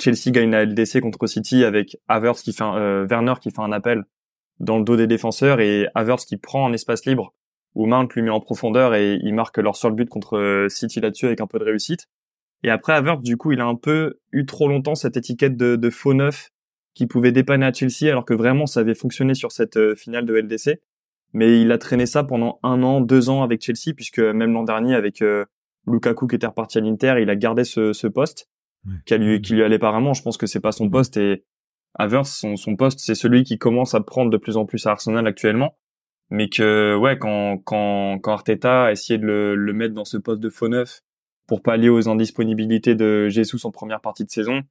Chelsea 0.00 0.30
gagne 0.30 0.50
la 0.50 0.64
LDC 0.64 1.00
contre 1.00 1.26
City 1.26 1.64
avec 1.64 1.98
Havertz 2.08 2.40
qui 2.40 2.54
fait 2.54 2.64
un, 2.64 2.76
euh, 2.76 3.06
Werner 3.06 3.34
qui 3.40 3.50
fait 3.50 3.60
un 3.60 3.72
appel 3.72 4.04
dans 4.60 4.78
le 4.78 4.84
dos 4.84 4.96
des 4.96 5.06
défenseurs 5.06 5.60
et 5.60 5.88
Havertz 5.94 6.24
qui 6.24 6.38
prend 6.38 6.66
un 6.66 6.72
espace 6.72 7.04
libre 7.04 7.34
où 7.74 7.86
Mount 7.86 8.08
lui 8.14 8.22
met 8.22 8.30
en 8.30 8.40
profondeur 8.40 8.94
et 8.94 9.18
il 9.22 9.34
marque 9.34 9.58
leur 9.58 9.76
seul 9.76 9.92
but 9.92 10.08
contre 10.08 10.36
euh, 10.36 10.68
City 10.68 11.00
là-dessus 11.00 11.26
avec 11.26 11.40
un 11.40 11.46
peu 11.46 11.58
de 11.58 11.64
réussite. 11.64 12.08
Et 12.62 12.70
après 12.70 12.92
Havertz, 12.92 13.22
du 13.22 13.36
coup, 13.36 13.52
il 13.52 13.60
a 13.60 13.66
un 13.66 13.74
peu 13.74 14.18
eu 14.30 14.44
trop 14.46 14.68
longtemps 14.68 14.94
cette 14.94 15.16
étiquette 15.16 15.56
de, 15.56 15.76
de 15.76 15.90
faux 15.90 16.14
neuf 16.14 16.50
qui 16.94 17.06
pouvait 17.06 17.32
dépanner 17.32 17.66
à 17.66 17.72
Chelsea 17.72 18.10
alors 18.10 18.24
que 18.24 18.34
vraiment 18.34 18.66
ça 18.66 18.80
avait 18.80 18.94
fonctionné 18.94 19.34
sur 19.34 19.52
cette 19.52 19.76
euh, 19.76 19.94
finale 19.94 20.26
de 20.26 20.34
LDC. 20.34 20.80
Mais 21.32 21.62
il 21.62 21.72
a 21.72 21.78
traîné 21.78 22.04
ça 22.04 22.24
pendant 22.24 22.60
un 22.62 22.82
an, 22.82 23.00
deux 23.00 23.30
ans 23.30 23.42
avec 23.42 23.62
Chelsea 23.62 23.94
puisque 23.96 24.18
même 24.18 24.52
l'an 24.52 24.64
dernier 24.64 24.94
avec 24.94 25.22
euh, 25.22 25.46
Lukaku 25.86 26.26
qui 26.26 26.36
était 26.36 26.46
reparti 26.46 26.78
à 26.78 26.82
l'Inter, 26.82 27.14
il 27.20 27.30
a 27.30 27.36
gardé 27.36 27.64
ce, 27.64 27.94
ce 27.94 28.06
poste 28.06 28.48
qui, 29.06 29.16
lui, 29.16 29.40
qui 29.40 29.54
lui 29.54 29.62
allait 29.62 29.76
apparemment. 29.76 30.12
Je 30.12 30.22
pense 30.22 30.36
que 30.36 30.46
c'est 30.46 30.60
pas 30.60 30.72
son 30.72 30.90
poste 30.90 31.16
et 31.16 31.44
Havertz, 31.94 32.28
son, 32.28 32.56
son 32.56 32.76
poste, 32.76 33.00
c'est 33.00 33.14
celui 33.14 33.44
qui 33.44 33.58
commence 33.58 33.94
à 33.94 34.00
prendre 34.00 34.30
de 34.30 34.36
plus 34.36 34.58
en 34.58 34.66
plus 34.66 34.86
à 34.86 34.90
Arsenal 34.90 35.26
actuellement 35.26 35.74
mais 36.32 36.48
que 36.48 36.96
ouais 36.96 37.18
quand 37.18 37.58
quand 37.58 38.18
quand 38.18 38.32
Arteta 38.32 38.86
a 38.86 38.92
essayé 38.92 39.18
de 39.18 39.26
le, 39.26 39.54
le 39.54 39.72
mettre 39.74 39.94
dans 39.94 40.06
ce 40.06 40.16
poste 40.16 40.40
de 40.40 40.48
faux 40.48 40.68
neuf 40.68 41.02
pour 41.46 41.62
pallier 41.62 41.90
aux 41.90 42.08
indisponibilités 42.08 42.94
de 42.94 43.28
Jesus 43.28 43.66
en 43.66 43.70
première 43.70 44.00
partie 44.00 44.24
de 44.24 44.30
saison, 44.30 44.62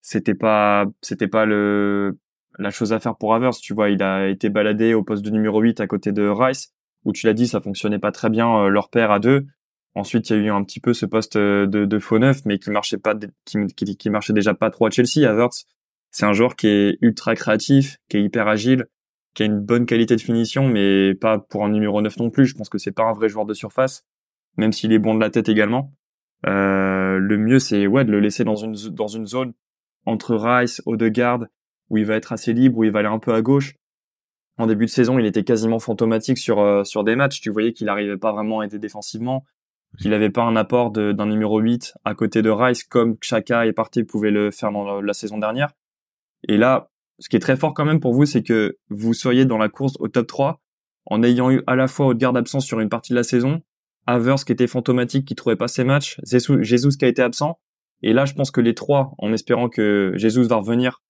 c'était 0.00 0.36
pas 0.36 0.86
c'était 1.02 1.26
pas 1.26 1.44
le 1.44 2.16
la 2.58 2.70
chose 2.70 2.92
à 2.92 3.00
faire 3.00 3.16
pour 3.16 3.34
Havertz, 3.34 3.60
tu 3.60 3.74
vois, 3.74 3.90
il 3.90 4.02
a 4.02 4.28
été 4.28 4.48
baladé 4.48 4.94
au 4.94 5.02
poste 5.02 5.24
de 5.24 5.30
numéro 5.30 5.60
8 5.60 5.80
à 5.80 5.86
côté 5.88 6.12
de 6.12 6.26
Rice 6.28 6.72
où 7.04 7.12
tu 7.12 7.26
l'as 7.26 7.34
dit 7.34 7.48
ça 7.48 7.60
fonctionnait 7.60 7.98
pas 7.98 8.12
très 8.12 8.30
bien 8.30 8.48
euh, 8.56 8.68
leur 8.68 8.88
père 8.88 9.10
à 9.10 9.18
deux. 9.18 9.46
Ensuite, 9.94 10.30
il 10.30 10.36
y 10.36 10.40
a 10.40 10.42
eu 10.44 10.50
un 10.50 10.62
petit 10.62 10.80
peu 10.80 10.94
ce 10.94 11.06
poste 11.06 11.36
euh, 11.36 11.66
de, 11.66 11.84
de 11.84 11.98
faux 11.98 12.18
neuf 12.20 12.44
mais 12.44 12.58
qui 12.60 12.70
marchait 12.70 12.98
pas 12.98 13.14
qui, 13.44 13.58
qui, 13.76 13.96
qui 13.96 14.10
marchait 14.10 14.32
déjà 14.32 14.54
pas 14.54 14.70
trop 14.70 14.86
à 14.86 14.90
Chelsea. 14.90 15.28
Havertz, 15.28 15.64
c'est 16.12 16.26
un 16.26 16.32
joueur 16.32 16.54
qui 16.54 16.68
est 16.68 16.98
ultra 17.00 17.34
créatif, 17.34 17.98
qui 18.08 18.18
est 18.18 18.22
hyper 18.22 18.46
agile, 18.46 18.86
qui 19.38 19.44
a 19.44 19.46
une 19.46 19.60
bonne 19.60 19.86
qualité 19.86 20.16
de 20.16 20.20
finition, 20.20 20.66
mais 20.66 21.14
pas 21.14 21.38
pour 21.38 21.64
un 21.64 21.68
numéro 21.68 22.02
9 22.02 22.16
non 22.16 22.28
plus. 22.28 22.46
Je 22.46 22.56
pense 22.56 22.68
que 22.68 22.76
c'est 22.76 22.90
pas 22.90 23.04
un 23.04 23.12
vrai 23.12 23.28
joueur 23.28 23.46
de 23.46 23.54
surface, 23.54 24.04
même 24.56 24.72
s'il 24.72 24.92
est 24.92 24.98
bon 24.98 25.14
de 25.14 25.20
la 25.20 25.30
tête 25.30 25.48
également. 25.48 25.94
Euh, 26.48 27.18
le 27.18 27.38
mieux, 27.38 27.60
c'est 27.60 27.84
de 27.84 28.10
le 28.10 28.18
laisser 28.18 28.42
dans 28.42 28.56
une 28.56 28.72
dans 28.72 29.06
une 29.06 29.26
zone 29.28 29.52
entre 30.06 30.34
Rice, 30.34 30.82
Odegaard, 30.86 31.44
où 31.88 31.98
il 31.98 32.04
va 32.04 32.16
être 32.16 32.32
assez 32.32 32.52
libre, 32.52 32.78
où 32.78 32.84
il 32.84 32.90
va 32.90 32.98
aller 32.98 33.06
un 33.06 33.20
peu 33.20 33.32
à 33.32 33.40
gauche. 33.40 33.76
En 34.56 34.66
début 34.66 34.86
de 34.86 34.90
saison, 34.90 35.20
il 35.20 35.26
était 35.26 35.44
quasiment 35.44 35.78
fantomatique 35.78 36.38
sur 36.38 36.58
euh, 36.58 36.82
sur 36.82 37.04
des 37.04 37.14
matchs. 37.14 37.40
Tu 37.40 37.50
voyais 37.50 37.72
qu'il 37.72 37.86
n'arrivait 37.86 38.16
pas 38.16 38.32
vraiment 38.32 38.58
à 38.58 38.64
aider 38.64 38.80
défensivement, 38.80 39.44
qu'il 40.00 40.10
n'avait 40.10 40.30
pas 40.30 40.42
un 40.42 40.56
apport 40.56 40.90
d'un 40.90 41.26
numéro 41.26 41.60
8 41.60 41.94
à 42.04 42.16
côté 42.16 42.42
de 42.42 42.50
Rice 42.50 42.82
comme 42.82 43.16
Chaka 43.20 43.66
et 43.66 43.72
Partey 43.72 44.02
pouvaient 44.02 44.32
le 44.32 44.50
faire 44.50 44.72
dans 44.72 45.00
la 45.00 45.12
saison 45.12 45.38
dernière. 45.38 45.70
Et 46.48 46.56
là, 46.56 46.90
ce 47.18 47.28
qui 47.28 47.36
est 47.36 47.40
très 47.40 47.56
fort 47.56 47.74
quand 47.74 47.84
même 47.84 48.00
pour 48.00 48.14
vous, 48.14 48.26
c'est 48.26 48.42
que 48.42 48.78
vous 48.90 49.14
soyez 49.14 49.44
dans 49.44 49.58
la 49.58 49.68
course 49.68 49.94
au 49.98 50.08
top 50.08 50.26
3 50.26 50.60
en 51.06 51.22
ayant 51.22 51.50
eu 51.50 51.62
à 51.66 51.74
la 51.74 51.88
fois 51.88 52.06
Odegaard 52.06 52.36
absent 52.36 52.60
sur 52.60 52.80
une 52.80 52.88
partie 52.88 53.12
de 53.12 53.16
la 53.16 53.22
saison, 53.22 53.62
Havers 54.06 54.44
qui 54.44 54.52
était 54.52 54.66
fantomatique, 54.66 55.26
qui 55.26 55.34
trouvait 55.34 55.56
pas 55.56 55.68
ses 55.68 55.84
matchs, 55.84 56.18
Jesus 56.24 56.96
qui 56.98 57.04
a 57.04 57.08
été 57.08 57.22
absent. 57.22 57.58
Et 58.02 58.12
là, 58.12 58.24
je 58.24 58.34
pense 58.34 58.50
que 58.50 58.60
les 58.60 58.74
trois, 58.74 59.14
en 59.18 59.32
espérant 59.32 59.68
que 59.68 60.12
Jesus 60.16 60.46
va 60.46 60.56
revenir, 60.56 61.02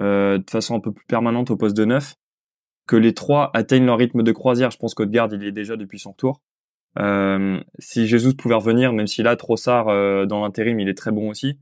euh, 0.00 0.38
de 0.38 0.50
façon 0.50 0.74
un 0.74 0.80
peu 0.80 0.92
plus 0.92 1.04
permanente 1.06 1.50
au 1.50 1.56
poste 1.56 1.76
de 1.76 1.84
neuf, 1.84 2.14
que 2.86 2.96
les 2.96 3.14
trois 3.14 3.50
atteignent 3.54 3.86
leur 3.86 3.98
rythme 3.98 4.22
de 4.22 4.32
croisière. 4.32 4.70
Je 4.70 4.78
pense 4.78 4.94
qu'Odegaard, 4.94 5.32
il 5.32 5.44
est 5.44 5.52
déjà 5.52 5.76
depuis 5.76 5.98
son 5.98 6.12
retour. 6.12 6.40
Euh, 6.98 7.60
si 7.78 8.06
Jesus 8.06 8.34
pouvait 8.34 8.54
revenir, 8.54 8.92
même 8.92 9.06
si 9.06 9.22
là, 9.22 9.36
Trossard, 9.36 9.88
euh, 9.88 10.26
dans 10.26 10.42
l'intérim, 10.42 10.78
il 10.80 10.88
est 10.88 10.98
très 10.98 11.12
bon 11.12 11.30
aussi. 11.30 11.58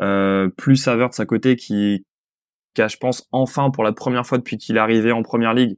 Euh, 0.00 0.48
plus 0.48 0.88
Havertz 0.88 1.20
à 1.20 1.26
côté 1.26 1.56
qui, 1.56 2.06
qui 2.74 2.82
je 2.88 2.96
pense, 2.96 3.28
enfin, 3.32 3.70
pour 3.70 3.84
la 3.84 3.92
première 3.92 4.26
fois 4.26 4.38
depuis 4.38 4.58
qu'il 4.58 4.76
est 4.76 4.80
arrivé 4.80 5.12
en 5.12 5.22
première 5.22 5.54
ligue, 5.54 5.76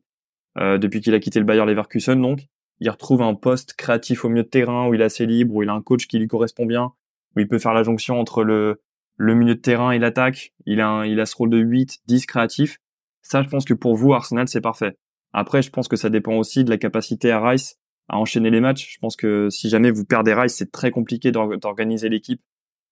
euh, 0.59 0.79
depuis 0.79 1.01
qu'il 1.01 1.15
a 1.15 1.21
quitté 1.21 1.39
le 1.39 1.45
Bayer 1.45 1.65
Leverkusen, 1.65 2.21
donc, 2.21 2.49
il 2.81 2.91
retrouve 2.91 3.23
un 3.23 3.35
poste 3.35 3.75
créatif 3.75 4.25
au 4.25 4.29
milieu 4.29 4.43
de 4.43 4.49
terrain 4.49 4.89
où 4.89 4.95
il 4.95 5.01
est 5.01 5.05
assez 5.05 5.27
libre, 5.27 5.55
où 5.55 5.63
il 5.63 5.69
a 5.69 5.73
un 5.73 5.83
coach 5.83 6.07
qui 6.07 6.19
lui 6.19 6.29
correspond 6.29 6.67
bien, 6.67 6.93
où 7.37 7.41
il 7.41 7.49
peut 7.49 7.59
faire 7.59 7.75
la 7.75 7.83
jonction 7.83 8.19
entre 8.19 8.45
le, 8.45 8.81
le 9.17 9.35
milieu 9.35 9.55
de 9.55 9.61
terrain 9.61 9.93
et 9.93 9.99
l'attaque. 9.99 10.53
Il 10.67 10.81
a, 10.81 11.05
il 11.07 11.21
a 11.21 11.27
ce 11.27 11.37
rôle 11.37 11.51
de 11.51 11.59
8, 11.59 12.01
10 12.07 12.27
créatif. 12.27 12.79
Ça, 13.23 13.43
je 13.43 13.49
pense 13.49 13.65
que 13.65 13.75
pour 13.75 13.97
vous, 13.97 14.13
Arsenal, 14.13 14.49
c'est 14.49 14.61
parfait. 14.61 14.97
Après, 15.33 15.63
je 15.63 15.71
pense 15.71 15.89
que 15.89 15.97
ça 15.97 16.11
dépend 16.11 16.35
aussi 16.35 16.65
de 16.65 16.71
la 16.71 16.79
capacité 16.79 17.31
à 17.31 17.41
Rice 17.47 17.79
à 18.09 18.19
enchaîner 18.19 18.51
les 18.51 18.61
matchs. 18.61 18.95
Je 18.95 18.99
pense 18.99 19.17
que 19.17 19.49
si 19.51 19.69
jamais 19.69 19.91
vous 19.91 20.05
perdez 20.05 20.35
Rice, 20.35 20.55
c'est 20.55 20.71
très 20.71 20.91
compliqué 20.91 21.33
d'organiser 21.33 22.09
l'équipe 22.09 22.43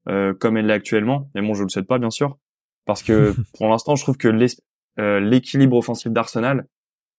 euh, 0.08 0.32
comme 0.34 0.56
elle 0.56 0.66
l'est 0.66 0.72
actuellement. 0.72 1.30
Mais 1.34 1.42
bon, 1.42 1.54
je 1.54 1.62
le 1.62 1.68
souhaite 1.68 1.86
pas, 1.86 1.98
bien 1.98 2.10
sûr, 2.10 2.38
parce 2.84 3.02
que 3.02 3.34
pour 3.58 3.68
l'instant, 3.68 3.96
je 3.96 4.02
trouve 4.02 4.16
que 4.16 4.28
euh, 4.98 5.20
l'équilibre 5.20 5.76
offensif 5.76 6.10
d'Arsenal, 6.10 6.66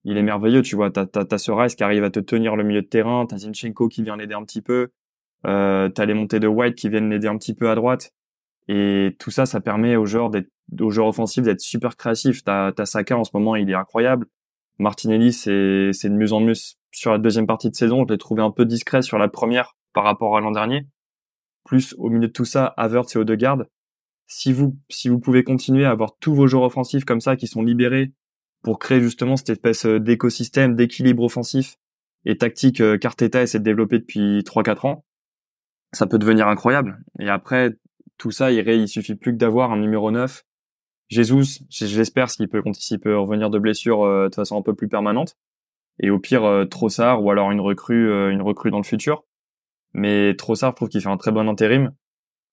il 0.04 0.18
est 0.18 0.24
merveilleux. 0.24 0.62
Tu 0.62 0.76
vois, 0.76 0.92
t'as 0.92 1.06
as, 1.30 1.38
ce 1.38 1.52
Rice 1.52 1.76
qui 1.76 1.84
arrive 1.84 2.04
à 2.04 2.10
te 2.10 2.20
tenir 2.20 2.56
le 2.56 2.64
milieu 2.64 2.82
de 2.82 2.88
terrain, 2.88 3.26
t'as 3.26 3.38
Zinchenko 3.38 3.88
qui 3.88 4.04
vient 4.04 4.18
l'aider 4.18 4.34
un 4.34 4.44
petit 4.44 4.62
peu, 4.62 4.90
euh, 5.48 5.90
t'as 5.90 6.06
les 6.06 6.14
montées 6.14 6.40
de 6.40 6.48
White 6.48 6.76
qui 6.76 6.90
viennent 6.90 7.10
l'aider 7.10 7.28
un 7.28 7.38
petit 7.38 7.54
peu 7.54 7.70
à 7.70 7.76
droite. 7.76 8.12
Et 8.68 9.16
tout 9.20 9.32
ça, 9.32 9.46
ça 9.46 9.60
permet 9.60 9.96
aux 9.96 10.06
joueurs 10.06 10.30
d'être, 10.30 10.50
aux 10.80 10.90
joueurs 10.90 11.08
offensifs 11.08 11.44
d'être 11.44 11.60
super 11.60 11.98
créatifs. 11.98 12.44
T'as, 12.44 12.72
t'as 12.72 12.86
Saka 12.86 13.18
en 13.18 13.24
ce 13.24 13.32
moment, 13.34 13.56
il 13.56 13.70
est 13.70 13.76
incroyable. 13.76 14.28
Martinelli, 14.80 15.34
c'est, 15.34 15.92
c'est 15.92 16.10
de 16.10 16.16
mieux 16.16 16.34
en 16.34 16.40
mieux 16.40 16.54
sur 16.92 17.12
la 17.12 17.18
deuxième 17.18 17.48
partie 17.48 17.70
de 17.70 17.76
saison. 17.76 18.06
Je 18.08 18.14
l'ai 18.14 18.18
trouvé 18.18 18.42
un 18.42 18.52
peu 18.52 18.66
discret 18.66 19.02
sur 19.02 19.18
la 19.18 19.28
première 19.28 19.76
par 19.94 20.04
rapport 20.04 20.38
à 20.38 20.42
l'an 20.42 20.52
dernier. 20.52 20.88
Plus 21.66 21.94
au 21.98 22.10
milieu 22.10 22.28
de 22.28 22.34
tout 22.34 22.46
ça, 22.46 22.74
Havertz 22.78 23.16
et 23.16 23.20
Odegaard. 23.20 23.64
Si 24.28 24.54
vous, 24.54 24.78
si 24.90 25.10
vous 25.10 25.20
pouvez 25.20 25.44
continuer 25.44 25.86
à 25.86 25.92
avoir 25.92 26.18
tous 26.20 26.34
vos 26.34 26.48
joueurs 26.48 26.64
offensifs 26.64 27.06
comme 27.06 27.22
ça 27.22 27.36
qui 27.36 27.48
sont 27.48 27.62
libérés 27.62 28.14
pour 28.64 28.80
créer 28.80 29.02
justement 29.02 29.36
cette 29.36 29.50
espèce 29.50 29.86
euh, 29.86 30.00
d'écosystème, 30.00 30.76
d'équilibre 30.76 31.24
offensif 31.24 31.78
et 32.26 32.38
tactique 32.38 32.82
euh, 32.82 32.98
qu'Arteta 32.98 33.42
essaie 33.42 33.60
de 33.60 33.64
développer 33.64 34.00
depuis 34.00 34.40
3-4 34.40 34.88
ans, 34.88 35.06
ça 35.92 36.08
peut 36.08 36.18
devenir 36.18 36.48
incroyable. 36.48 37.04
Et 37.20 37.30
après, 37.30 37.72
tout 38.18 38.32
ça, 38.32 38.52
il, 38.52 38.68
il 38.68 38.88
suffit 38.88 39.16
plus 39.16 39.34
que 39.34 39.38
d'avoir 39.38 39.72
un 39.72 39.78
numéro 39.78 40.12
9. 40.12 40.44
Jesus, 41.10 41.64
j'espère 41.70 42.30
s'il 42.30 42.48
peut, 42.48 42.64
s'il 42.74 43.00
peut 43.00 43.18
revenir 43.18 43.50
de 43.50 43.60
blessure 43.60 44.04
euh, 44.04 44.30
de 44.30 44.36
façon 44.36 44.58
un 44.58 44.62
peu 44.62 44.74
plus 44.74 44.88
permanente. 44.88 45.38
Et 46.00 46.10
au 46.10 46.20
pire, 46.20 46.46
euh, 46.46 46.66
Trossard 46.66 47.24
ou 47.24 47.30
alors 47.30 47.52
une 47.52 47.62
recrue, 47.62 48.32
une 48.32 48.42
recrue 48.42 48.72
dans 48.72 48.78
le 48.78 48.84
futur. 48.84 49.26
Mais 49.94 50.36
Trossard, 50.36 50.72
je 50.72 50.76
trouve 50.78 50.90
qu'il 50.90 51.02
fait 51.02 51.10
un 51.10 51.18
très 51.18 51.32
bon 51.32 51.48
intérim. 51.48 51.94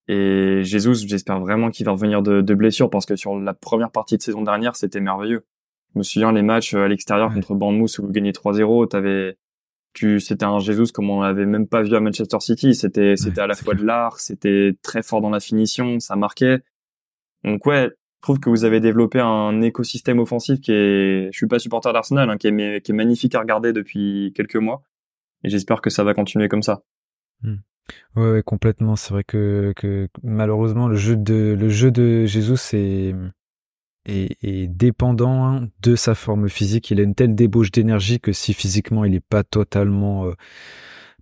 Et 0.08 0.62
Jesus, 0.64 1.06
j'espère 1.06 1.40
vraiment 1.40 1.70
qu'il 1.70 1.86
va 1.86 1.92
revenir 1.92 2.22
de, 2.22 2.40
de 2.40 2.54
blessure 2.54 2.90
parce 2.90 3.06
que 3.06 3.16
sur 3.16 3.38
la 3.38 3.54
première 3.54 3.90
partie 3.90 4.16
de 4.16 4.22
saison 4.22 4.42
dernière, 4.42 4.76
c'était 4.76 5.00
merveilleux. 5.00 5.44
Je 5.94 5.98
me 5.98 6.02
souviens 6.02 6.32
les 6.32 6.42
matchs 6.42 6.74
à 6.74 6.88
l'extérieur 6.88 7.32
contre 7.32 7.54
Bournemouth 7.54 7.98
où 7.98 8.06
vous 8.06 8.12
gagnez 8.12 8.32
3-0, 8.32 8.88
t'avais 8.88 9.36
tu 9.92 10.20
c'était 10.20 10.44
un 10.44 10.60
Jesus 10.60 10.92
comme 10.92 11.10
on 11.10 11.20
l'avait 11.20 11.46
même 11.46 11.66
pas 11.66 11.82
vu 11.82 11.94
à 11.96 12.00
Manchester 12.00 12.38
City. 12.40 12.74
C'était 12.74 13.16
c'était 13.16 13.40
à 13.40 13.46
la 13.46 13.54
fois 13.54 13.74
de 13.74 13.84
l'art 13.84 14.20
c'était 14.20 14.76
très 14.82 15.02
fort 15.02 15.20
dans 15.20 15.30
la 15.30 15.40
finition 15.40 15.98
ça 15.98 16.16
marquait. 16.16 16.60
Donc 17.44 17.66
ouais 17.66 17.88
je 17.88 18.22
trouve 18.22 18.38
que 18.38 18.50
vous 18.50 18.64
avez 18.64 18.80
développé 18.80 19.18
un 19.18 19.62
écosystème 19.62 20.20
offensif 20.20 20.60
qui 20.60 20.72
est 20.72 21.32
je 21.32 21.36
suis 21.36 21.48
pas 21.48 21.58
supporter 21.58 21.92
d'Arsenal 21.92 22.30
hein, 22.30 22.36
qui 22.36 22.48
est 22.48 22.84
qui 22.84 22.92
est 22.92 22.94
magnifique 22.94 23.34
à 23.34 23.40
regarder 23.40 23.72
depuis 23.72 24.32
quelques 24.36 24.56
mois. 24.56 24.82
Et 25.42 25.48
j'espère 25.48 25.80
que 25.80 25.90
ça 25.90 26.04
va 26.04 26.14
continuer 26.14 26.48
comme 26.48 26.62
ça. 26.62 26.82
Hmm. 27.42 27.56
Ouais, 28.16 28.42
complètement 28.44 28.96
c'est 28.96 29.12
vrai 29.12 29.24
que, 29.24 29.72
que 29.76 30.08
malheureusement 30.22 30.88
le 30.88 30.96
jeu 30.96 31.16
de 31.16 31.56
le 31.58 31.68
jeu 31.68 31.90
de 31.90 32.26
Jesus 32.26 32.56
c'est 32.56 33.14
est, 34.06 34.66
dépendant 34.68 35.46
hein, 35.46 35.68
de 35.82 35.96
sa 35.96 36.14
forme 36.14 36.48
physique. 36.48 36.90
Il 36.90 37.00
a 37.00 37.02
une 37.02 37.14
telle 37.14 37.34
débauche 37.34 37.70
d'énergie 37.70 38.20
que 38.20 38.32
si 38.32 38.54
physiquement 38.54 39.04
il 39.04 39.14
est 39.14 39.20
pas 39.20 39.44
totalement 39.44 40.26
euh, 40.26 40.34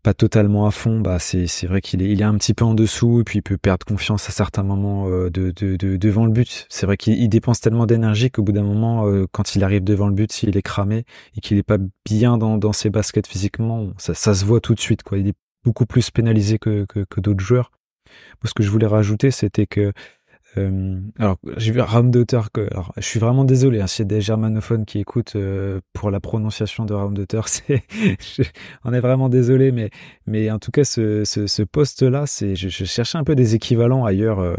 pas 0.02 0.14
totalement 0.14 0.66
à 0.66 0.70
fond, 0.70 1.00
bah 1.00 1.18
c'est 1.18 1.48
c'est 1.48 1.66
vrai 1.66 1.80
qu'il 1.80 2.02
est 2.02 2.10
il 2.10 2.20
est 2.20 2.24
un 2.24 2.36
petit 2.36 2.54
peu 2.54 2.64
en 2.64 2.74
dessous 2.74 3.20
et 3.20 3.24
puis 3.24 3.40
il 3.40 3.42
peut 3.42 3.58
perdre 3.58 3.84
confiance 3.84 4.28
à 4.28 4.32
certains 4.32 4.62
moments 4.62 5.08
euh, 5.08 5.28
de, 5.30 5.50
de, 5.50 5.76
de, 5.76 5.96
devant 5.96 6.24
le 6.24 6.30
but. 6.32 6.66
C'est 6.68 6.86
vrai 6.86 6.96
qu'il 6.96 7.28
dépense 7.28 7.60
tellement 7.60 7.86
d'énergie 7.86 8.30
qu'au 8.30 8.42
bout 8.42 8.52
d'un 8.52 8.62
moment, 8.62 9.06
euh, 9.06 9.26
quand 9.32 9.56
il 9.56 9.64
arrive 9.64 9.82
devant 9.82 10.06
le 10.06 10.14
but, 10.14 10.30
s'il 10.32 10.56
est 10.56 10.62
cramé 10.62 11.04
et 11.36 11.40
qu'il 11.40 11.58
est 11.58 11.64
pas 11.64 11.78
bien 12.04 12.38
dans, 12.38 12.72
ses 12.72 12.90
baskets 12.90 13.26
physiquement, 13.26 13.88
ça, 13.98 14.14
se 14.14 14.44
voit 14.44 14.60
tout 14.60 14.74
de 14.74 14.80
suite 14.80 15.02
quoi. 15.02 15.18
Est 15.18 15.34
beaucoup 15.64 15.86
plus 15.86 16.10
pénalisé 16.10 16.58
que, 16.58 16.86
que, 16.86 17.20
d'autres 17.20 17.44
joueurs. 17.44 17.70
ce 18.44 18.54
que 18.54 18.62
je 18.62 18.70
voulais 18.70 18.86
rajouter, 18.86 19.30
c'était 19.30 19.66
que 19.66 19.92
euh, 20.56 21.00
alors, 21.18 21.36
j'ai 21.58 21.72
vu 21.72 21.80
alors, 21.80 22.92
je 22.96 23.02
suis 23.02 23.20
vraiment 23.20 23.44
désolé, 23.44 23.80
hein, 23.80 23.86
s'il 23.86 24.04
y 24.04 24.06
a 24.06 24.16
des 24.16 24.20
germanophones 24.20 24.86
qui 24.86 24.98
écoutent 24.98 25.36
euh, 25.36 25.80
pour 25.92 26.10
la 26.10 26.20
prononciation 26.20 26.86
de 26.86 26.94
c'est, 27.46 27.82
on 28.84 28.92
est 28.92 29.00
vraiment 29.00 29.28
désolé, 29.28 29.72
mais, 29.72 29.90
mais 30.26 30.50
en 30.50 30.58
tout 30.58 30.70
cas, 30.70 30.84
ce, 30.84 31.24
ce, 31.24 31.62
poste-là, 31.62 32.26
c'est, 32.26 32.56
je, 32.56 32.68
je, 32.68 32.84
cherchais 32.84 33.18
un 33.18 33.24
peu 33.24 33.34
des 33.34 33.54
équivalents 33.54 34.04
ailleurs 34.04 34.40
euh, 34.40 34.56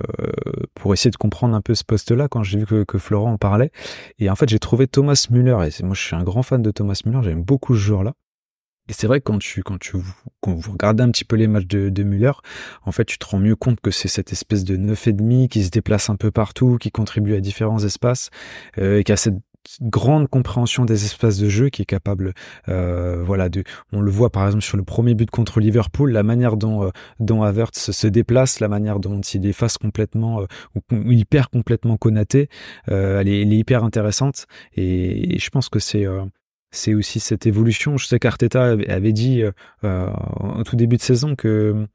pour 0.76 0.94
essayer 0.94 1.12
de 1.12 1.18
comprendre 1.18 1.56
un 1.56 1.62
peu 1.62 1.74
ce 1.74 1.84
poste-là 1.84 2.28
quand 2.28 2.44
j'ai 2.44 2.60
vu 2.60 2.66
que, 2.66 2.84
que, 2.84 2.98
Florent 2.98 3.34
en 3.34 3.38
parlait. 3.38 3.72
Et 4.20 4.30
en 4.30 4.36
fait, 4.36 4.48
j'ai 4.48 4.60
trouvé 4.60 4.88
Thomas 4.88 5.28
Müller, 5.32 5.58
et 5.68 5.84
moi, 5.84 5.96
je 5.96 6.02
suis 6.02 6.16
un 6.16 6.24
grand 6.24 6.44
fan 6.44 6.62
de 6.62 6.72
Thomas 6.72 7.02
Müller, 7.06 7.22
j'aime 7.24 7.44
beaucoup 7.44 7.76
ce 7.76 7.82
joueur-là. 7.82 8.14
Et 8.90 8.94
c'est 8.94 9.08
vrai 9.08 9.22
quand 9.22 9.40
tu, 9.40 9.64
quand 9.64 9.80
tu, 9.80 9.98
quand 10.42 10.54
vous 10.54 10.72
regardez 10.72 11.04
un 11.04 11.12
petit 11.12 11.24
peu 11.24 11.36
les 11.36 11.48
matchs 11.48 11.68
de, 11.68 11.90
de 11.90 12.04
Müller, 12.04 12.34
en 12.84 12.92
fait, 12.92 13.06
tu 13.06 13.18
te 13.18 13.26
rends 13.26 13.40
mieux 13.40 13.56
compte 13.56 13.80
que 13.80 13.92
c'est 13.92 14.08
cette 14.08 14.34
espèce 14.34 14.64
de 14.64 14.76
neuf 14.76 15.08
et 15.08 15.14
demi 15.14 15.48
qui 15.48 15.64
se 15.64 15.70
déplace 15.70 16.10
un 16.10 16.16
peu 16.16 16.32
partout, 16.32 16.78
qui 16.78 16.92
contribue 16.92 17.36
à 17.36 17.40
différents 17.40 17.84
espaces, 17.84 18.30
euh, 18.80 19.00
et 19.00 19.04
qui 19.04 19.12
a 19.12 19.18
cette 19.18 19.36
grande 19.82 20.28
compréhension 20.28 20.86
des 20.86 21.06
espaces 21.06 21.38
de 21.38 21.50
jeu 21.50 21.70
qui 21.70 21.82
est 21.82 21.86
capable 21.86 22.34
euh, 22.70 23.22
voilà 23.24 23.50
de 23.50 23.64
on 23.92 24.02
le 24.02 24.10
voit 24.10 24.32
par 24.32 24.46
exemple 24.46 24.64
sur 24.64 24.78
le 24.78 24.84
premier 24.84 25.14
but 25.14 25.30
contre 25.30 25.60
Liverpool 25.60 26.12
la 26.12 26.24
manière 26.24 26.58
dont 26.58 26.86
euh, 26.86 26.90
dont 27.20 27.44
Havertz 27.44 27.92
se 27.92 28.08
déplace 28.08 28.60
la 28.60 28.68
manière 28.68 29.00
dont 29.00 29.22
il 29.22 29.46
efface 29.46 29.78
complètement 29.78 30.42
euh, 30.42 30.46
ou 30.92 31.12
il 31.12 31.26
perd 31.26 31.48
complètement 31.48 31.98
Konaté 31.98 32.50
euh, 32.90 33.20
elle, 33.20 33.28
est, 33.28 33.42
elle, 33.42 33.54
est, 33.54 33.58
hyper 33.58 33.84
intéressante 33.84 34.48
et, 34.76 35.36
et 35.36 35.40
je 35.40 35.50
pense 35.50 35.70
que 35.70 35.80
c'est 35.80 36.06
c'est 36.72 36.94
aussi 36.94 37.20
cette 37.20 37.46
évolution. 37.46 37.98
Je 37.98 38.06
sais 38.06 38.20
qu'Arteta 38.20 38.76
avait 38.88 39.14
dit 39.14 39.42
euh, 39.42 39.52
euh, 39.84 40.10
au 40.58 40.64
tout 40.64 40.76
début 40.76 40.98
de 40.98 41.02
saison 41.02 41.36
que 41.36 41.88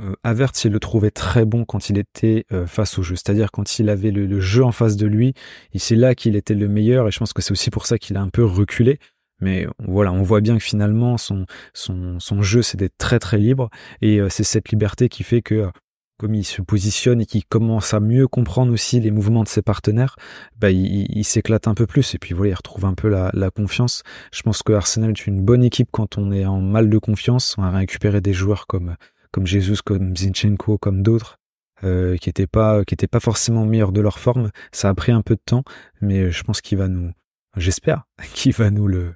euh, 0.00 0.14
Havertz, 0.22 0.64
il 0.64 0.72
le 0.72 0.80
trouvait 0.80 1.10
très 1.10 1.44
bon 1.44 1.64
quand 1.64 1.90
il 1.90 1.98
était 1.98 2.46
euh, 2.52 2.66
face 2.66 2.98
au 2.98 3.02
jeu. 3.02 3.16
C'est-à-dire 3.16 3.50
quand 3.50 3.78
il 3.78 3.88
avait 3.88 4.10
le, 4.10 4.26
le, 4.26 4.40
jeu 4.40 4.64
en 4.64 4.72
face 4.72 4.96
de 4.96 5.06
lui, 5.06 5.34
c'est 5.74 5.96
là 5.96 6.14
qu'il 6.14 6.36
était 6.36 6.54
le 6.54 6.68
meilleur 6.68 7.08
et 7.08 7.10
je 7.10 7.18
pense 7.18 7.32
que 7.32 7.42
c'est 7.42 7.52
aussi 7.52 7.70
pour 7.70 7.86
ça 7.86 7.98
qu'il 7.98 8.16
a 8.16 8.22
un 8.22 8.30
peu 8.30 8.44
reculé. 8.44 8.98
Mais 9.42 9.66
voilà, 9.78 10.12
on 10.12 10.22
voit 10.22 10.42
bien 10.42 10.58
que 10.58 10.62
finalement 10.64 11.16
son, 11.16 11.46
son, 11.72 12.20
son 12.20 12.42
jeu 12.42 12.60
c'est 12.60 12.76
d'être 12.76 12.98
très 12.98 13.18
très 13.18 13.38
libre 13.38 13.70
et 14.02 14.20
c'est 14.28 14.44
cette 14.44 14.68
liberté 14.68 15.08
qui 15.08 15.22
fait 15.22 15.40
que 15.40 15.70
comme 16.20 16.34
il 16.34 16.44
se 16.44 16.60
positionne 16.60 17.22
et 17.22 17.24
qu'il 17.24 17.46
commence 17.46 17.94
à 17.94 18.00
mieux 18.00 18.28
comprendre 18.28 18.74
aussi 18.74 19.00
les 19.00 19.10
mouvements 19.10 19.42
de 19.42 19.48
ses 19.48 19.62
partenaires, 19.62 20.16
bah, 20.58 20.70
il, 20.70 21.24
s'éclate 21.24 21.66
un 21.66 21.72
peu 21.72 21.86
plus 21.86 22.14
et 22.14 22.18
puis 22.18 22.34
voilà, 22.34 22.50
il 22.50 22.54
retrouve 22.54 22.84
un 22.84 22.92
peu 22.92 23.08
la, 23.08 23.50
confiance. 23.50 24.02
Je 24.30 24.42
pense 24.42 24.62
que 24.62 24.74
Arsenal 24.74 25.12
est 25.12 25.26
une 25.26 25.42
bonne 25.42 25.64
équipe 25.64 25.88
quand 25.90 26.18
on 26.18 26.30
est 26.30 26.44
en 26.44 26.60
mal 26.60 26.90
de 26.90 26.98
confiance. 26.98 27.54
On 27.56 27.62
a 27.62 27.70
récupéré 27.70 28.20
des 28.20 28.34
joueurs 28.34 28.66
comme 28.66 28.96
comme 29.32 29.46
Jesus, 29.46 29.78
comme 29.82 30.14
Zinchenko, 30.14 30.76
comme 30.76 31.02
d'autres. 31.02 31.38
Euh, 31.82 32.18
qui 32.18 32.28
n'étaient 32.28 32.46
pas 32.46 32.84
qui 32.84 32.94
pas 32.94 33.20
forcément 33.20 33.64
meilleurs 33.64 33.92
de 33.92 34.02
leur 34.02 34.18
forme 34.18 34.50
ça 34.70 34.90
a 34.90 34.94
pris 34.94 35.12
un 35.12 35.22
peu 35.22 35.34
de 35.34 35.40
temps 35.42 35.64
mais 36.02 36.30
je 36.30 36.42
pense 36.42 36.60
qu'il 36.60 36.76
va 36.76 36.88
nous 36.88 37.10
j'espère 37.56 38.02
qu'il 38.34 38.52
va 38.52 38.70
nous 38.70 38.86
le 38.86 39.14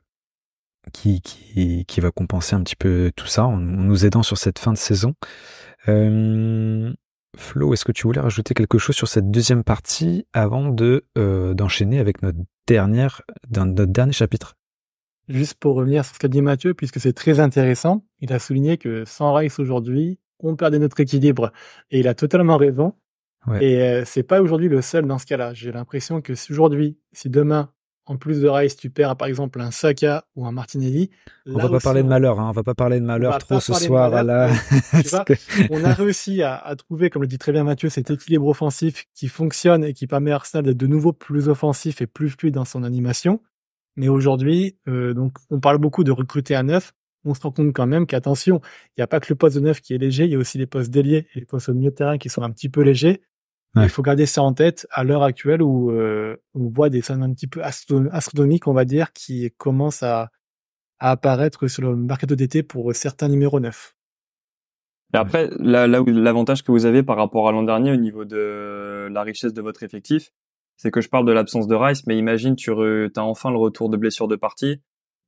qui, 0.94 1.20
qui, 1.20 2.00
va 2.00 2.10
compenser 2.10 2.54
un 2.54 2.62
petit 2.62 2.76
peu 2.76 3.12
tout 3.16 3.26
ça 3.26 3.44
en 3.44 3.58
nous 3.58 4.06
aidant 4.06 4.22
sur 4.22 4.38
cette 4.38 4.58
fin 4.58 4.72
de 4.72 4.78
saison 4.78 5.14
euh, 5.88 6.92
Flo, 7.36 7.72
est-ce 7.72 7.84
que 7.84 7.92
tu 7.92 8.06
voulais 8.06 8.20
rajouter 8.20 8.54
quelque 8.54 8.78
chose 8.78 8.96
sur 8.96 9.08
cette 9.08 9.30
deuxième 9.30 9.64
partie 9.64 10.26
avant 10.32 10.68
de 10.68 11.04
euh, 11.18 11.54
d'enchaîner 11.54 11.98
avec 11.98 12.22
notre 12.22 12.38
dernière 12.66 13.22
notre 13.50 13.84
dernier 13.84 14.12
chapitre? 14.12 14.56
Juste 15.28 15.54
pour 15.54 15.74
revenir 15.74 16.04
sur 16.04 16.14
ce 16.14 16.20
qu'a 16.20 16.28
dit 16.28 16.42
Mathieu, 16.42 16.74
puisque 16.74 17.00
c'est 17.00 17.14
très 17.14 17.40
intéressant, 17.40 18.04
il 18.20 18.32
a 18.32 18.38
souligné 18.38 18.76
que 18.76 19.04
sans 19.06 19.32
Rice 19.32 19.58
aujourd'hui, 19.58 20.18
on 20.38 20.56
perdait 20.56 20.78
notre 20.78 21.00
équilibre, 21.00 21.52
et 21.90 22.00
il 22.00 22.08
a 22.08 22.14
totalement 22.14 22.56
raison. 22.56 22.94
Ouais. 23.46 23.64
Et 23.64 23.82
euh, 23.82 24.02
c'est 24.04 24.22
pas 24.22 24.40
aujourd'hui 24.42 24.68
le 24.68 24.82
seul 24.82 25.06
dans 25.06 25.18
ce 25.18 25.26
cas-là. 25.26 25.54
J'ai 25.54 25.72
l'impression 25.72 26.20
que 26.20 26.34
si 26.34 26.52
aujourd'hui, 26.52 26.98
si 27.12 27.30
demain 27.30 27.70
en 28.06 28.16
plus 28.16 28.40
de 28.40 28.48
Rice, 28.48 28.76
tu 28.76 28.90
perds 28.90 29.16
par 29.16 29.28
exemple 29.28 29.60
un 29.60 29.70
Saka 29.70 30.26
ou 30.36 30.46
un 30.46 30.52
Martinelli. 30.52 31.10
on 31.46 31.58
va 31.58 31.68
pas 31.68 31.80
parler 31.80 32.02
de 32.02 32.08
malheur, 32.08 32.38
hein. 32.38 32.48
on 32.50 32.52
va 32.52 32.62
pas 32.62 32.74
parler 32.74 33.00
de 33.00 33.04
malheur 33.04 33.38
trop 33.38 33.60
ce 33.60 33.72
soir. 33.72 34.12
on 35.70 35.84
a 35.84 35.94
réussi 35.94 36.42
à, 36.42 36.74
trouver, 36.76 37.10
comme 37.10 37.22
le 37.22 37.28
dit 37.28 37.38
très 37.38 37.52
bien 37.52 37.64
Mathieu, 37.64 37.88
cet 37.88 38.10
équilibre 38.10 38.46
offensif 38.46 39.06
qui 39.14 39.28
fonctionne 39.28 39.84
et 39.84 39.94
qui 39.94 40.06
permet 40.06 40.32
à 40.32 40.36
Arsenal 40.36 40.66
d'être 40.66 40.76
de 40.76 40.86
nouveau 40.86 41.12
plus 41.12 41.48
offensif 41.48 42.02
et 42.02 42.06
plus 42.06 42.30
fluide 42.30 42.54
dans 42.54 42.64
son 42.64 42.84
animation. 42.84 43.40
Mais 43.96 44.08
aujourd'hui, 44.08 44.76
euh, 44.88 45.14
donc 45.14 45.36
on 45.50 45.60
parle 45.60 45.78
beaucoup 45.78 46.04
de 46.04 46.12
recruter 46.12 46.54
à 46.54 46.62
neuf. 46.62 46.92
On 47.24 47.32
se 47.32 47.40
rend 47.40 47.52
compte 47.52 47.72
quand 47.72 47.86
même 47.86 48.06
qu'attention, 48.06 48.60
il 48.88 49.00
n'y 49.00 49.02
a 49.02 49.06
pas 49.06 49.18
que 49.18 49.26
le 49.30 49.36
poste 49.36 49.56
de 49.56 49.60
neuf 49.60 49.80
qui 49.80 49.94
est 49.94 49.98
léger, 49.98 50.24
il 50.24 50.32
y 50.32 50.34
a 50.34 50.38
aussi 50.38 50.58
les 50.58 50.66
postes 50.66 50.90
d'ailier 50.90 51.26
et 51.34 51.40
les 51.40 51.46
postes 51.46 51.70
au 51.70 51.74
milieu 51.74 51.90
de 51.90 51.94
terrain 51.94 52.18
qui 52.18 52.28
sont 52.28 52.42
un 52.42 52.50
petit 52.50 52.68
peu 52.68 52.82
légers. 52.82 53.22
Il 53.76 53.88
faut 53.88 54.02
garder 54.02 54.26
ça 54.26 54.42
en 54.42 54.52
tête 54.52 54.86
à 54.90 55.02
l'heure 55.02 55.24
actuelle 55.24 55.60
où 55.60 55.90
euh, 55.90 56.36
on 56.54 56.68
voit 56.68 56.90
des 56.90 57.02
sommes 57.02 57.22
un 57.22 57.32
petit 57.32 57.48
peu 57.48 57.60
astronomiques, 57.62 58.68
on 58.68 58.72
va 58.72 58.84
dire, 58.84 59.12
qui 59.12 59.50
commencent 59.56 60.04
à, 60.04 60.30
apparaître 61.00 61.66
sur 61.66 61.82
le 61.82 61.96
mercato 61.96 62.34
d'été 62.36 62.62
pour 62.62 62.94
certains 62.94 63.28
numéros 63.28 63.60
9. 63.60 63.94
Et 65.12 65.16
après, 65.16 65.50
là, 65.58 65.86
là 65.86 66.00
où 66.00 66.06
l'avantage 66.06 66.62
que 66.62 66.72
vous 66.72 66.86
avez 66.86 67.02
par 67.02 67.16
rapport 67.16 67.48
à 67.48 67.52
l'an 67.52 67.62
dernier 67.62 67.92
au 67.92 67.96
niveau 67.96 68.24
de 68.24 69.08
la 69.10 69.22
richesse 69.22 69.52
de 69.52 69.60
votre 69.60 69.82
effectif, 69.82 70.30
c'est 70.76 70.90
que 70.90 71.00
je 71.00 71.08
parle 71.08 71.26
de 71.26 71.32
l'absence 71.32 71.66
de 71.66 71.74
Rice, 71.74 72.06
mais 72.06 72.16
imagine 72.16 72.56
tu 72.56 72.70
as 72.72 73.22
enfin 73.22 73.50
le 73.50 73.58
retour 73.58 73.90
de 73.90 73.96
blessure 73.96 74.28
de 74.28 74.36
partie. 74.36 74.80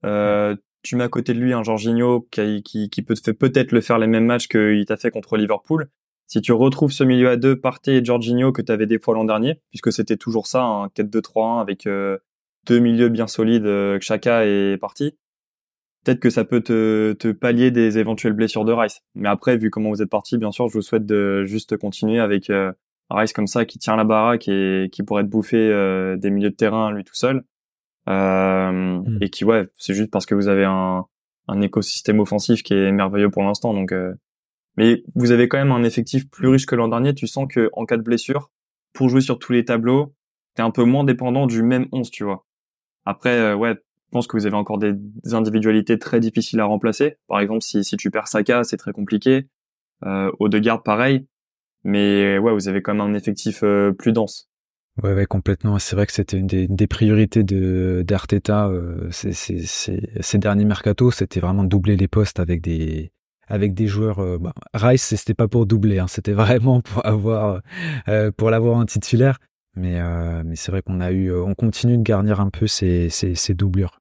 Euh, 0.04 0.56
tu 0.82 0.96
mets 0.96 1.04
à 1.04 1.08
côté 1.08 1.34
de 1.34 1.40
lui 1.40 1.52
un 1.52 1.62
Jorginho 1.62 2.26
qui, 2.30 2.62
qui, 2.62 2.88
qui 2.90 3.02
peut 3.02 3.14
te 3.14 3.30
peut-être 3.32 3.72
le 3.72 3.80
faire 3.80 3.98
les 3.98 4.06
mêmes 4.06 4.26
matchs 4.26 4.48
qu'il 4.48 4.84
t'a 4.86 4.96
fait 4.96 5.10
contre 5.10 5.36
Liverpool. 5.36 5.88
Si 6.26 6.40
tu 6.40 6.52
retrouves 6.52 6.92
ce 6.92 7.04
milieu 7.04 7.28
à 7.28 7.36
deux, 7.36 7.58
Partey 7.58 7.98
et 7.98 8.04
Jorginho 8.04 8.52
que 8.52 8.62
tu 8.62 8.72
avais 8.72 8.86
des 8.86 8.98
fois 8.98 9.14
l'an 9.14 9.24
dernier, 9.24 9.60
puisque 9.70 9.92
c'était 9.92 10.16
toujours 10.16 10.46
ça, 10.46 10.62
un 10.64 10.86
4-2-3-1 10.88 11.60
avec 11.60 11.86
euh, 11.86 12.18
deux 12.66 12.80
milieux 12.80 13.08
bien 13.08 13.28
solides, 13.28 13.66
euh, 13.66 13.98
Chaka 14.00 14.44
et 14.44 14.76
Parti, 14.80 15.16
peut-être 16.04 16.18
que 16.18 16.30
ça 16.30 16.44
peut 16.44 16.60
te, 16.60 17.12
te 17.12 17.30
pallier 17.30 17.70
des 17.70 17.98
éventuelles 17.98 18.32
blessures 18.32 18.64
de 18.64 18.72
Rice. 18.72 19.02
Mais 19.14 19.28
après, 19.28 19.56
vu 19.56 19.70
comment 19.70 19.90
vous 19.90 20.02
êtes 20.02 20.10
parti, 20.10 20.36
bien 20.36 20.50
sûr, 20.50 20.68
je 20.68 20.74
vous 20.74 20.82
souhaite 20.82 21.06
de 21.06 21.44
juste 21.44 21.76
continuer 21.76 22.18
avec 22.18 22.50
euh, 22.50 22.72
Rice 23.10 23.32
comme 23.32 23.46
ça 23.46 23.64
qui 23.64 23.78
tient 23.78 23.96
la 23.96 24.04
baraque 24.04 24.48
et 24.48 24.88
qui 24.92 25.04
pourrait 25.04 25.22
être 25.22 25.30
bouffé 25.30 25.56
euh, 25.56 26.16
des 26.16 26.30
milieux 26.30 26.50
de 26.50 26.56
terrain 26.56 26.92
lui 26.92 27.04
tout 27.04 27.14
seul. 27.14 27.44
Hmm. 28.08 29.18
Et 29.20 29.30
qui, 29.30 29.44
ouais, 29.44 29.68
c'est 29.76 29.94
juste 29.94 30.12
parce 30.12 30.26
que 30.26 30.36
vous 30.36 30.46
avez 30.46 30.64
un, 30.64 31.06
un 31.48 31.60
écosystème 31.60 32.20
offensif 32.20 32.62
qui 32.62 32.74
est 32.74 32.92
merveilleux 32.92 33.30
pour 33.30 33.42
l'instant. 33.42 33.74
Donc, 33.74 33.92
mais 34.76 35.02
vous 35.14 35.30
avez 35.30 35.48
quand 35.48 35.58
même 35.58 35.72
un 35.72 35.82
effectif 35.82 36.28
plus 36.30 36.48
riche 36.48 36.66
que 36.66 36.74
l'an 36.74 36.88
dernier. 36.88 37.14
Tu 37.14 37.26
sens 37.26 37.46
que 37.48 37.70
en 37.72 37.86
cas 37.86 37.96
de 37.96 38.02
blessure, 38.02 38.50
pour 38.92 39.08
jouer 39.08 39.20
sur 39.20 39.38
tous 39.38 39.52
les 39.52 39.64
tableaux, 39.64 40.14
t'es 40.54 40.62
un 40.62 40.70
peu 40.70 40.84
moins 40.84 41.04
dépendant 41.04 41.46
du 41.46 41.62
même 41.62 41.86
11, 41.92 42.10
tu 42.10 42.24
vois. 42.24 42.46
Après, 43.04 43.38
euh, 43.38 43.54
ouais, 43.54 43.74
je 43.74 44.10
pense 44.10 44.26
que 44.26 44.36
vous 44.36 44.46
avez 44.46 44.56
encore 44.56 44.78
des, 44.78 44.94
individualités 45.32 45.98
très 45.98 46.20
difficiles 46.20 46.60
à 46.60 46.64
remplacer. 46.64 47.16
Par 47.28 47.40
exemple, 47.40 47.62
si, 47.62 47.84
si 47.84 47.96
tu 47.96 48.10
perds 48.10 48.28
Saka, 48.28 48.64
c'est 48.64 48.76
très 48.76 48.92
compliqué. 48.92 49.48
Euh, 50.04 50.30
au 50.38 50.48
de 50.48 50.58
garde, 50.58 50.82
pareil. 50.82 51.26
Mais 51.84 52.38
ouais, 52.38 52.52
vous 52.52 52.68
avez 52.68 52.82
quand 52.82 52.94
même 52.94 53.00
un 53.00 53.14
effectif 53.14 53.60
euh, 53.62 53.92
plus 53.92 54.12
dense. 54.12 54.48
Ouais, 55.02 55.14
ouais, 55.14 55.26
complètement. 55.26 55.78
C'est 55.78 55.94
vrai 55.94 56.06
que 56.06 56.12
c'était 56.12 56.38
une 56.38 56.46
des, 56.46 56.66
des, 56.66 56.86
priorités 56.86 57.44
de 57.44 58.02
d'Arteta 58.06 58.68
euh, 58.68 59.08
ces 59.10 60.38
derniers 60.38 60.64
mercato, 60.64 61.10
c'était 61.10 61.40
vraiment 61.40 61.64
doubler 61.64 61.96
les 61.96 62.08
postes 62.08 62.40
avec 62.40 62.62
des 62.62 63.12
avec 63.48 63.74
des 63.74 63.86
joueurs. 63.86 64.18
Euh, 64.18 64.38
bah, 64.38 64.52
Rice, 64.74 65.14
c'était 65.14 65.34
pas 65.34 65.48
pour 65.48 65.66
doubler, 65.66 65.98
hein, 65.98 66.06
c'était 66.08 66.32
vraiment 66.44 66.80
pour 66.80 67.04
avoir 67.06 67.60
euh, 68.08 68.30
pour 68.36 68.50
l'avoir 68.50 68.76
en 68.76 68.84
titulaire. 68.84 69.38
Mais 69.76 70.00
euh, 70.00 70.42
mais 70.44 70.56
c'est 70.56 70.72
vrai 70.72 70.82
qu'on 70.82 71.00
a 71.00 71.10
eu, 71.10 71.32
on 71.32 71.54
continue 71.54 71.98
de 71.98 72.02
garnir 72.02 72.40
un 72.40 72.48
peu 72.48 72.66
ces, 72.66 73.10
ces, 73.10 73.34
ces 73.34 73.54
doublures. 73.54 74.00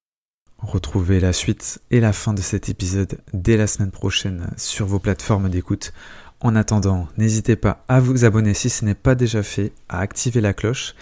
Retrouvez 0.59 1.19
la 1.19 1.33
suite 1.33 1.81
et 1.91 1.99
la 1.99 2.13
fin 2.13 2.33
de 2.33 2.41
cet 2.41 2.69
épisode 2.69 3.19
dès 3.33 3.57
la 3.57 3.67
semaine 3.67 3.91
prochaine 3.91 4.49
sur 4.55 4.85
vos 4.85 4.99
plateformes 4.99 5.49
d'écoute. 5.49 5.91
En 6.39 6.55
attendant, 6.55 7.07
n'hésitez 7.17 7.55
pas 7.55 7.83
à 7.87 7.99
vous 7.99 8.23
abonner 8.23 8.53
si 8.53 8.69
ce 8.69 8.85
n'est 8.85 8.95
pas 8.95 9.15
déjà 9.15 9.43
fait, 9.43 9.73
à 9.89 9.99
activer 9.99 10.41
la 10.41 10.53
cloche 10.53 10.95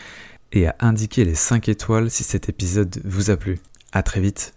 et 0.52 0.68
à 0.68 0.76
indiquer 0.80 1.26
les 1.26 1.36
5 1.36 1.70
étoiles 1.70 2.10
si 2.10 2.24
cet 2.24 2.50
épisode 2.50 3.02
vous 3.04 3.30
a 3.30 3.38
plu. 3.38 3.60
À 3.92 4.04
très 4.04 4.22
vite. 4.22 4.54